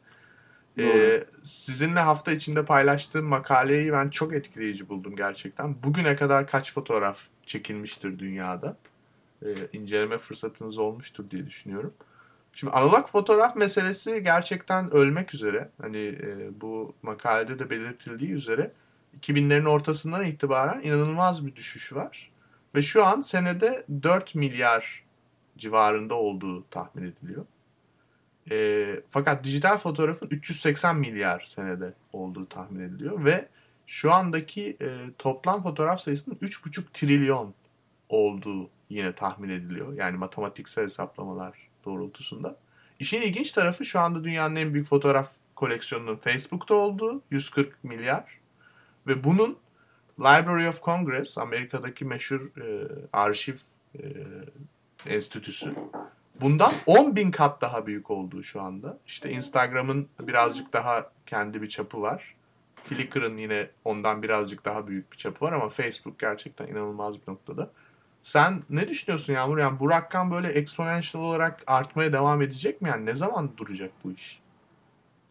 Ee, 0.79 1.23
sizinle 1.43 1.99
hafta 1.99 2.31
içinde 2.31 2.65
paylaştığım 2.65 3.25
makaleyi 3.25 3.91
ben 3.91 4.09
çok 4.09 4.33
etkileyici 4.33 4.89
buldum 4.89 5.15
gerçekten. 5.15 5.83
Bugüne 5.83 6.15
kadar 6.15 6.47
kaç 6.47 6.73
fotoğraf 6.73 7.19
çekilmiştir 7.45 8.19
dünyada? 8.19 8.77
Ee, 9.45 9.47
inceleme 9.73 10.17
fırsatınız 10.17 10.77
olmuştur 10.77 11.29
diye 11.31 11.45
düşünüyorum. 11.45 11.93
Şimdi 12.53 12.73
analog 12.73 13.07
fotoğraf 13.07 13.55
meselesi 13.55 14.23
gerçekten 14.23 14.93
ölmek 14.93 15.33
üzere. 15.33 15.69
Hani 15.81 15.97
e, 15.97 16.61
bu 16.61 16.95
makalede 17.01 17.59
de 17.59 17.69
belirtildiği 17.69 18.31
üzere 18.31 18.71
2000'lerin 19.21 19.69
ortasından 19.69 20.25
itibaren 20.25 20.81
inanılmaz 20.81 21.45
bir 21.45 21.55
düşüş 21.55 21.93
var. 21.93 22.31
Ve 22.75 22.81
şu 22.81 23.05
an 23.05 23.21
senede 23.21 23.85
4 24.03 24.35
milyar 24.35 25.03
civarında 25.57 26.15
olduğu 26.15 26.69
tahmin 26.69 27.03
ediliyor. 27.03 27.45
E, 28.51 28.87
fakat 29.09 29.43
dijital 29.43 29.77
fotoğrafın 29.77 30.27
380 30.31 30.97
milyar 30.97 31.41
senede 31.45 31.93
olduğu 32.13 32.49
tahmin 32.49 32.79
ediliyor 32.79 33.25
ve 33.25 33.47
şu 33.87 34.13
andaki 34.13 34.77
e, 34.81 34.87
toplam 35.17 35.61
fotoğraf 35.61 35.99
sayısının 35.99 36.35
3,5 36.35 36.83
trilyon 36.93 37.53
olduğu 38.09 38.69
yine 38.89 39.15
tahmin 39.15 39.49
ediliyor. 39.49 39.93
Yani 39.93 40.17
matematiksel 40.17 40.83
hesaplamalar 40.83 41.57
doğrultusunda. 41.85 42.57
İşin 42.99 43.21
ilginç 43.21 43.51
tarafı 43.51 43.85
şu 43.85 43.99
anda 43.99 44.23
dünyanın 44.23 44.55
en 44.55 44.73
büyük 44.73 44.87
fotoğraf 44.87 45.31
koleksiyonunun 45.55 46.15
Facebook'ta 46.15 46.75
olduğu 46.75 47.21
140 47.31 47.83
milyar 47.83 48.39
ve 49.07 49.23
bunun 49.23 49.57
Library 50.19 50.67
of 50.67 50.81
Congress 50.81 51.37
Amerika'daki 51.37 52.05
meşhur 52.05 52.41
e, 52.61 52.87
arşiv 53.13 53.55
e, 53.95 54.03
enstitüsü 55.05 55.75
bundan 56.41 56.73
10 56.85 57.15
bin 57.15 57.31
kat 57.31 57.61
daha 57.61 57.87
büyük 57.87 58.11
olduğu 58.11 58.43
şu 58.43 58.61
anda. 58.61 58.97
İşte 59.07 59.31
Instagram'ın 59.31 60.09
birazcık 60.19 60.73
daha 60.73 61.11
kendi 61.25 61.61
bir 61.61 61.69
çapı 61.69 62.01
var. 62.01 62.35
Flickr'ın 62.85 63.37
yine 63.37 63.69
ondan 63.85 64.23
birazcık 64.23 64.65
daha 64.65 64.87
büyük 64.87 65.11
bir 65.11 65.17
çapı 65.17 65.45
var 65.45 65.53
ama 65.53 65.69
Facebook 65.69 66.19
gerçekten 66.19 66.67
inanılmaz 66.67 67.15
bir 67.15 67.31
noktada. 67.31 67.71
Sen 68.23 68.63
ne 68.69 68.89
düşünüyorsun 68.89 69.33
Yağmur? 69.33 69.57
Yani 69.57 69.79
bu 69.79 69.89
rakam 69.89 70.31
böyle 70.31 70.47
exponential 70.47 71.23
olarak 71.23 71.63
artmaya 71.67 72.13
devam 72.13 72.41
edecek 72.41 72.81
mi? 72.81 72.89
Yani 72.89 73.05
ne 73.05 73.13
zaman 73.13 73.49
duracak 73.57 73.91
bu 74.03 74.11
iş? 74.11 74.39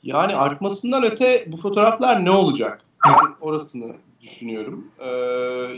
Yani 0.03 0.37
artmasından 0.37 1.05
öte 1.05 1.45
bu 1.53 1.57
fotoğraflar 1.57 2.25
ne 2.25 2.31
olacak? 2.31 2.81
Ben 3.07 3.35
orasını 3.41 3.97
düşünüyorum. 4.21 4.87
Ee, 4.99 5.09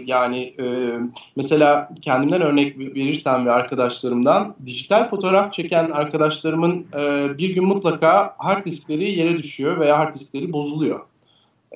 yani 0.04 0.54
e, 0.58 0.98
mesela 1.36 1.88
kendimden 2.02 2.40
örnek 2.42 2.78
verirsem 2.78 3.46
ve 3.46 3.52
arkadaşlarımdan 3.52 4.54
dijital 4.66 5.08
fotoğraf 5.08 5.52
çeken 5.52 5.90
arkadaşlarımın 5.90 6.86
e, 6.94 7.28
bir 7.38 7.54
gün 7.54 7.64
mutlaka 7.64 8.34
hard 8.38 8.64
diskleri 8.64 9.18
yere 9.18 9.38
düşüyor 9.38 9.80
veya 9.80 9.98
hard 9.98 10.14
diskleri 10.14 10.52
bozuluyor. 10.52 11.00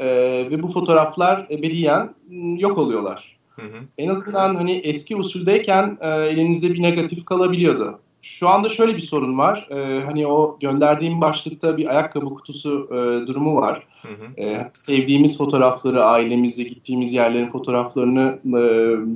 E, 0.01 0.07
ve 0.51 0.63
bu 0.63 0.69
fotoğraflar 0.69 1.47
ebediyen 1.51 2.15
m, 2.29 2.61
yok 2.61 2.79
oluyorlar. 2.79 3.37
Hı 3.49 3.63
hı. 3.63 3.81
En 3.99 4.09
azından 4.09 4.55
hani 4.55 4.73
eski 4.73 5.17
usuldeyken 5.17 5.99
e, 6.01 6.09
elinizde 6.09 6.71
bir 6.73 6.83
negatif 6.83 7.25
kalabiliyordu. 7.25 7.99
Şu 8.23 8.49
anda 8.49 8.69
şöyle 8.69 8.97
bir 8.97 9.01
sorun 9.01 9.39
var. 9.39 9.69
E, 9.71 10.05
hani 10.05 10.27
o 10.27 10.59
gönderdiğim 10.61 11.21
başlıkta 11.21 11.77
bir 11.77 11.87
ayakkabı 11.87 12.35
kutusu 12.35 12.89
e, 12.91 13.27
durumu 13.27 13.57
var. 13.57 13.87
Hı 14.03 14.09
hı. 14.09 14.43
E, 14.43 14.71
sevdiğimiz 14.73 15.39
fotoğrafları, 15.39 16.05
ailemizle 16.05 16.63
gittiğimiz 16.63 17.13
yerlerin 17.13 17.51
fotoğraflarını 17.51 18.39
e, 18.59 18.63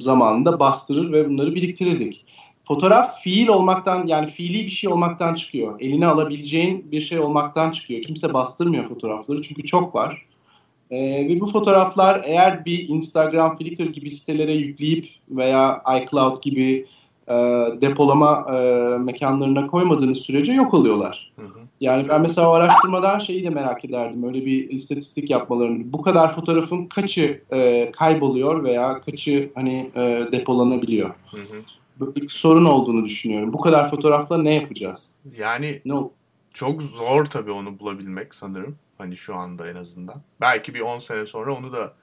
zamanında 0.00 0.60
bastırır 0.60 1.12
ve 1.12 1.28
bunları 1.28 1.54
biriktirirdik. 1.54 2.24
Fotoğraf 2.68 3.20
fiil 3.20 3.48
olmaktan 3.48 4.06
yani 4.06 4.26
fiili 4.26 4.62
bir 4.62 4.70
şey 4.70 4.90
olmaktan 4.90 5.34
çıkıyor. 5.34 5.80
Eline 5.80 6.06
alabileceğin 6.06 6.92
bir 6.92 7.00
şey 7.00 7.18
olmaktan 7.18 7.70
çıkıyor. 7.70 8.02
Kimse 8.02 8.34
bastırmıyor 8.34 8.88
fotoğrafları 8.88 9.42
çünkü 9.42 9.62
çok 9.62 9.94
var. 9.94 10.26
Ee, 10.90 11.28
ve 11.28 11.40
bu 11.40 11.46
fotoğraflar 11.46 12.20
eğer 12.24 12.64
bir 12.64 12.88
Instagram, 12.88 13.56
Flickr 13.56 13.82
gibi 13.82 14.10
sitelere 14.10 14.54
yükleyip 14.54 15.06
veya 15.30 15.82
iCloud 16.00 16.42
gibi 16.42 16.86
e, 17.28 17.34
depolama 17.80 18.46
e, 18.54 18.58
mekanlarına 18.98 19.66
koymadığınız 19.66 20.18
sürece 20.18 20.52
yok 20.52 20.74
oluyorlar. 20.74 21.32
Hı 21.36 21.42
hı. 21.42 21.58
Yani 21.80 22.08
ben 22.08 22.20
mesela 22.20 22.50
o 22.50 22.52
araştırmadan 22.52 23.18
şeyi 23.18 23.44
de 23.44 23.50
merak 23.50 23.84
ederdim. 23.84 24.24
Öyle 24.24 24.46
bir 24.46 24.70
istatistik 24.70 25.30
yapmalarını. 25.30 25.92
Bu 25.92 26.02
kadar 26.02 26.34
fotoğrafın 26.34 26.86
kaçı 26.86 27.42
e, 27.52 27.90
kayboluyor 27.90 28.64
veya 28.64 29.00
kaçı 29.00 29.50
hani 29.54 29.90
e, 29.94 30.00
depolanabiliyor? 30.32 31.08
Hı 31.08 31.36
hı. 31.36 31.62
Böyle 32.00 32.14
bir 32.14 32.28
sorun 32.28 32.64
olduğunu 32.64 33.04
düşünüyorum. 33.04 33.52
Bu 33.52 33.60
kadar 33.60 33.90
fotoğrafla 33.90 34.38
ne 34.38 34.54
yapacağız? 34.54 35.10
Yani 35.38 35.80
Ne 35.84 35.94
çok 36.54 36.82
zor 36.82 37.24
tabii 37.24 37.50
onu 37.50 37.78
bulabilmek 37.78 38.34
sanırım. 38.34 38.76
Hani 38.98 39.16
şu 39.16 39.34
anda 39.34 39.70
en 39.70 39.76
azından. 39.76 40.22
Belki 40.40 40.74
bir 40.74 40.80
10 40.80 40.98
sene 40.98 41.26
sonra 41.26 41.54
onu 41.54 41.72
da 41.72 41.94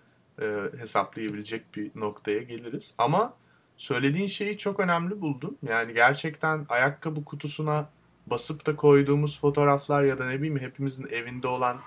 e, 0.41 0.77
hesaplayabilecek 0.77 1.75
bir 1.75 1.91
noktaya 1.95 2.41
geliriz. 2.41 2.93
Ama 2.97 3.33
söylediğin 3.77 4.27
şeyi 4.27 4.57
çok 4.57 4.79
önemli 4.79 5.21
buldum. 5.21 5.57
Yani 5.69 5.93
gerçekten 5.93 6.65
ayakkabı 6.69 7.25
kutusuna 7.25 7.89
basıp 8.27 8.65
da 8.65 8.75
koyduğumuz 8.75 9.39
fotoğraflar 9.39 10.03
ya 10.03 10.19
da 10.19 10.27
ne 10.27 10.37
bileyim 10.37 10.59
hepimizin 10.59 11.07
evinde 11.07 11.47
olan 11.47 11.77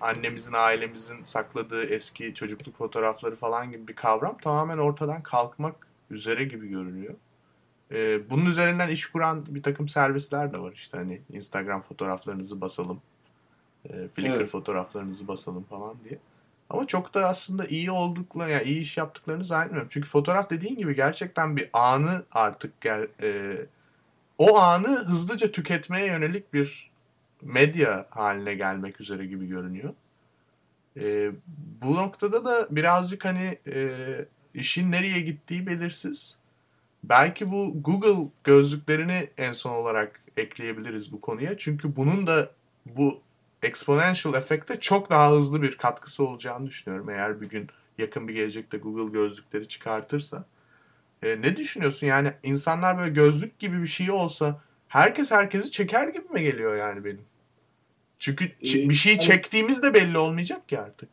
annemizin, 0.00 0.52
ailemizin 0.52 1.24
sakladığı 1.24 1.84
eski 1.84 2.34
çocukluk 2.34 2.76
fotoğrafları 2.76 3.36
falan 3.36 3.70
gibi 3.70 3.88
bir 3.88 3.96
kavram 3.96 4.38
tamamen 4.38 4.78
ortadan 4.78 5.22
kalkmak 5.22 5.86
üzere 6.10 6.44
gibi 6.44 6.68
görünüyor. 6.68 7.14
Ee, 7.92 8.30
bunun 8.30 8.46
üzerinden 8.46 8.88
iş 8.88 9.06
kuran 9.06 9.46
bir 9.48 9.62
takım 9.62 9.88
servisler 9.88 10.52
de 10.52 10.58
var 10.58 10.72
işte 10.72 10.96
hani 10.96 11.22
Instagram 11.30 11.82
fotoğraflarınızı 11.82 12.60
basalım, 12.60 13.02
e, 13.84 14.08
Flickr 14.08 14.30
Evet. 14.30 14.48
fotoğraflarınızı 14.48 15.28
basalım 15.28 15.64
falan 15.64 15.96
diye. 16.04 16.18
Ama 16.70 16.86
çok 16.86 17.14
da 17.14 17.28
aslında 17.28 17.66
iyi 17.66 17.90
oldukları, 17.90 18.50
yani 18.50 18.62
iyi 18.62 18.80
iş 18.80 18.96
yaptıklarını 18.96 19.44
zannetmiyorum. 19.44 19.88
Çünkü 19.92 20.08
fotoğraf 20.08 20.50
dediğin 20.50 20.76
gibi 20.76 20.96
gerçekten 20.96 21.56
bir 21.56 21.70
anı 21.72 22.24
artık 22.32 22.80
gel, 22.80 23.08
e, 23.22 23.56
o 24.38 24.58
anı 24.58 25.04
hızlıca 25.04 25.52
tüketmeye 25.52 26.06
yönelik 26.06 26.54
bir 26.54 26.90
medya 27.42 28.06
haline 28.10 28.54
gelmek 28.54 29.00
üzere 29.00 29.26
gibi 29.26 29.46
görünüyor. 29.46 29.94
E, 30.96 31.30
bu 31.82 31.94
noktada 31.94 32.44
da 32.44 32.68
birazcık 32.70 33.24
hani 33.24 33.58
e, 33.66 33.98
işin 34.54 34.92
nereye 34.92 35.20
gittiği 35.20 35.66
belirsiz. 35.66 36.36
Belki 37.04 37.52
bu 37.52 37.82
Google 37.82 38.28
gözlüklerini 38.44 39.30
en 39.38 39.52
son 39.52 39.72
olarak 39.72 40.20
ekleyebiliriz 40.36 41.12
bu 41.12 41.20
konuya. 41.20 41.58
Çünkü 41.58 41.96
bunun 41.96 42.26
da 42.26 42.50
bu 42.86 43.20
exponential 43.64 44.34
efekte 44.34 44.80
çok 44.80 45.10
daha 45.10 45.30
hızlı 45.32 45.62
bir 45.62 45.76
katkısı 45.76 46.24
olacağını 46.24 46.66
düşünüyorum. 46.66 47.10
Eğer 47.10 47.40
bir 47.40 47.48
gün 47.48 47.68
yakın 47.98 48.28
bir 48.28 48.34
gelecekte 48.34 48.78
Google 48.78 49.12
gözlükleri 49.18 49.68
çıkartırsa. 49.68 50.44
E, 51.22 51.40
ne 51.42 51.56
düşünüyorsun? 51.56 52.06
Yani 52.06 52.32
insanlar 52.42 52.98
böyle 52.98 53.10
gözlük 53.10 53.58
gibi 53.58 53.82
bir 53.82 53.86
şey 53.86 54.10
olsa 54.10 54.60
herkes 54.88 55.30
herkesi 55.30 55.70
çeker 55.70 56.08
gibi 56.08 56.28
mi 56.32 56.42
geliyor 56.42 56.76
yani 56.76 57.04
benim? 57.04 57.22
Çünkü 58.18 58.44
Ee, 58.44 58.88
bir 58.88 58.94
şey 58.94 59.12
yani- 59.12 59.22
çektiğimiz 59.22 59.82
de 59.82 59.94
belli 59.94 60.18
olmayacak 60.18 60.68
ki 60.68 60.78
artık. 60.78 61.08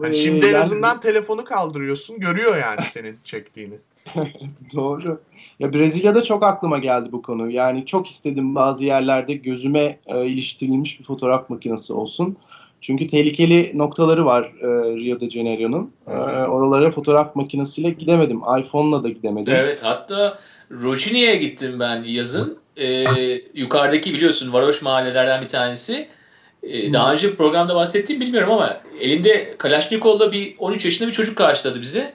Hani 0.00 0.16
Ee, 0.16 0.18
şimdi 0.18 0.46
en 0.46 0.54
azından 0.54 1.00
telefonu 1.00 1.44
kaldırıyorsun, 1.44 2.20
görüyor 2.20 2.56
yani 2.56 2.80
senin 2.92 3.18
çektiğini. 3.24 3.78
Doğru. 4.74 5.20
Ya 5.58 5.72
Brezilya'da 5.72 6.22
çok 6.22 6.42
aklıma 6.42 6.78
geldi 6.78 7.08
bu 7.12 7.22
konu. 7.22 7.50
Yani 7.50 7.86
çok 7.86 8.06
istedim 8.06 8.54
bazı 8.54 8.84
yerlerde 8.84 9.34
gözüme 9.34 9.98
e, 10.06 10.26
iliştirilmiş 10.26 11.00
bir 11.00 11.04
fotoğraf 11.04 11.50
makinesi 11.50 11.92
olsun. 11.92 12.36
Çünkü 12.80 13.06
tehlikeli 13.06 13.78
noktaları 13.78 14.26
var 14.26 14.42
e, 14.42 14.66
Rio 14.96 15.20
de 15.20 15.30
Janeiro'nun. 15.30 15.92
E, 16.06 16.12
oralara 16.46 16.90
fotoğraf 16.90 17.36
makinesiyle 17.36 17.90
gidemedim. 17.90 18.40
iPhone'la 18.58 19.04
da 19.04 19.08
gidemedim. 19.08 19.54
Evet 19.56 19.80
hatta 19.82 20.38
Rojini'ye 20.70 21.36
gittim 21.36 21.80
ben 21.80 22.04
yazın. 22.04 22.58
Ee, 22.76 23.04
yukarıdaki 23.54 24.14
biliyorsun 24.14 24.52
varoş 24.52 24.82
mahallelerden 24.82 25.42
bir 25.42 25.48
tanesi. 25.48 26.08
Hı. 26.62 26.92
daha 26.92 27.12
önce 27.12 27.36
programda 27.36 27.74
bahsettiğim 27.74 28.20
bilmiyorum 28.20 28.52
ama 28.52 28.80
elinde 29.00 29.54
Kalaşnikov'la 29.58 30.32
bir 30.32 30.54
13 30.58 30.84
yaşında 30.84 31.08
bir 31.08 31.12
çocuk 31.12 31.38
karşıladı 31.38 31.80
bizi. 31.80 32.12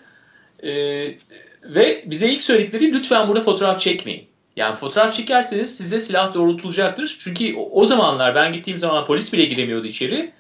Ee, 0.64 1.08
ve 1.64 2.04
bize 2.06 2.30
ilk 2.30 2.42
söyledikleri 2.42 2.94
lütfen 2.94 3.28
burada 3.28 3.42
fotoğraf 3.42 3.82
çekmeyin. 3.82 4.28
Yani 4.56 4.76
fotoğraf 4.76 5.14
çekerseniz 5.14 5.78
size 5.78 6.00
silah 6.00 6.34
doğrultulacaktır. 6.34 7.18
Çünkü 7.20 7.56
o, 7.56 7.86
zamanlar 7.86 8.36
ben 8.36 8.54
gittiğim 8.54 8.78
zaman 8.78 9.06
polis 9.06 9.34
bile 9.34 9.46
giremiyordu 9.46 9.88
içeri. 9.88 10.32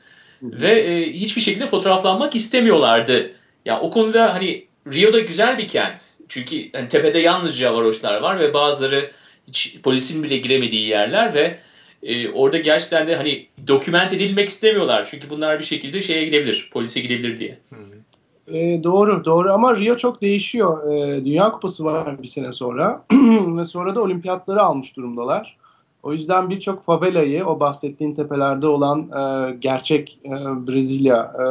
Ve 0.43 0.69
e, 0.69 1.13
hiçbir 1.13 1.41
şekilde 1.41 1.67
fotoğraflanmak 1.67 2.35
istemiyorlardı. 2.35 3.31
Ya 3.65 3.81
o 3.81 3.89
konuda 3.89 4.33
hani 4.33 4.65
Rio'da 4.93 5.19
güzel 5.19 5.57
bir 5.57 5.67
kent. 5.67 6.01
Çünkü 6.29 6.69
hani 6.73 6.87
tepede 6.87 7.19
yalnızca 7.19 7.73
varoşlar 7.73 8.21
var 8.21 8.39
ve 8.39 8.53
bazıları 8.53 9.11
hiç 9.47 9.77
polisin 9.83 10.23
bile 10.23 10.37
giremediği 10.37 10.87
yerler 10.87 11.33
ve 11.33 11.59
e, 12.03 12.29
orada 12.29 12.57
gerçekten 12.57 13.07
de 13.07 13.15
hani 13.15 13.47
doküment 13.67 14.13
edilmek 14.13 14.49
istemiyorlar. 14.49 15.07
Çünkü 15.11 15.29
bunlar 15.29 15.59
bir 15.59 15.65
şekilde 15.65 16.01
şeye 16.01 16.25
gidebilir, 16.25 16.69
polise 16.71 16.99
gidebilir 16.99 17.39
diye. 17.39 17.57
Hı 17.69 17.75
hı. 17.75 18.01
E, 18.53 18.83
doğru 18.83 19.25
doğru 19.25 19.51
ama 19.51 19.75
Rio 19.75 19.95
çok 19.95 20.21
değişiyor. 20.21 20.93
E, 20.93 21.25
Dünya 21.25 21.51
Kupası 21.51 21.85
var 21.85 22.21
bir 22.21 22.27
sene 22.27 22.53
sonra 22.53 23.03
ve 23.57 23.65
sonra 23.65 23.95
da 23.95 24.01
olimpiyatları 24.01 24.63
almış 24.63 24.95
durumdalar. 24.95 25.57
O 26.03 26.13
yüzden 26.13 26.49
birçok 26.49 26.83
favelayı 26.83 27.45
o 27.45 27.59
bahsettiğin 27.59 28.15
tepelerde 28.15 28.67
olan 28.67 28.99
e, 29.01 29.51
gerçek 29.55 30.19
e, 30.25 30.29
Brezilya 30.67 31.33
e, 31.35 31.45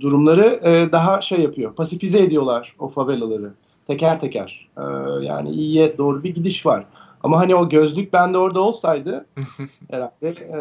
durumları 0.00 0.60
e, 0.62 0.92
daha 0.92 1.20
şey 1.20 1.40
yapıyor. 1.40 1.74
Pasifize 1.74 2.22
ediyorlar 2.22 2.76
o 2.78 2.88
favelaları 2.88 3.52
teker 3.86 4.20
teker. 4.20 4.68
E, 4.78 4.82
yani 5.24 5.50
iyiye 5.50 5.98
doğru 5.98 6.22
bir 6.24 6.34
gidiş 6.34 6.66
var. 6.66 6.84
Ama 7.26 7.38
hani 7.38 7.54
o 7.54 7.68
gözlük 7.68 8.12
bende 8.12 8.38
orada 8.38 8.60
olsaydı 8.60 9.26
herhalde 9.90 10.28
e, 10.28 10.58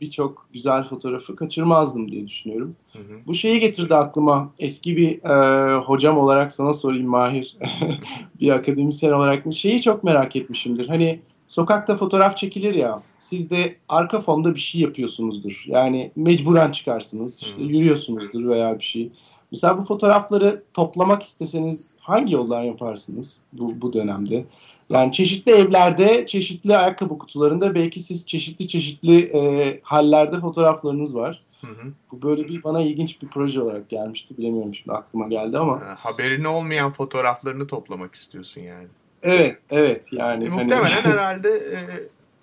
birçok 0.00 0.48
güzel 0.52 0.84
fotoğrafı 0.84 1.36
kaçırmazdım 1.36 2.10
diye 2.10 2.26
düşünüyorum. 2.26 2.76
Hı 2.92 2.98
hı. 2.98 3.18
Bu 3.26 3.34
şeyi 3.34 3.60
getirdi 3.60 3.94
aklıma. 3.94 4.50
Eski 4.58 4.96
bir 4.96 5.22
e, 5.24 5.76
hocam 5.76 6.18
olarak 6.18 6.52
sana 6.52 6.72
sorayım 6.72 7.06
Mahir. 7.06 7.56
bir 8.40 8.50
akademisyen 8.50 9.12
olarak 9.12 9.46
mı? 9.46 9.54
Şeyi 9.54 9.82
çok 9.82 10.04
merak 10.04 10.36
etmişimdir. 10.36 10.88
Hani 10.88 11.20
sokakta 11.48 11.96
fotoğraf 11.96 12.36
çekilir 12.36 12.74
ya. 12.74 13.02
Siz 13.18 13.50
de 13.50 13.76
arka 13.88 14.20
fonda 14.20 14.54
bir 14.54 14.60
şey 14.60 14.80
yapıyorsunuzdur. 14.80 15.64
Yani 15.66 16.10
mecburen 16.16 16.72
çıkarsınız. 16.72 17.42
işte 17.42 17.62
yürüyorsunuzdur 17.62 18.48
veya 18.48 18.78
bir 18.78 18.84
şey. 18.84 19.10
Mesela 19.50 19.78
bu 19.78 19.82
fotoğrafları 19.82 20.62
toplamak 20.74 21.22
isteseniz 21.22 21.94
hangi 22.00 22.34
yoldan 22.34 22.62
yaparsınız 22.62 23.40
bu, 23.52 23.80
bu 23.80 23.92
dönemde? 23.92 24.44
Yani 24.90 25.12
çeşitli 25.12 25.52
evlerde, 25.52 26.26
çeşitli 26.26 26.76
ayakkabı 26.76 27.18
kutularında 27.18 27.74
belki 27.74 28.00
siz 28.00 28.26
çeşitli 28.26 28.68
çeşitli 28.68 29.20
e, 29.20 29.80
hallerde 29.82 30.40
fotoğraflarınız 30.40 31.14
var. 31.14 31.44
Hı 31.60 31.66
hı. 31.66 31.92
Bu 32.12 32.22
böyle 32.22 32.48
bir 32.48 32.62
bana 32.62 32.80
ilginç 32.80 33.22
bir 33.22 33.28
proje 33.28 33.62
olarak 33.62 33.88
gelmişti. 33.88 34.38
Bilemiyorum 34.38 34.74
şimdi 34.74 34.92
aklıma 34.92 35.28
geldi 35.28 35.58
ama. 35.58 35.80
Ha, 35.80 35.96
Haberin 36.00 36.44
olmayan 36.44 36.90
fotoğraflarını 36.90 37.66
toplamak 37.66 38.14
istiyorsun 38.14 38.60
yani. 38.60 38.86
Evet, 39.22 39.58
evet 39.70 40.12
yani. 40.12 40.44
E, 40.44 40.48
hani- 40.48 40.62
muhtemelen 40.62 41.02
herhalde 41.02 41.48
e, 41.48 41.78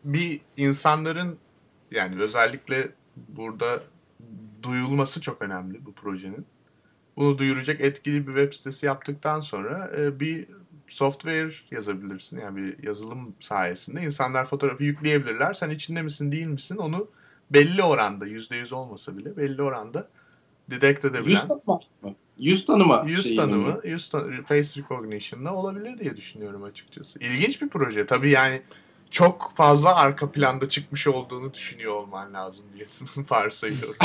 bir 0.03 0.41
insanların 0.57 1.37
yani 1.91 2.15
özellikle 2.21 2.87
burada 3.27 3.79
duyulması 4.63 5.21
çok 5.21 5.41
önemli 5.41 5.85
bu 5.85 5.93
projenin. 5.93 6.45
Bunu 7.17 7.37
duyuracak 7.37 7.81
etkili 7.81 8.27
bir 8.27 8.35
web 8.35 8.53
sitesi 8.53 8.85
yaptıktan 8.85 9.39
sonra 9.39 9.91
e, 9.97 10.19
bir 10.19 10.47
software 10.87 11.51
yazabilirsin. 11.71 12.39
Yani 12.39 12.57
bir 12.57 12.83
yazılım 12.83 13.35
sayesinde 13.39 14.01
insanlar 14.01 14.45
fotoğrafı 14.45 14.83
yükleyebilirler. 14.83 15.53
Sen 15.53 15.69
içinde 15.69 16.01
misin 16.01 16.31
değil 16.31 16.47
misin 16.47 16.77
onu 16.77 17.07
belli 17.51 17.83
oranda 17.83 18.27
%100 18.27 18.73
olmasa 18.73 19.17
bile 19.17 19.37
belli 19.37 19.61
oranda 19.61 20.07
detect 20.69 21.05
edebilen. 21.05 21.29
Yüz 21.29 21.47
tanıma? 21.47 21.79
Yüz 22.37 22.65
tanıma. 22.65 23.03
Yüz 23.07 23.35
tanımı, 23.35 23.81
yüz 23.83 24.09
tan- 24.09 24.41
face 24.41 24.81
recognition'la 24.81 25.53
olabilir 25.55 25.97
diye 25.97 26.15
düşünüyorum 26.15 26.63
açıkçası. 26.63 27.19
İlginç 27.19 27.61
bir 27.61 27.69
proje. 27.69 28.05
Tabii 28.05 28.31
yani 28.31 28.61
çok 29.11 29.51
fazla 29.55 29.95
arka 29.95 30.31
planda 30.31 30.69
çıkmış 30.69 31.07
olduğunu 31.07 31.53
düşünüyor 31.53 31.93
olman 31.93 32.33
lazım 32.33 32.65
diye 32.73 32.85
varsayıyorum. 33.29 33.95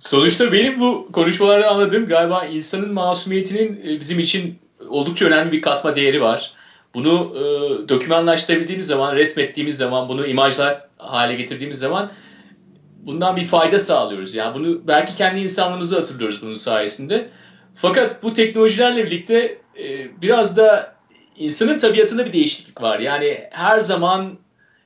Sonuçta 0.00 0.52
benim 0.52 0.80
bu 0.80 1.08
konuşmalarda 1.12 1.70
anladığım 1.70 2.06
galiba 2.06 2.44
insanın 2.44 2.92
masumiyetinin 2.92 3.80
e, 3.88 4.00
bizim 4.00 4.18
için 4.18 4.58
oldukça 4.88 5.26
önemli 5.26 5.52
bir 5.52 5.62
katma 5.62 5.96
değeri 5.96 6.20
var. 6.20 6.52
Bunu 6.94 7.32
e, 7.36 7.42
dokümanlaştırabildiğimiz 7.88 8.86
zaman, 8.86 9.16
resmettiğimiz 9.16 9.76
zaman, 9.76 10.08
bunu 10.08 10.26
imajlar 10.26 10.88
hale 10.98 11.34
getirdiğimiz 11.34 11.78
zaman 11.78 12.10
bundan 13.06 13.36
bir 13.36 13.44
fayda 13.44 13.78
sağlıyoruz. 13.78 14.34
Yani 14.34 14.54
bunu 14.54 14.86
belki 14.86 15.16
kendi 15.16 15.40
insanlığımızı 15.40 15.96
hatırlıyoruz 15.96 16.42
bunun 16.42 16.54
sayesinde. 16.54 17.28
Fakat 17.74 18.22
bu 18.22 18.32
teknolojilerle 18.32 19.06
birlikte 19.06 19.58
e, 19.78 20.20
biraz 20.22 20.56
da 20.56 20.94
insanın 21.36 21.78
tabiatında 21.78 22.26
bir 22.26 22.32
değişiklik 22.32 22.82
var. 22.82 22.98
Yani 22.98 23.48
her 23.50 23.80
zaman 23.80 24.38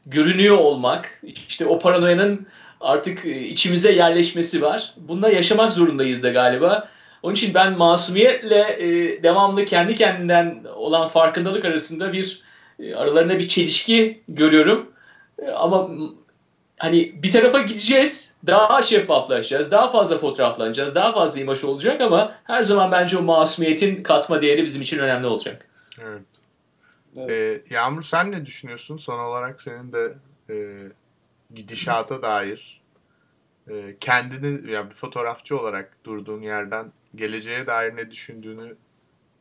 görünüyor 0.07 0.59
olmak, 0.59 1.23
işte 1.49 1.67
o 1.67 1.79
paranoyanın 1.79 2.47
artık 2.81 3.27
e, 3.27 3.41
içimize 3.41 3.93
yerleşmesi 3.93 4.63
var. 4.63 4.95
Bununla 4.97 5.29
yaşamak 5.29 5.73
zorundayız 5.73 6.23
da 6.23 6.31
galiba. 6.31 6.89
Onun 7.25 7.35
için 7.35 7.55
ben 7.55 7.73
masumiyetle 7.79 8.77
e, 8.79 9.23
devamlı 9.23 9.65
kendi 9.65 9.95
kendinden 9.95 10.65
olan 10.75 11.09
farkındalık 11.09 11.65
arasında 11.65 12.13
bir 12.13 12.43
e, 12.79 12.95
aralarında 12.95 13.39
bir 13.39 13.49
çelişki 13.49 14.23
görüyorum. 14.29 14.93
E, 15.39 15.51
ama 15.51 15.91
hani 16.79 17.23
bir 17.23 17.33
tarafa 17.33 17.59
gideceğiz, 17.59 18.37
daha 18.47 18.83
şeffaflaşacağız, 18.83 19.71
daha 19.71 19.93
fazla 19.93 20.19
fotoğraflanacağız, 20.19 20.95
daha 20.95 21.13
fazla 21.13 21.41
imaj 21.41 21.65
olacak 21.65 22.01
ama 22.01 22.35
her 22.45 22.63
zaman 22.63 22.93
bence 22.93 23.17
o 23.17 23.23
masumiyetin 23.23 24.03
katma 24.03 24.43
değeri 24.43 24.65
bizim 24.65 24.83
için 24.83 24.99
önemli 24.99 25.27
olacak. 25.27 25.69
evet. 26.03 26.23
Evet. 27.17 27.31
Ee, 27.31 27.75
Yağmur 27.75 28.03
sen 28.03 28.33
ne 28.33 28.47
düşünüyorsun? 28.47 28.97
Son 28.97 29.19
olarak 29.19 29.61
senin 29.61 29.93
de 29.93 30.15
e, 30.51 30.55
gidişata 31.55 32.23
dair 32.23 32.81
e, 33.69 33.97
kendini 34.01 34.73
ya 34.73 34.91
bir 34.91 34.95
fotoğrafçı 34.95 35.61
olarak 35.61 36.05
durduğun 36.05 36.43
yerden 36.43 36.93
geleceğe 37.17 37.67
dair 37.67 37.97
ne 37.97 38.11
düşündüğünü 38.11 38.77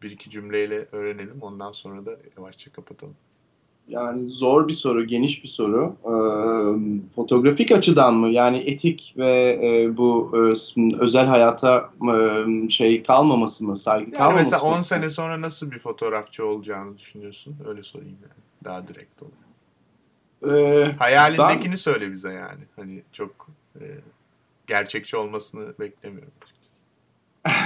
bir 0.01 0.11
iki 0.11 0.30
cümleyle 0.30 0.88
öğrenelim. 0.91 1.38
Ondan 1.41 1.71
sonra 1.71 2.05
da 2.05 2.17
yavaşça 2.38 2.71
kapatalım. 2.71 3.15
Yani 3.88 4.28
zor 4.28 4.67
bir 4.67 4.74
soru, 4.74 5.07
geniş 5.07 5.43
bir 5.43 5.47
soru. 5.49 5.95
Ee, 6.03 7.15
fotoğrafik 7.15 7.71
açıdan 7.71 8.13
mı? 8.13 8.30
Yani 8.30 8.57
etik 8.57 9.13
ve 9.17 9.59
e, 9.63 9.97
bu 9.97 10.32
e, 10.34 10.39
özel 10.99 11.26
hayata 11.26 11.89
e, 12.13 12.69
şey 12.69 13.03
kalmaması 13.03 13.63
mı? 13.65 13.78
Saygı 13.78 14.03
Yani 14.03 14.13
kalmaması 14.13 14.43
mesela 14.51 14.63
mı? 14.71 14.78
10 14.78 14.82
sene 14.82 15.09
sonra 15.09 15.41
nasıl 15.41 15.71
bir 15.71 15.80
fotoğrafçı 15.80 16.45
olacağını 16.45 16.97
düşünüyorsun? 16.97 17.55
Öyle 17.67 17.84
sorayım 17.84 18.17
yani. 18.21 18.43
Daha 18.63 18.88
direkt 18.88 19.21
olarak. 19.24 19.43
Ee, 20.47 20.91
Hayalindekini 20.99 21.78
söyle 21.78 22.11
bize 22.11 22.34
yani. 22.34 22.63
Hani 22.76 23.03
çok 23.11 23.47
e, 23.76 23.84
gerçekçi 24.67 25.17
olmasını 25.17 25.74
beklemiyorum. 25.80 26.34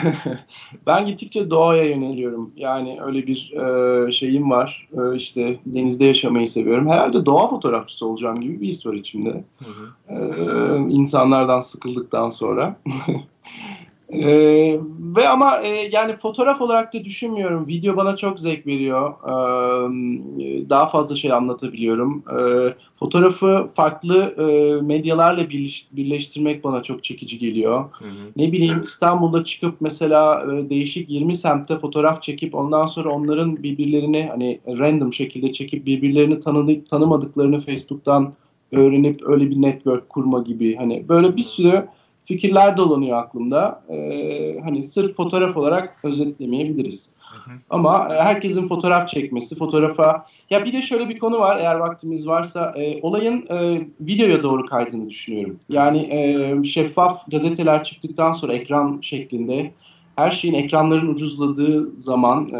ben 0.88 1.06
gittikçe 1.06 1.50
doğaya 1.50 1.84
yöneliyorum. 1.84 2.52
Yani 2.56 3.00
öyle 3.02 3.28
bir 3.28 3.54
e, 3.54 4.12
şeyim 4.12 4.52
var. 4.52 4.89
E, 4.93 5.16
işte 5.16 5.60
denizde 5.66 6.06
yaşamayı 6.06 6.48
seviyorum. 6.48 6.89
Herhalde 6.89 7.26
doğa 7.26 7.50
fotoğrafçısı 7.50 8.08
olacağım 8.08 8.41
gibi 8.41 8.62
bir 8.62 8.68
his 8.68 8.86
var 8.86 8.93
içimde. 8.93 9.43
Hı 9.60 9.66
hı. 9.66 9.93
Ee, 10.10 10.78
insanlardan 10.89 11.62
sıkıldıktan 11.62 12.30
sonra. 12.30 12.76
Ee, 14.14 14.80
ve 15.16 15.28
ama 15.28 15.58
e, 15.58 15.89
yani 15.91 16.18
fotoğraf 16.18 16.62
olarak 16.62 16.93
da 16.93 17.03
düşünmüyorum. 17.03 17.68
Video 17.68 17.97
bana 17.97 18.16
çok 18.16 18.39
zevk 18.39 18.68
veriyor. 18.68 19.14
Ee, 19.24 20.70
daha 20.70 20.88
fazla 20.88 21.16
şey 21.16 21.34
anlatabiliyorum. 21.34 22.24
Ee, 22.39 22.74
fotoğrafı 22.99 23.68
farklı 23.76 24.36
e, 24.38 24.82
medyalarla 24.82 25.41
birleş- 25.41 25.86
birleştirmek 25.91 26.64
bana 26.64 26.84
çok 26.84 27.03
çekici 27.03 27.39
geliyor. 27.39 27.86
Hı 27.99 28.05
hı. 28.05 28.32
Ne 28.36 28.51
bileyim 28.51 28.82
İstanbul'da 28.84 29.43
çıkıp 29.43 29.76
mesela 29.80 30.45
e, 30.53 30.70
değişik 30.70 31.10
20 31.10 31.36
semtte 31.36 31.80
fotoğraf 31.80 32.22
çekip 32.22 32.55
ondan 32.55 32.86
sonra 32.86 33.10
onların 33.10 33.64
birbirlerini 33.64 34.28
hani 34.32 34.60
random 34.68 35.14
şekilde 35.14 35.51
çekip 35.51 35.86
birbirlerini 35.86 36.39
tanıdık 36.39 36.89
tanımadıklarını 36.89 37.60
Facebook'tan 37.60 38.34
öğrenip 38.72 39.22
öyle 39.26 39.49
bir 39.49 39.62
network 39.62 40.10
kurma 40.10 40.39
gibi 40.39 40.76
hani 40.76 41.10
böyle 41.10 41.38
bir 41.38 41.41
sürü 41.41 41.88
fikirler 42.28 42.78
dolanıyor 42.78 43.17
aklımda. 43.17 43.84
Ee, 43.89 44.59
hani 44.63 44.84
sırf 44.84 45.15
fotoğraf 45.15 45.57
olarak 45.57 45.99
özetlemeyebiliriz. 46.03 47.15
Hı 47.32 47.51
hı. 47.51 47.55
Ama 47.69 48.07
e, 48.15 48.21
herkesin 48.21 48.67
fotoğraf 48.67 49.07
çekmesi, 49.07 49.57
fotoğrafa... 49.57 50.25
Ya 50.49 50.65
bir 50.65 50.73
de 50.73 50.82
şöyle 50.82 51.09
bir 51.09 51.19
konu 51.19 51.39
var 51.39 51.57
eğer 51.59 51.75
vaktimiz 51.75 52.28
varsa. 52.28 52.73
e, 52.78 53.01
olayın 53.01 53.45
e, 53.49 53.88
videoya 54.01 54.43
doğru 54.43 54.65
kaydığını 54.65 55.09
düşünüyorum. 55.09 55.59
Yani 55.69 55.99
e, 55.99 56.63
şeffaf 56.63 57.32
gazeteler 57.32 57.84
çıktıktan 57.84 58.32
sonra 58.32 58.53
ekran 58.53 58.99
şeklinde 59.01 59.73
her 60.15 60.32
şeyin 60.32 60.53
ekranların 60.53 61.07
ucuzladığı 61.07 61.99
zaman 61.99 62.49
e, 62.49 62.57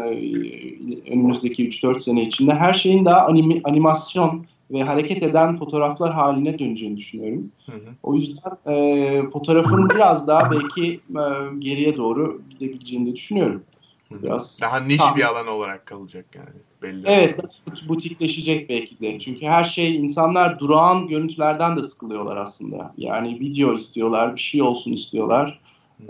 önümüzdeki 1.12 1.68
3-4 1.68 1.98
sene 1.98 2.22
içinde 2.22 2.54
her 2.54 2.72
şeyin 2.72 3.04
daha 3.04 3.18
animi- 3.18 3.60
animasyon 3.64 4.46
ve 4.70 4.82
hareket 4.82 5.22
eden 5.22 5.56
fotoğraflar 5.58 6.12
haline 6.12 6.58
döneceğini 6.58 6.96
düşünüyorum. 6.96 7.52
Hı 7.66 7.72
hı. 7.72 7.90
O 8.02 8.14
yüzden 8.14 8.72
e, 8.72 9.30
fotoğrafın 9.30 9.90
biraz 9.90 10.28
daha 10.28 10.50
belki 10.50 11.00
e, 11.10 11.22
geriye 11.58 11.96
doğru 11.96 12.42
gidebileceğini 12.50 13.06
de 13.10 13.16
düşünüyorum. 13.16 13.62
Biraz 14.10 14.58
Daha 14.62 14.80
niş 14.80 14.96
Tamam. 14.96 15.16
bir 15.16 15.22
alan 15.22 15.46
olarak 15.46 15.86
kalacak 15.86 16.26
yani. 16.34 16.58
Belli. 16.82 17.02
Evet, 17.06 17.38
but- 17.38 17.88
butikleşecek 17.88 18.68
belki 18.68 19.00
de. 19.00 19.18
Çünkü 19.18 19.46
her 19.46 19.64
şey, 19.64 19.96
insanlar 19.96 20.58
durağan 20.58 21.08
görüntülerden 21.08 21.76
de 21.76 21.82
sıkılıyorlar 21.82 22.36
aslında. 22.36 22.94
Yani 22.96 23.40
video 23.40 23.74
istiyorlar, 23.74 24.34
bir 24.34 24.40
şey 24.40 24.62
olsun 24.62 24.92
istiyorlar. 24.92 25.60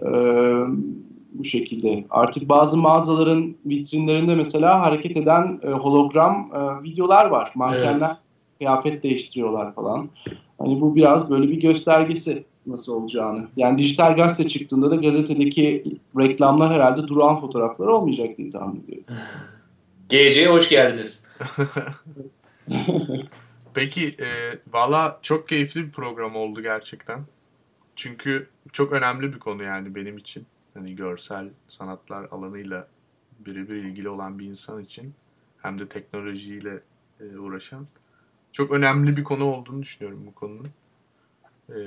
Ee, 0.02 0.06
bu 1.32 1.44
şekilde. 1.44 2.04
Artık 2.10 2.48
bazı 2.48 2.76
mağazaların 2.76 3.54
vitrinlerinde 3.66 4.34
mesela 4.34 4.80
hareket 4.80 5.16
eden 5.16 5.60
e, 5.62 5.70
hologram 5.70 6.50
e, 6.54 6.82
videolar 6.82 7.26
var. 7.26 7.52
Mankenler 7.54 8.06
Evet. 8.08 8.16
Kıyafet 8.58 9.02
değiştiriyorlar 9.02 9.74
falan. 9.74 10.10
Hani 10.58 10.80
bu 10.80 10.94
biraz 10.96 11.30
böyle 11.30 11.48
bir 11.48 11.60
göstergesi 11.60 12.44
nasıl 12.66 12.92
olacağını. 12.92 13.48
Yani 13.56 13.78
dijital 13.78 14.16
gazete 14.16 14.48
çıktığında 14.48 14.90
da 14.90 14.96
gazetedeki 14.96 15.84
reklamlar 16.18 16.72
herhalde 16.72 17.08
durağan 17.08 17.40
fotoğraflar 17.40 17.86
olmayacak 17.86 18.38
diye 18.38 18.50
tahmin 18.50 18.82
ediyorum. 18.82 19.04
GC'ye 20.08 20.48
hoş 20.48 20.68
geldiniz. 20.68 21.26
Peki 23.74 24.06
e, 24.06 24.28
valla 24.72 25.18
çok 25.22 25.48
keyifli 25.48 25.86
bir 25.86 25.92
program 25.92 26.36
oldu 26.36 26.62
gerçekten. 26.62 27.20
Çünkü 27.96 28.48
çok 28.72 28.92
önemli 28.92 29.32
bir 29.32 29.38
konu 29.38 29.62
yani 29.62 29.94
benim 29.94 30.18
için. 30.18 30.46
Hani 30.74 30.96
görsel 30.96 31.48
sanatlar 31.68 32.28
alanıyla 32.30 32.88
birebir 33.38 33.74
ilgili 33.74 34.08
olan 34.08 34.38
bir 34.38 34.46
insan 34.46 34.82
için 34.82 35.14
hem 35.62 35.78
de 35.78 35.88
teknolojiyle 35.88 36.80
e, 37.20 37.38
uğraşan 37.38 37.86
çok 38.52 38.70
önemli 38.70 39.16
bir 39.16 39.24
konu 39.24 39.44
olduğunu 39.44 39.82
düşünüyorum 39.82 40.22
bu 40.26 40.34
konunun. 40.34 40.70
E, 41.70 41.78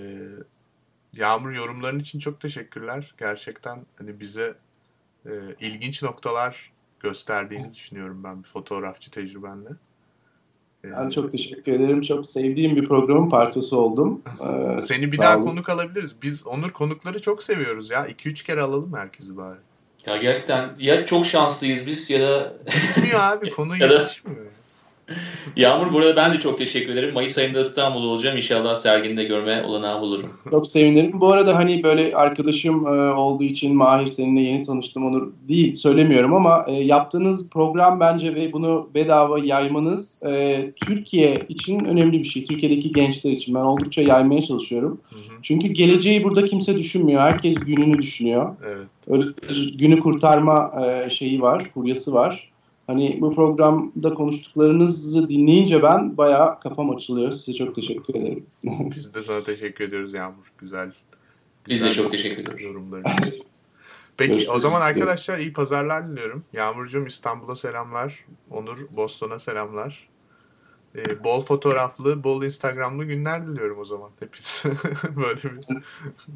Yağmur 1.14 1.52
yorumların 1.52 2.00
için 2.00 2.20
çok 2.20 2.42
teşekkürler. 2.42 3.14
Gerçekten 3.20 3.86
hani 3.98 4.20
bize 4.20 4.54
e, 5.26 5.30
ilginç 5.60 6.04
noktalar 6.04 6.72
gösterdiğini 7.00 7.74
düşünüyorum 7.74 8.24
ben 8.24 8.44
bir 8.44 8.48
fotoğrafçı 8.48 9.12
tecrübenle. 9.12 9.70
E, 10.86 10.92
Ben 10.92 11.10
çok 11.10 11.32
teşekkür 11.32 11.72
ederim. 11.72 12.02
Çok 12.02 12.28
sevdiğim 12.28 12.76
bir 12.76 12.86
programın 12.86 13.30
parçası 13.30 13.78
oldum. 13.78 14.22
Ee, 14.42 14.80
Seni 14.82 15.12
bir 15.12 15.18
daha 15.18 15.38
olun. 15.38 15.46
konuk 15.48 15.70
alabiliriz. 15.70 16.16
Biz 16.22 16.48
Onur 16.48 16.70
konukları 16.72 17.22
çok 17.22 17.44
seviyoruz 17.44 17.90
ya. 17.90 18.08
2-3 18.08 18.46
kere 18.46 18.62
alalım 18.62 18.94
herkesi 18.94 19.38
bari. 19.38 19.60
Ya 20.06 20.18
gerçekten 20.18 20.70
ya 20.80 21.06
çok 21.06 21.26
şanslıyız 21.26 21.88
biz 21.88 22.10
ya 22.10 22.22
da 22.22 22.54
Gitmiyor 22.66 23.20
abi 23.20 23.50
konu 23.56 23.78
Ya 23.78 23.90
da- 23.90 23.94
yetişmiyor. 23.94 24.46
Yağmur 25.56 25.94
burada 25.94 26.16
ben 26.16 26.34
de 26.34 26.40
çok 26.40 26.58
teşekkür 26.58 26.94
ederim. 26.94 27.14
Mayıs 27.14 27.38
ayında 27.38 27.60
İstanbul'da 27.60 28.08
olacağım. 28.08 28.38
İnşallah 28.38 28.76
serginde 28.76 29.24
görme 29.24 29.64
olanağım 29.64 30.02
bulurum. 30.02 30.30
Çok 30.50 30.68
sevinirim. 30.68 31.22
Bu 31.22 31.32
arada 31.32 31.56
hani 31.56 31.84
böyle 31.84 32.16
arkadaşım 32.16 32.88
e, 32.88 33.14
olduğu 33.14 33.44
için 33.44 33.76
Mahir 33.76 34.08
seninle 34.08 34.42
yeni 34.42 34.64
tanıştım 34.64 35.06
onu 35.06 35.34
değil 35.48 35.76
söylemiyorum 35.76 36.34
ama 36.34 36.66
e, 36.68 36.74
yaptığınız 36.74 37.50
program 37.50 38.00
bence 38.00 38.36
ve 38.36 38.54
bunu 38.54 38.90
bedava 38.96 39.40
yaymanız 39.40 40.24
e, 40.24 40.66
Türkiye 40.76 41.36
için 41.50 41.86
önemli 41.86 42.20
bir 42.20 42.24
şey. 42.24 42.46
Türkiye'deki 42.46 42.92
gençler 42.92 43.32
için 43.32 43.56
ben 43.56 43.62
oldukça 43.62 44.02
yaymaya 44.02 44.42
çalışıyorum. 44.42 45.02
Hı 45.10 45.16
hı, 45.16 45.22
Çünkü 45.42 45.68
geleceği 45.68 46.24
burada 46.24 46.46
kimse 46.46 46.76
düşünmüyor. 46.78 47.22
Herkes 47.22 47.56
gününü 47.56 47.98
düşünüyor. 48.02 48.56
evet. 48.68 48.88
Öyle 49.08 49.24
bir 49.50 49.78
günü 49.78 50.00
kurtarma 50.00 50.72
e, 50.86 51.10
şeyi 51.10 51.42
var, 51.42 51.66
furyası 51.74 52.14
var. 52.14 52.51
Hani 52.92 53.18
bu 53.22 53.36
programda 53.36 54.14
konuştuklarınızı 54.14 55.30
dinleyince 55.30 55.84
ben 55.84 56.18
bayağı 56.18 56.60
kafam 56.60 56.96
açılıyor. 56.96 57.32
Size 57.32 57.54
çok 57.54 57.76
teşekkür 57.76 58.16
ederim. 58.16 58.46
Biz 58.64 59.14
de 59.14 59.24
sana 59.24 59.44
teşekkür 59.44 59.86
ediyoruz 59.88 60.14
Yağmur. 60.14 60.54
Güzel. 60.58 60.88
Biz 61.68 61.84
de 61.84 61.88
güzel 61.88 62.04
çok 62.04 62.12
teşekkür 62.12 62.44
ederiz. 62.44 62.62
Yorumların 62.62 63.04
için. 63.04 63.44
Peki 64.18 64.32
Görüşmek 64.32 64.56
o 64.56 64.60
zaman 64.60 64.82
arkadaşlar 64.82 65.38
iyi 65.38 65.54
pazarlar 65.54 66.10
diliyorum. 66.10 66.44
Yağmurcuğum 66.54 67.06
İstanbul'a 67.08 67.56
selamlar. 67.56 68.26
Onur 68.52 68.78
Boston'a 68.96 69.40
selamlar. 69.40 70.10
Ee, 70.96 71.24
bol 71.24 71.42
fotoğraflı, 71.42 72.24
bol 72.24 72.44
Instagramlı 72.44 73.06
günler 73.06 73.48
diliyorum 73.48 73.80
o 73.80 73.86
zaman. 73.86 74.10
Hepsi 74.20 74.70
böyle 75.16 75.44
bir. 75.44 75.82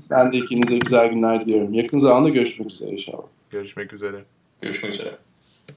Ben 0.10 0.32
de 0.32 0.38
ikinize 0.38 0.78
güzel 0.78 1.08
günler 1.08 1.45
diliyorum. 1.45 1.74
Yakın 1.74 1.97
zamanda 1.97 2.30
görüşmek 2.30 2.72
üzere 2.72 2.91
inşallah. 2.91 3.26
Görüşmek 3.49 3.93
üzere. 3.93 4.26
Görüşmek 4.62 4.93
üzere. 4.93 5.18